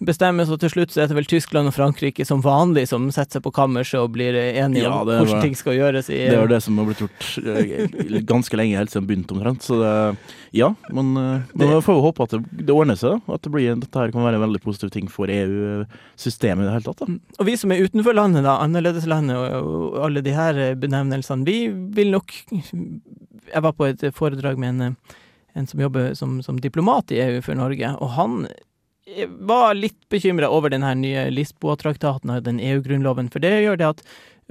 eh, 0.02 0.46
så 0.46 0.58
til 0.60 0.70
slutt 0.70 0.92
så 0.92 1.02
er 1.04 1.08
det 1.08 1.16
vel 1.16 1.26
Tyskland 1.30 1.68
og 1.70 1.74
Frankrike 1.76 2.26
som 2.26 2.42
vanlig 2.44 2.88
som 2.90 3.06
setter 3.12 3.38
seg 3.40 3.44
på 3.46 3.52
kammerset 3.54 4.00
og 4.02 4.12
blir 4.16 4.34
eh, 4.36 4.58
enige 4.64 4.84
Ja, 4.84 4.92
om 5.02 5.08
hvordan 5.08 5.28
var- 5.30 5.42
ting 5.42 5.56
skal 5.56 5.74
gjøres 5.78 6.10
i 6.10 6.30
Det 6.30 6.38
var 6.40 6.48
det 6.48 6.62
som 6.64 6.78
har 6.78 6.86
blitt 6.86 7.00
gjort 7.00 7.28
eh, 7.46 8.22
ganske 8.26 8.58
lenge, 8.58 8.78
helt 8.78 8.92
siden 8.92 9.08
begynt 9.08 9.32
omtrent. 9.32 9.62
Så 9.64 9.80
det, 9.80 10.18
ja, 10.52 10.74
men, 10.90 11.16
eh, 11.18 11.42
men 11.54 11.70
vi 11.76 11.82
får 11.82 11.96
jo 12.00 12.02
håpe 12.08 12.24
at 12.24 12.30
det, 12.36 12.42
det 12.68 12.74
ordner 12.74 12.96
seg. 13.00 13.22
At 13.28 13.42
det 13.42 13.52
blir, 13.54 13.76
dette 13.80 14.00
her 14.00 14.12
kan 14.12 14.24
være 14.26 14.36
en 14.42 14.46
veldig 14.48 14.62
positiv 14.64 14.92
ting 14.92 15.08
for 15.12 15.28
EU-systemet 15.32 16.64
i 16.64 16.68
det 16.68 16.74
hele 16.78 16.88
tatt. 16.90 17.06
da. 17.08 17.20
Og 17.40 17.46
vi 17.48 17.56
som 17.58 17.72
er 17.72 17.84
utenfor 17.86 18.14
landet, 18.18 18.44
da, 18.44 18.58
annerledeslandet 18.64 19.36
og, 19.38 19.72
og 19.94 20.00
alle 20.08 20.22
de 20.26 20.36
her 20.36 20.76
benevnelsene, 20.76 21.46
vi 21.46 21.68
vil 21.94 22.12
nok 22.12 22.34
Jeg 23.54 23.62
var 23.62 23.74
på 23.76 23.86
et 23.90 24.04
foredrag 24.16 24.58
med 24.58 24.70
en, 24.82 24.96
en 25.56 25.68
som 25.68 25.80
jobber 25.84 26.14
som, 26.16 26.38
som 26.42 26.60
diplomat 26.60 27.12
i 27.12 27.20
EU 27.20 27.42
for 27.44 27.56
Norge, 27.60 27.90
og 28.00 28.14
han 28.16 28.48
var 29.44 29.74
litt 29.76 29.98
bekymra 30.10 30.48
over 30.50 30.72
den 30.72 30.84
her 30.86 30.96
nye 30.96 31.26
Lisboa-traktaten 31.34 32.32
og 32.32 32.44
den 32.46 32.60
EU-grunnloven, 32.64 33.30
for 33.34 33.44
det 33.44 33.52
gjør 33.66 33.80
det 33.82 33.90
at 33.90 34.04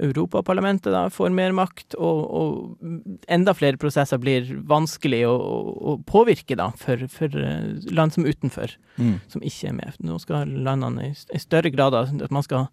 Europaparlamentet 0.03 0.89
da 0.93 1.03
får 1.13 1.29
mer 1.37 1.51
makt, 1.53 1.93
og, 2.01 2.21
og 2.33 3.23
enda 3.31 3.53
flere 3.53 3.77
prosesser 3.77 4.17
blir 4.21 4.47
vanskelig 4.69 5.21
å, 5.29 5.33
å, 5.37 5.57
å 5.93 5.93
påvirke 6.09 6.57
da, 6.57 6.71
for, 6.81 7.03
for 7.13 7.33
eh, 7.37 7.77
land 7.93 8.15
som 8.15 8.25
er 8.25 8.33
utenfor, 8.35 8.77
Mm. 8.93 9.15
som 9.25 9.41
ikke 9.41 9.71
er 9.71 9.73
med. 9.73 9.95
Nå 10.05 10.19
skal 10.21 10.49
landene 10.65 11.07
i, 11.07 11.13
i 11.33 11.39
større 11.41 11.71
grad 11.73 11.95
da, 11.95 12.03
at 12.05 12.33
man 12.33 12.43
skal 12.45 12.67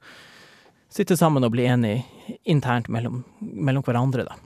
sitte 0.93 1.17
sammen 1.17 1.45
og 1.47 1.55
bli 1.55 1.65
enige 1.65 2.03
internt 2.45 2.91
mellom, 2.93 3.23
mellom 3.41 3.85
hverandre. 3.87 4.27
da. 4.29 4.37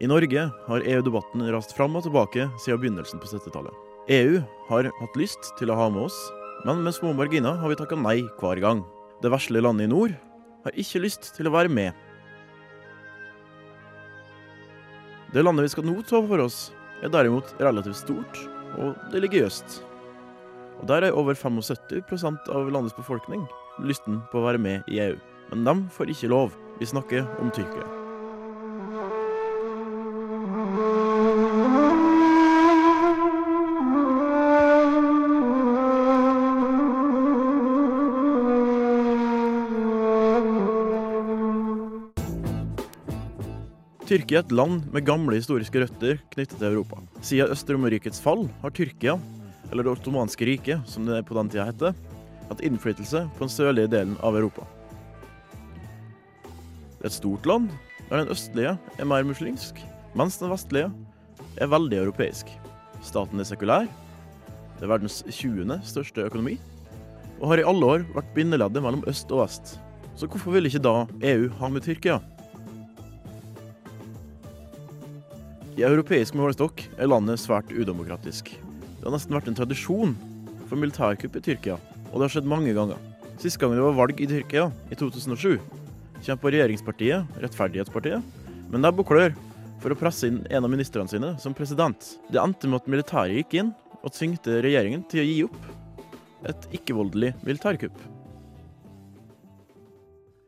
I 0.00 0.08
Norge 0.08 0.46
har 0.68 0.84
EU-debatten 0.88 1.44
rast 1.52 1.72
fram 1.76 1.96
og 1.96 2.04
tilbake 2.06 2.48
siden 2.64 2.80
begynnelsen 2.80 3.20
på 3.20 3.28
70-tallet. 3.28 3.76
EU 4.08 4.40
har 4.70 4.88
hatt 5.00 5.16
lyst 5.20 5.52
til 5.58 5.72
å 5.72 5.76
ha 5.80 5.88
med 5.92 6.06
oss, 6.06 6.16
men 6.64 6.82
med 6.84 6.94
små 6.96 7.12
marginer 7.16 7.58
har 7.60 7.68
vi 7.70 7.78
takka 7.78 7.98
nei 7.98 8.22
hver 8.40 8.60
gang. 8.62 8.84
Det 9.22 9.32
vesle 9.32 9.60
landet 9.60 9.88
i 9.88 9.92
nord 9.92 10.14
har 10.64 10.78
ikke 10.80 11.02
lyst 11.04 11.30
til 11.36 11.48
å 11.48 11.54
være 11.54 11.72
med. 11.72 11.92
Det 15.34 15.44
landet 15.44 15.66
vi 15.66 15.74
skal 15.74 15.86
nå 15.86 15.98
ta 16.06 16.22
for 16.24 16.46
oss, 16.46 16.70
er 17.04 17.12
derimot 17.12 17.52
relativt 17.60 18.00
stort, 18.00 18.40
og 18.80 18.96
det 19.12 19.20
ligger 19.24 19.50
øst. 19.50 19.82
Og 20.80 20.86
Der 20.88 21.02
er 21.04 21.16
over 21.16 21.34
75% 21.34 22.48
av 22.52 22.70
landets 22.70 22.96
befolkning 22.96 23.46
lysten 23.84 24.22
på 24.30 24.40
å 24.40 24.46
være 24.48 24.60
med 24.60 24.88
i 24.88 25.00
EU. 25.00 25.16
Men 25.50 25.64
de 25.64 25.76
får 25.92 26.12
ikke 26.12 26.32
lov. 26.32 26.56
Vi 26.80 26.86
snakker 26.86 27.24
om 27.40 27.50
Tyrkia. 27.50 28.05
Tyrkia 44.16 44.38
er 44.40 44.46
et 44.46 44.52
land 44.54 44.84
med 44.94 45.04
gamle 45.04 45.36
historiske 45.36 45.76
røtter 45.82 46.16
knyttet 46.32 46.56
til 46.56 46.70
Europa. 46.70 47.02
Siden 47.20 47.50
Øst-Romerrikets 47.52 48.20
fall 48.24 48.46
har 48.62 48.72
Tyrkia, 48.72 49.18
eller 49.68 49.84
Det 49.84 49.92
ottomanske 49.92 50.46
riket 50.48 50.88
som 50.88 51.04
det 51.04 51.18
på 51.28 51.34
den 51.36 51.50
tida 51.52 51.66
heter, 51.68 51.92
hatt 52.48 52.62
innflytelse 52.64 53.26
på 53.36 53.44
den 53.44 53.52
sørlige 53.52 53.90
delen 53.92 54.14
av 54.24 54.38
Europa. 54.38 54.64
Det 56.96 57.04
er 57.04 57.10
et 57.10 57.12
stort 57.12 57.44
land, 57.44 57.68
der 58.08 58.22
den 58.22 58.32
østlige 58.32 58.78
er 58.96 59.04
mer 59.04 59.22
muslimsk, 59.22 59.82
mens 60.16 60.38
den 60.40 60.48
vestlige 60.48 60.88
er 61.60 61.68
veldig 61.68 61.98
europeisk. 62.06 62.48
Staten 63.04 63.38
er 63.38 63.44
sekulær, 63.44 63.84
det 64.78 64.86
er 64.86 64.94
verdens 64.94 65.20
20. 65.28 65.76
største 65.84 66.24
økonomi, 66.24 66.56
og 67.42 67.50
har 67.52 67.60
i 67.60 67.68
alle 67.68 67.84
år 67.84 68.08
vært 68.16 68.32
bindeleddet 68.32 68.80
mellom 68.80 69.04
øst 69.04 69.28
og 69.28 69.44
vest. 69.44 69.76
Så 70.16 70.24
hvorfor 70.24 70.56
vil 70.56 70.70
ikke 70.70 70.80
da 70.80 71.04
EU 71.20 71.50
ha 71.60 71.68
med 71.68 71.84
Tyrkia? 71.84 72.22
I 75.76 75.82
europeisk 75.84 76.32
målestokk 76.32 76.86
er 76.96 77.08
landet 77.10 77.36
svært 77.42 77.68
udemokratisk. 77.68 78.48
Det 78.48 79.04
har 79.04 79.12
nesten 79.12 79.34
vært 79.36 79.50
en 79.50 79.56
tradisjon 79.58 80.14
for 80.70 80.80
militærkupp 80.80 81.34
i 81.36 81.42
Tyrkia, 81.44 81.74
og 82.08 82.14
det 82.14 82.22
har 82.24 82.32
skjedd 82.32 82.46
mange 82.48 82.72
ganger. 82.72 82.96
Sist 83.36 83.58
gang 83.60 83.74
det 83.76 83.82
var 83.84 83.98
valg 83.98 84.22
i 84.24 84.28
Tyrkia, 84.30 84.70
i 84.88 84.96
2007, 84.96 85.58
kjempa 86.24 86.48
regjeringspartiet, 86.54 87.34
Rettferdighetspartiet, 87.42 88.24
med 88.72 88.80
nebb 88.80 89.02
og 89.02 89.10
klør 89.10 89.36
for 89.82 89.92
å 89.92 89.98
presse 90.00 90.30
inn 90.30 90.38
en 90.48 90.64
av 90.64 90.72
ministrene 90.72 91.12
sine 91.12 91.34
som 91.42 91.52
president. 91.58 92.08
Det 92.32 92.40
endte 92.40 92.70
med 92.72 92.80
at 92.80 92.88
militæret 92.94 93.42
gikk 93.42 93.58
inn 93.60 93.74
og 94.00 94.14
tvingte 94.16 94.62
regjeringen 94.64 95.02
til 95.12 95.20
å 95.20 95.26
gi 95.26 95.34
opp 95.44 96.46
et 96.48 96.70
ikke-voldelig 96.78 97.34
militærkupp. 97.44 97.98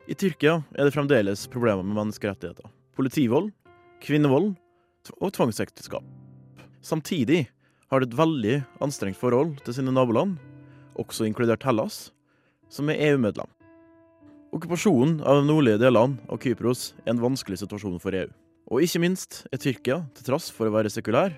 I 0.09 0.17
Tyrkia 0.17 0.57
er 0.73 0.89
det 0.89 0.95
fremdeles 0.97 1.45
problemer 1.53 1.85
med 1.85 1.99
menneskerettigheter. 1.99 2.65
Politivold, 2.97 3.53
kvinnevold 4.01 4.55
og 5.17 5.33
tvangsekteskap. 5.35 6.05
Samtidig 6.81 7.47
har 7.89 8.01
det 8.01 8.11
et 8.11 8.19
veldig 8.19 8.55
anstrengt 8.83 9.19
forhold 9.19 9.57
til 9.65 9.75
sine 9.75 9.93
naboland, 9.93 10.37
også 10.99 11.25
inkludert 11.27 11.65
Hellas, 11.65 12.11
som 12.69 12.89
er 12.91 13.01
EU-medlem. 13.09 13.49
Okkupasjonen 14.53 15.19
av 15.21 15.41
de 15.41 15.47
nordlige 15.49 15.81
delene 15.81 16.17
av 16.29 16.39
Kypros 16.41 16.93
er 17.05 17.13
en 17.13 17.21
vanskelig 17.21 17.59
situasjon 17.61 17.99
for 18.01 18.15
EU. 18.17 18.29
Og 18.69 18.85
ikke 18.85 19.01
minst 19.01 19.43
er 19.53 19.61
Tyrkia, 19.61 20.03
til 20.13 20.25
tross 20.29 20.49
for 20.53 20.69
å 20.69 20.73
være 20.73 20.91
sekulær, 20.93 21.33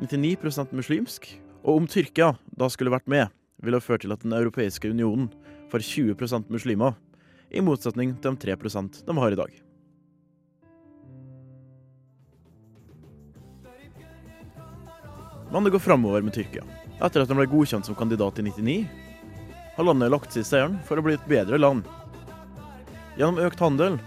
99% 0.00 0.72
muslimsk. 0.76 1.28
Og 1.60 1.82
om 1.82 1.88
Tyrkia 1.88 2.34
da 2.56 2.68
skulle 2.72 2.92
vært 2.92 3.08
med, 3.08 3.28
ville 3.60 3.80
det 3.80 3.84
ført 3.84 4.04
til 4.04 4.12
at 4.12 4.22
Den 4.24 4.32
europeiske 4.36 4.88
unionen 4.88 5.28
får 5.72 5.84
20% 5.84 6.48
muslimer, 6.52 6.96
i 7.50 7.60
motsetning 7.60 8.14
til 8.22 8.36
de 8.36 8.54
3% 8.54 9.02
de 9.04 9.18
har 9.18 9.32
i 9.32 9.38
dag. 9.40 9.69
Men 15.50 15.64
det 15.64 15.72
går 15.74 15.82
framover 15.82 16.22
med 16.22 16.34
Tyrkia. 16.34 16.62
Etter 17.00 17.24
at 17.24 17.30
de 17.30 17.36
ble 17.38 17.48
godkjent 17.50 17.86
som 17.86 17.96
kandidat 17.98 18.38
i 18.38 18.44
99, 18.46 18.76
har 19.76 19.86
landet 19.86 20.12
lagt 20.12 20.34
seg 20.34 20.44
i 20.44 20.46
seieren 20.46 20.78
for 20.86 21.00
å 21.00 21.04
bli 21.04 21.16
et 21.16 21.26
bedre 21.30 21.58
land. 21.58 21.86
Gjennom 23.18 23.40
økt 23.42 23.62
handel, 23.62 23.98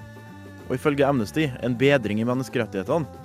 og 0.70 0.76
ifølge 0.78 1.08
Amnesty 1.08 1.50
en 1.66 1.76
bedring 1.78 2.22
i 2.22 2.28
menneskerettighetene, 2.28 3.22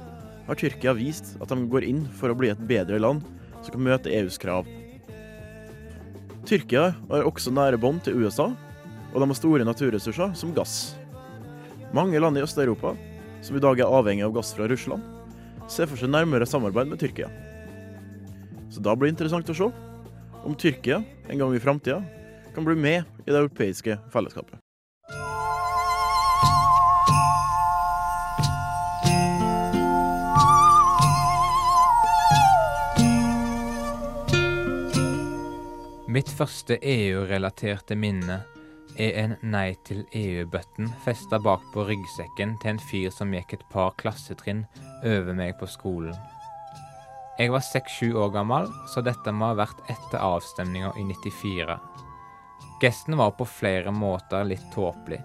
har 0.49 0.57
Tyrkia 0.59 0.95
vist 0.97 1.35
at 1.43 1.53
de 1.53 1.69
går 1.69 1.85
inn 1.85 2.07
for 2.17 2.33
å 2.33 2.37
bli 2.39 2.51
et 2.51 2.63
bedre 2.71 2.99
land 3.03 3.23
som 3.61 3.75
kan 3.75 3.85
møte 3.85 4.13
EUs 4.13 4.41
krav. 4.41 4.67
Tyrkia 6.49 6.95
har 7.11 7.29
også 7.29 7.53
nære 7.53 7.79
bånd 7.81 8.01
til 8.07 8.17
USA, 8.23 8.49
og 9.13 9.21
de 9.21 9.29
har 9.29 9.37
store 9.37 9.67
naturressurser 9.69 10.33
som 10.37 10.55
gass. 10.57 10.97
Mange 11.93 12.21
land 12.21 12.41
i 12.41 12.45
Øst-Europa, 12.45 12.95
som 13.45 13.57
i 13.57 13.63
dag 13.63 13.81
er 13.81 13.93
avhengig 13.93 14.25
av 14.25 14.33
gass 14.37 14.55
fra 14.57 14.69
Russland, 14.69 15.05
ser 15.69 15.89
for 15.89 16.01
seg 16.01 16.11
nærmere 16.13 16.49
samarbeid 16.49 16.89
med 16.89 17.01
Tyrkia. 17.01 17.29
Så 18.71 18.85
da 18.85 18.95
blir 18.97 19.09
det 19.09 19.17
interessant 19.17 19.49
å 19.49 19.57
se 19.57 19.69
om 20.45 20.55
Tyrkia 20.55 21.03
en 21.29 21.41
gang 21.41 21.55
i 21.57 21.61
framtida 21.61 22.03
kan 22.55 22.65
bli 22.65 22.75
med 22.75 23.05
i 23.27 23.31
det 23.31 23.39
europeiske 23.39 23.99
fellesskapet. 24.13 24.59
Mitt 36.09 36.31
første 36.33 36.79
EU-relaterte 36.83 37.95
minne 37.95 38.41
er 38.99 39.13
en 39.21 39.35
Nei 39.53 39.77
til 39.87 40.01
EU-button 40.17 40.89
festa 41.05 41.39
bak 41.39 41.63
på 41.75 41.85
ryggsekken 41.87 42.57
til 42.63 42.73
en 42.73 42.83
fyr 42.89 43.13
som 43.15 43.37
gikk 43.37 43.55
et 43.55 43.69
par 43.71 43.93
klassetrinn 44.01 44.65
over 45.05 45.37
meg 45.37 45.55
på 45.61 45.69
skolen. 45.71 46.17
Jeg 47.39 47.53
var 47.55 47.63
seks-sju 47.63 48.17
år 48.19 48.33
gammel, 48.35 48.65
så 48.91 48.99
dette 49.07 49.31
må 49.31 49.53
ha 49.53 49.59
vært 49.61 49.85
etter 49.93 50.19
avstemninga 50.19 50.89
i 50.99 51.05
94. 51.07 51.77
Gesten 52.83 53.15
var 53.21 53.37
på 53.39 53.47
flere 53.47 53.93
måter 53.95 54.43
litt 54.49 54.65
tåpelig. 54.75 55.21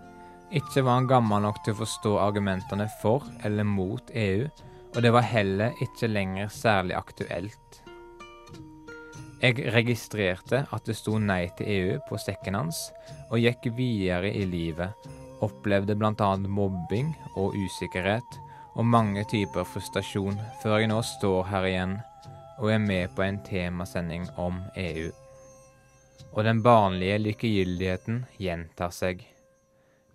Ikke 0.54 0.84
var 0.86 1.00
han 1.00 1.10
gammel 1.10 1.42
nok 1.42 1.64
til 1.66 1.74
å 1.74 1.80
forstå 1.80 2.12
argumentene 2.22 2.86
for 3.02 3.26
eller 3.42 3.66
mot 3.66 4.14
EU, 4.14 4.46
og 4.94 5.00
det 5.02 5.14
var 5.16 5.26
heller 5.26 5.82
ikke 5.82 6.12
lenger 6.12 6.54
særlig 6.54 6.94
aktuelt. 7.00 7.82
Jeg 9.42 9.66
registrerte 9.74 10.62
at 10.70 10.86
det 10.86 10.94
sto 10.96 11.18
nei 11.18 11.48
til 11.58 11.72
EU 11.74 11.98
på 12.06 12.22
sekken 12.22 12.62
hans, 12.62 12.92
og 13.34 13.42
gikk 13.42 13.72
videre 13.74 14.30
i 14.30 14.46
livet. 14.46 15.10
Opplevde 15.42 15.98
bl.a. 15.98 16.30
mobbing 16.46 17.10
og 17.34 17.58
usikkerhet, 17.58 18.38
og 18.76 18.86
mange 18.86 19.24
typer 19.30 19.68
frustrasjon, 19.68 20.40
før 20.64 20.80
jeg 20.82 20.90
nå 20.90 21.02
står 21.06 21.44
her 21.52 21.68
igjen 21.70 22.00
og 22.60 22.72
er 22.72 22.82
med 22.82 23.14
på 23.16 23.26
en 23.26 23.40
temasending 23.46 24.28
om 24.38 24.62
EU. 24.78 25.10
Og 26.34 26.44
den 26.46 26.62
barnlige 26.66 27.20
lykkegyldigheten 27.22 28.24
gjentar 28.42 28.94
seg. 28.94 29.22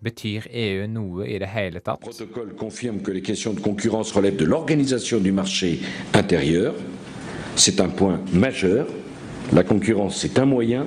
Betyr 0.03 0.47
EU 0.47 0.87
noe 0.87 1.27
i 1.27 1.35
det 1.39 1.49
hele 1.51 1.81
tatt? 1.83 1.99
Le 1.99 2.11
protocole 2.11 2.55
confirme 2.55 3.03
que 3.03 3.11
les 3.11 3.21
questions 3.21 3.53
de 3.53 3.61
concurrence 3.61 4.15
relèvent 4.15 4.39
de 4.39 4.45
l'organisation 4.45 5.19
du 5.19 5.31
marché 5.31 5.79
intérieur. 6.13 6.73
C'est 7.55 7.81
un 7.81 7.89
point 7.89 8.19
majeur. 8.31 8.87
La 9.51 9.63
concurrence, 9.63 10.17
c'est 10.17 10.39
un 10.39 10.45
moyen, 10.45 10.85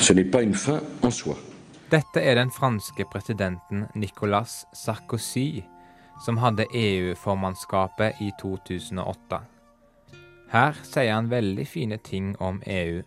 ce 0.00 0.12
n'est 0.12 0.24
pas 0.24 0.42
une 0.42 0.54
fin 0.54 0.80
en 1.02 1.10
soi. 1.10 1.36
Dette 1.90 2.18
er 2.18 2.34
den 2.34 2.50
franske 2.50 3.04
presidenten 3.12 3.84
Nicolas 3.94 4.64
Sarkozy, 4.74 5.62
som 6.20 6.38
hadde 6.38 6.66
EU-formannskapet 6.72 8.20
i 8.20 8.30
2008. 8.40 9.40
Her 10.52 10.78
sier 10.86 11.12
han 11.12 11.30
veldig 11.30 11.66
fine 11.68 11.98
ting 11.98 12.34
om 12.40 12.62
EU. 12.66 13.02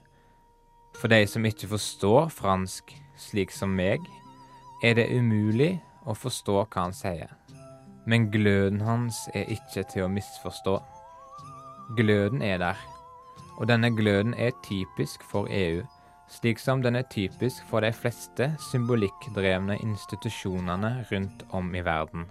For 1.00 1.12
de 1.12 1.24
som 1.28 1.46
ikke 1.46 1.72
forstår 1.72 2.30
fransk 2.34 2.94
slik 3.20 3.52
som 3.56 3.72
meg, 3.76 4.04
er 4.84 4.96
det 5.00 5.10
umulig 5.12 5.78
å 6.08 6.16
forstå 6.16 6.58
hva 6.62 6.86
han 6.88 6.96
sier. 6.96 7.32
Men 8.10 8.30
gløden 8.32 8.82
hans 8.82 9.28
er 9.36 9.52
ikke 9.54 9.84
til 9.92 10.06
å 10.06 10.12
misforstå. 10.12 10.78
Gløden 11.98 12.42
er 12.46 12.60
der, 12.62 12.80
og 13.58 13.68
denne 13.72 13.92
gløden 13.96 14.34
er 14.38 14.56
typisk 14.66 15.24
for 15.26 15.50
EU, 15.52 15.84
slik 16.30 16.62
som 16.62 16.84
den 16.86 16.96
er 16.96 17.08
typisk 17.12 17.66
for 17.70 17.84
de 17.84 17.92
fleste 17.96 18.52
symbolikkdrevne 18.70 19.80
institusjonene 19.82 20.94
rundt 21.12 21.48
om 21.50 21.74
i 21.76 21.84
verden. 21.86 22.28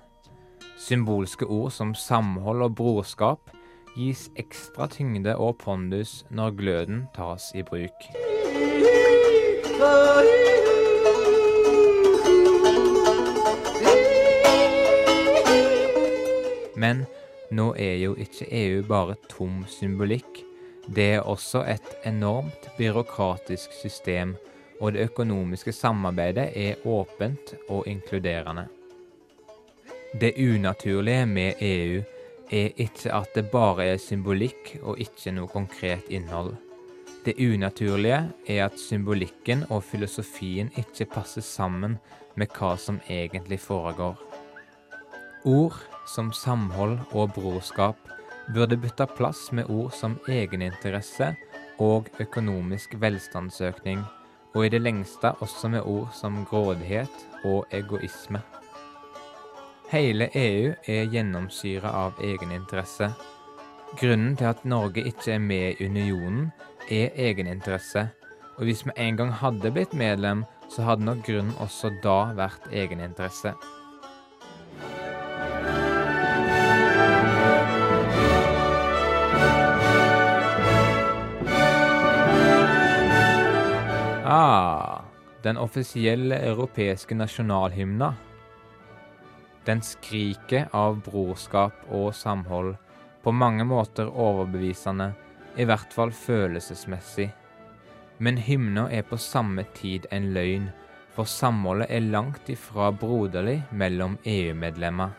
Symbolske 0.79 1.47
ord 1.47 1.73
som 1.75 1.95
samhold 1.95 2.63
og 2.63 2.75
brorskap 2.79 3.51
gis 3.97 4.29
ekstra 4.39 4.87
tyngde 4.93 5.35
og 5.37 5.57
pondus 5.59 6.23
når 6.31 6.55
gløden 6.61 7.01
tas 7.17 7.51
i 7.59 7.65
bruk. 7.67 8.07
Men 16.79 17.03
nå 17.51 17.73
er 17.75 17.99
jo 17.99 18.15
ikke 18.15 18.47
EU 18.55 18.87
bare 18.87 19.19
tom 19.27 19.65
symbolikk. 19.67 20.45
Det 20.87 21.11
er 21.19 21.27
også 21.27 21.65
et 21.67 21.91
enormt 22.07 22.71
byråkratisk 22.79 23.75
system, 23.83 24.37
og 24.81 24.95
det 24.95 25.11
økonomiske 25.11 25.75
samarbeidet 25.75 26.53
er 26.55 26.87
åpent 26.87 27.57
og 27.69 27.89
inkluderende. 27.91 28.69
Det 30.13 30.33
unaturlige 30.39 31.27
med 31.27 31.55
EU 31.61 32.03
er 32.51 32.71
ikke 32.81 33.13
at 33.13 33.35
det 33.35 33.51
bare 33.53 33.85
er 33.93 33.99
symbolikk 34.01 34.79
og 34.81 34.97
ikke 35.05 35.35
noe 35.37 35.51
konkret 35.53 36.09
innhold. 36.09 36.55
Det 37.25 37.35
unaturlige 37.37 38.23
er 38.49 38.63
at 38.65 38.79
symbolikken 38.81 39.67
og 39.69 39.83
filosofien 39.85 40.71
ikke 40.81 41.11
passer 41.13 41.45
sammen 41.45 41.99
med 42.41 42.49
hva 42.57 42.73
som 42.81 43.03
egentlig 43.11 43.61
foregår. 43.61 44.17
Ord 45.45 45.77
som 46.09 46.33
samhold 46.33 46.99
og 47.13 47.35
brorskap 47.37 48.01
burde 48.55 48.81
bytte 48.81 49.07
plass 49.13 49.51
med 49.53 49.69
ord 49.69 49.93
som 49.93 50.17
egeninteresse 50.29 51.35
og 51.79 52.09
økonomisk 52.19 52.97
velstandsøkning, 52.97 54.01
og 54.55 54.65
i 54.65 54.73
det 54.73 54.81
lengste 54.81 55.35
også 55.45 55.69
med 55.69 55.85
ord 55.85 56.09
som 56.17 56.47
grådighet 56.49 57.45
og 57.45 57.67
egoisme. 57.71 58.41
Hele 59.89 60.27
EU 60.37 60.75
er 60.85 61.07
gjennomsyra 61.09 61.89
av 61.97 62.19
egeninteresse. 62.21 63.07
Grunnen 63.97 64.35
til 64.37 64.51
at 64.51 64.67
Norge 64.69 65.01
ikke 65.01 65.33
er 65.33 65.41
med 65.41 65.81
i 65.81 65.87
unionen, 65.89 66.51
er 66.93 67.17
egeninteresse. 67.17 68.03
Og 68.59 68.69
hvis 68.69 68.85
vi 68.85 68.93
en 69.01 69.17
gang 69.17 69.33
hadde 69.33 69.73
blitt 69.73 69.97
medlem, 69.97 70.45
så 70.69 70.85
hadde 70.85 71.09
nok 71.09 71.25
grunnen 71.25 71.57
også 71.57 71.95
da 72.05 72.19
vært 72.37 72.69
egeninteresse. 72.69 73.55
Ah, 84.29 85.01
den 85.49 85.57
offisielle 85.57 86.45
europeiske 86.45 87.17
nasjonalhymna. 87.17 88.13
Den 89.69 89.83
skriker 89.85 90.71
av 90.73 91.03
brorskap 91.05 91.83
og 91.93 92.15
samhold, 92.17 92.77
på 93.21 93.33
mange 93.37 93.67
måter 93.69 94.09
overbevisende, 94.09 95.11
i 95.61 95.67
hvert 95.69 95.93
fall 95.93 96.15
følelsesmessig. 96.15 97.29
Men 98.19 98.41
hymna 98.41 98.87
er 98.89 99.05
på 99.05 99.19
samme 99.21 99.67
tid 99.77 100.09
en 100.15 100.31
løgn, 100.33 100.71
for 101.13 101.29
samholdet 101.29 101.91
er 101.93 102.09
langt 102.09 102.49
ifra 102.49 102.89
broderlig 102.95 103.59
mellom 103.71 104.17
EU-medlemmer. 104.25 105.13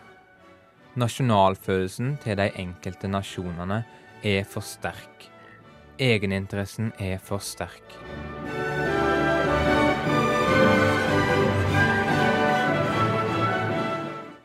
Nasjonalfølelsen 0.98 2.16
til 2.24 2.40
de 2.40 2.50
enkelte 2.58 3.12
nasjonene 3.12 3.84
er 4.26 4.48
for 4.50 4.66
sterk. 4.66 5.30
Egeninteressen 6.00 6.94
er 6.98 7.20
for 7.22 7.44
sterk. 7.44 8.00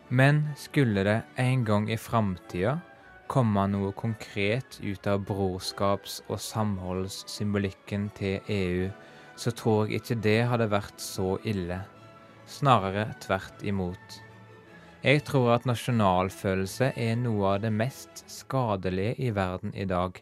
Men 0.09 0.49
skulle 0.57 1.05
det 1.05 1.23
en 1.41 1.65
gang 1.65 1.89
i 1.91 1.97
framtida 1.97 2.79
komme 3.27 3.65
noe 3.73 3.93
konkret 3.97 4.77
ut 4.83 5.07
av 5.09 5.25
brorskaps- 5.25 6.21
og 6.29 6.41
samholdssymbolikken 6.45 8.11
til 8.19 8.53
EU, 8.53 8.91
så 9.37 9.51
tror 9.51 9.89
jeg 9.89 10.03
ikke 10.03 10.21
det 10.27 10.39
hadde 10.51 10.69
vært 10.71 11.01
så 11.01 11.39
ille. 11.49 11.81
Snarere 12.47 13.09
tvert 13.25 13.65
imot. 13.65 14.21
Jeg 15.05 15.25
tror 15.25 15.55
at 15.57 15.67
nasjonalfølelse 15.69 16.93
er 16.97 17.17
noe 17.21 17.57
av 17.57 17.65
det 17.65 17.73
mest 17.73 18.23
skadelige 18.31 19.17
i 19.27 19.33
verden 19.37 19.75
i 19.77 19.85
dag. 19.89 20.21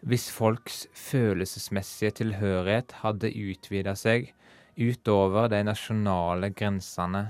Hvis 0.00 0.28
folks 0.30 0.86
følelsesmessige 0.94 2.14
tilhørighet 2.20 2.94
hadde 3.02 3.32
utvida 3.32 3.96
seg 3.98 4.30
utover 4.78 5.48
de 5.50 5.64
nasjonale 5.66 6.52
grensene, 6.54 7.26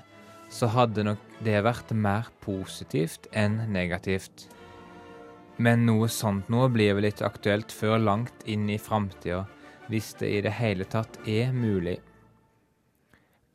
så 0.50 0.68
hadde 0.72 1.04
nok 1.06 1.22
det 1.44 1.60
vært 1.64 1.92
mer 1.92 2.28
positivt 2.44 3.28
enn 3.36 3.60
negativt. 3.72 4.48
Men 5.58 5.84
noe 5.88 6.08
sånt 6.12 6.48
noe 6.52 6.68
blir 6.72 6.94
vel 6.96 7.08
ikke 7.10 7.26
aktuelt 7.26 7.74
før 7.74 7.98
langt 7.98 8.44
inn 8.46 8.68
i 8.70 8.78
framtida, 8.78 9.44
hvis 9.88 10.12
det 10.20 10.30
i 10.30 10.42
det 10.44 10.54
hele 10.58 10.86
tatt 10.88 11.18
er 11.26 11.52
mulig. 11.52 11.98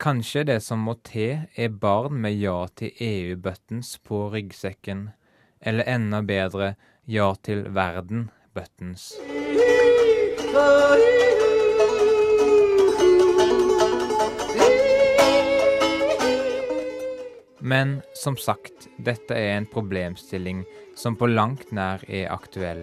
Kanskje 0.04 0.42
det 0.50 0.58
som 0.66 0.82
må 0.84 0.96
til, 1.06 1.46
er 1.56 1.76
barn 1.80 2.18
med 2.20 2.36
ja 2.36 2.66
til 2.76 2.90
EU-buttons 3.00 3.96
på 4.04 4.26
ryggsekken, 4.34 5.06
eller 5.64 5.88
enda 5.88 6.20
bedre 6.20 6.74
ja 7.06 7.30
til 7.40 7.64
verden-buttons. 7.72 9.14
Men 17.64 18.02
som 18.12 18.36
sagt, 18.36 18.90
dette 19.00 19.32
er 19.32 19.54
en 19.56 19.66
problemstilling 19.66 20.66
som 21.00 21.16
på 21.16 21.30
langt 21.30 21.70
nær 21.72 22.02
er 22.12 22.28
aktuell. 22.28 22.82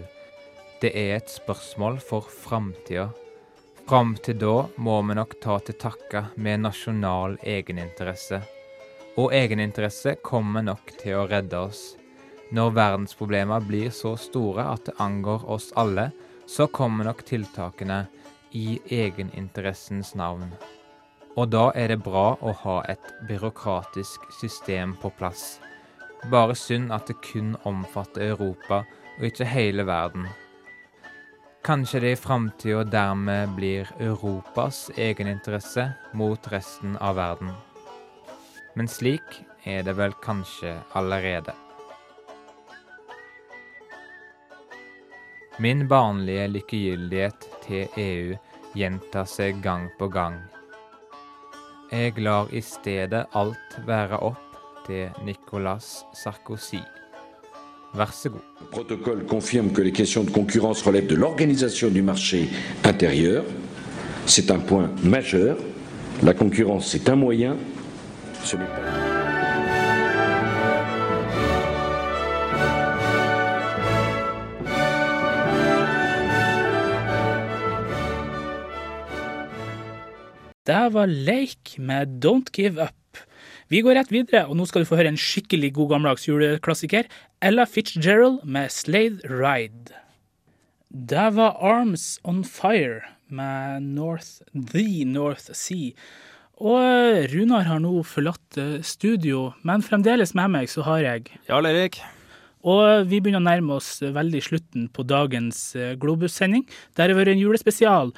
Det 0.82 0.90
er 0.98 1.20
et 1.20 1.30
spørsmål 1.30 2.00
for 2.02 2.26
framtida. 2.26 3.12
Fram 3.86 4.16
til 4.26 4.40
da 4.42 4.56
må 4.82 4.96
vi 5.06 5.20
nok 5.20 5.38
ta 5.44 5.60
til 5.62 5.78
takke 5.78 6.24
med 6.34 6.64
nasjonal 6.64 7.38
egeninteresse. 7.46 8.42
Og 9.22 9.36
egeninteresse 9.38 10.16
kommer 10.26 10.66
nok 10.66 10.96
til 10.98 11.20
å 11.20 11.28
redde 11.30 11.62
oss. 11.62 11.84
Når 12.50 12.74
verdensproblemer 12.82 13.62
blir 13.62 13.94
så 13.94 14.16
store 14.18 14.66
at 14.74 14.90
det 14.90 14.98
angår 14.98 15.46
oss 15.46 15.70
alle, 15.78 16.10
så 16.50 16.66
kommer 16.74 17.06
nok 17.12 17.22
tiltakene 17.30 18.08
i 18.58 18.80
egeninteressens 18.90 20.16
navn. 20.18 20.50
Og 21.40 21.48
da 21.48 21.70
er 21.76 21.94
det 21.94 22.02
bra 22.04 22.34
å 22.42 22.52
ha 22.64 22.82
et 22.92 23.14
byråkratisk 23.28 24.28
system 24.36 24.98
på 25.00 25.14
plass. 25.16 25.62
Bare 26.32 26.56
synd 26.60 26.92
at 26.92 27.08
det 27.08 27.22
kun 27.24 27.56
omfatter 27.64 28.34
Europa 28.34 28.84
og 29.18 29.26
ikke 29.30 29.48
hele 29.48 29.86
verden. 29.88 30.28
Kanskje 31.64 32.00
det 32.02 32.12
i 32.16 32.20
framtida 32.20 32.84
dermed 32.84 33.56
blir 33.56 33.90
Europas 34.00 34.90
egeninteresse 34.98 35.92
mot 36.18 36.52
resten 36.52 36.98
av 36.98 37.16
verden. 37.16 37.52
Men 38.76 38.88
slik 38.90 39.44
er 39.64 39.84
det 39.86 39.94
vel 40.00 40.16
kanskje 40.24 40.74
allerede. 40.98 41.54
Min 45.62 45.88
barnlige 45.88 46.48
likegyldighet 46.48 47.46
til 47.68 48.00
EU 48.02 48.38
gjentar 48.74 49.30
seg 49.30 49.62
gang 49.62 49.92
på 50.00 50.10
gang. 50.10 50.42
Le 58.62 58.68
protocole 58.72 59.26
confirme 59.26 59.72
que 59.72 59.82
les 59.82 59.92
questions 59.92 60.24
de 60.24 60.30
concurrence 60.30 60.82
relèvent 60.82 61.08
de 61.08 61.16
l'organisation 61.16 61.90
du 61.90 62.02
marché 62.02 62.48
intérieur. 62.86 63.44
C'est 64.26 64.52
un 64.52 64.60
point 64.60 64.90
majeur. 65.04 65.58
La 66.24 66.34
concurrence, 66.34 66.88
c'est 66.88 67.10
un 67.10 67.16
moyen. 67.16 67.58
Det 80.68 80.92
var 80.94 81.10
Leik 81.10 81.78
med 81.82 82.20
Don't 82.22 82.52
Give 82.54 82.84
Up. 82.84 83.18
Vi 83.72 83.80
går 83.82 83.96
rett 83.98 84.12
videre, 84.14 84.44
og 84.46 84.60
nå 84.60 84.68
skal 84.70 84.84
du 84.84 84.90
få 84.90 85.00
høre 85.00 85.10
en 85.10 85.18
skikkelig 85.18 85.72
god 85.74 85.96
gammeldags 85.96 86.28
juleklassiker. 86.28 87.08
Ella 87.42 87.66
Fitzgerald 87.66 88.44
med 88.46 88.70
Slade 88.70 89.26
Ride. 89.26 89.96
Det 90.92 91.30
var 91.34 91.58
Arms 91.66 92.20
On 92.28 92.44
Fire 92.46 93.02
med 93.32 93.88
North, 93.96 94.44
The 94.54 95.02
North 95.10 95.50
Sea. 95.58 95.96
Og 96.62 97.26
Runar 97.34 97.66
har 97.66 97.82
nå 97.82 97.96
forlatt 98.06 98.60
eh, 98.62 98.84
studio, 98.86 99.48
men 99.66 99.82
fremdeles 99.82 100.36
med 100.38 100.54
meg 100.54 100.70
så 100.70 100.86
har 100.86 101.02
jeg 101.02 101.32
Ja, 101.50 101.58
Erik. 101.58 101.98
Og 102.62 103.08
vi 103.10 103.18
begynner 103.18 103.42
å 103.42 103.48
nærme 103.50 103.80
oss 103.80 103.96
veldig 104.06 104.44
slutten 104.46 104.86
på 104.94 105.08
dagens 105.10 105.72
eh, 105.74 105.96
Globus-sending. 105.98 106.68
Der 106.94 107.10
har 107.10 107.18
vært 107.18 107.34
en 107.34 107.42
julespesial. 107.42 108.14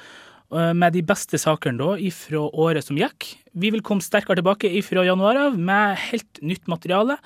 Eh, 0.54 0.72
med 0.72 0.94
de 0.94 1.02
beste 1.06 1.38
sakene 1.40 1.78
da 1.80 1.94
ifra 2.00 2.44
året 2.54 2.86
som 2.86 2.98
gikk. 2.98 3.34
Vi 3.54 3.70
vil 3.74 3.82
komme 3.84 4.04
sterkere 4.04 4.40
tilbake 4.40 4.70
ifra 4.80 5.04
januar 5.06 5.36
av 5.48 5.58
med 5.58 5.98
helt 6.10 6.40
nytt 6.42 6.70
materiale. 6.70 7.18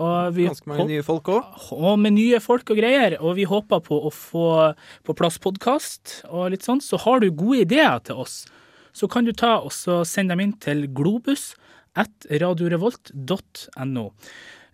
Og 0.00 0.32
vi 0.32 0.46
Ganske 0.48 0.70
mange 0.70 0.86
nye 0.88 1.04
folk 1.04 1.28
òg. 1.28 1.44
og 1.76 1.98
med 2.00 2.14
nye 2.16 2.38
folk 2.40 2.70
og 2.72 2.78
greier, 2.80 3.18
og 3.20 3.34
vi 3.36 3.44
håper 3.44 3.82
på 3.84 3.98
å 4.08 4.10
få 4.10 4.74
på 5.04 5.16
plass 5.18 5.36
podkast 5.38 6.22
og 6.30 6.50
litt 6.54 6.64
sånn, 6.64 6.80
så 6.80 6.96
har 7.04 7.20
du 7.20 7.28
gode 7.30 7.66
ideer 7.66 8.00
til 8.00 8.16
oss, 8.22 8.46
så 8.96 9.10
kan 9.12 9.26
du 9.28 9.32
ta 9.32 9.58
og 9.60 9.70
sende 10.08 10.32
dem 10.32 10.40
inn 10.40 10.54
til 10.56 10.86
globus 10.88 11.50
at 11.94 12.08
radiorevolt.no. 12.30 14.06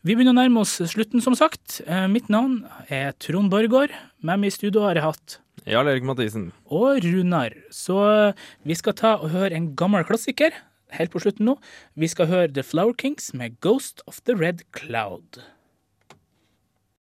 Vi 0.06 0.14
begynner 0.14 0.36
å 0.36 0.38
nærme 0.38 0.62
oss 0.62 0.76
slutten, 0.86 1.20
som 1.24 1.34
sagt. 1.34 1.80
Eh, 1.86 2.06
Mitt 2.06 2.28
navn 2.30 2.60
er 2.88 3.10
Trond 3.18 3.50
Borgård. 3.50 3.90
Med 4.22 4.38
meg 4.38 4.52
i 4.52 4.54
studio 4.54 4.84
har 4.86 4.94
jeg 4.94 5.02
hatt 5.02 5.38
Jarl 5.66 5.88
Erik 5.90 6.04
Mathisen. 6.06 6.52
og 6.70 7.02
Runar. 7.02 7.50
Så 7.74 8.32
vi 8.62 8.74
skal 8.74 8.94
ta 8.94 9.16
og 9.18 9.30
høre 9.30 9.50
en 9.56 9.74
gammel 9.76 10.04
klassiker 10.06 10.54
helt 10.94 11.10
på 11.10 11.18
slutten 11.18 11.48
nå. 11.48 11.56
Vi 11.98 12.06
skal 12.06 12.30
høre 12.30 12.52
The 12.52 12.62
Flower 12.62 12.94
Kings 12.94 13.32
med 13.34 13.58
Ghost 13.60 14.02
of 14.06 14.20
the 14.26 14.36
Red 14.38 14.62
Cloud. 14.76 15.42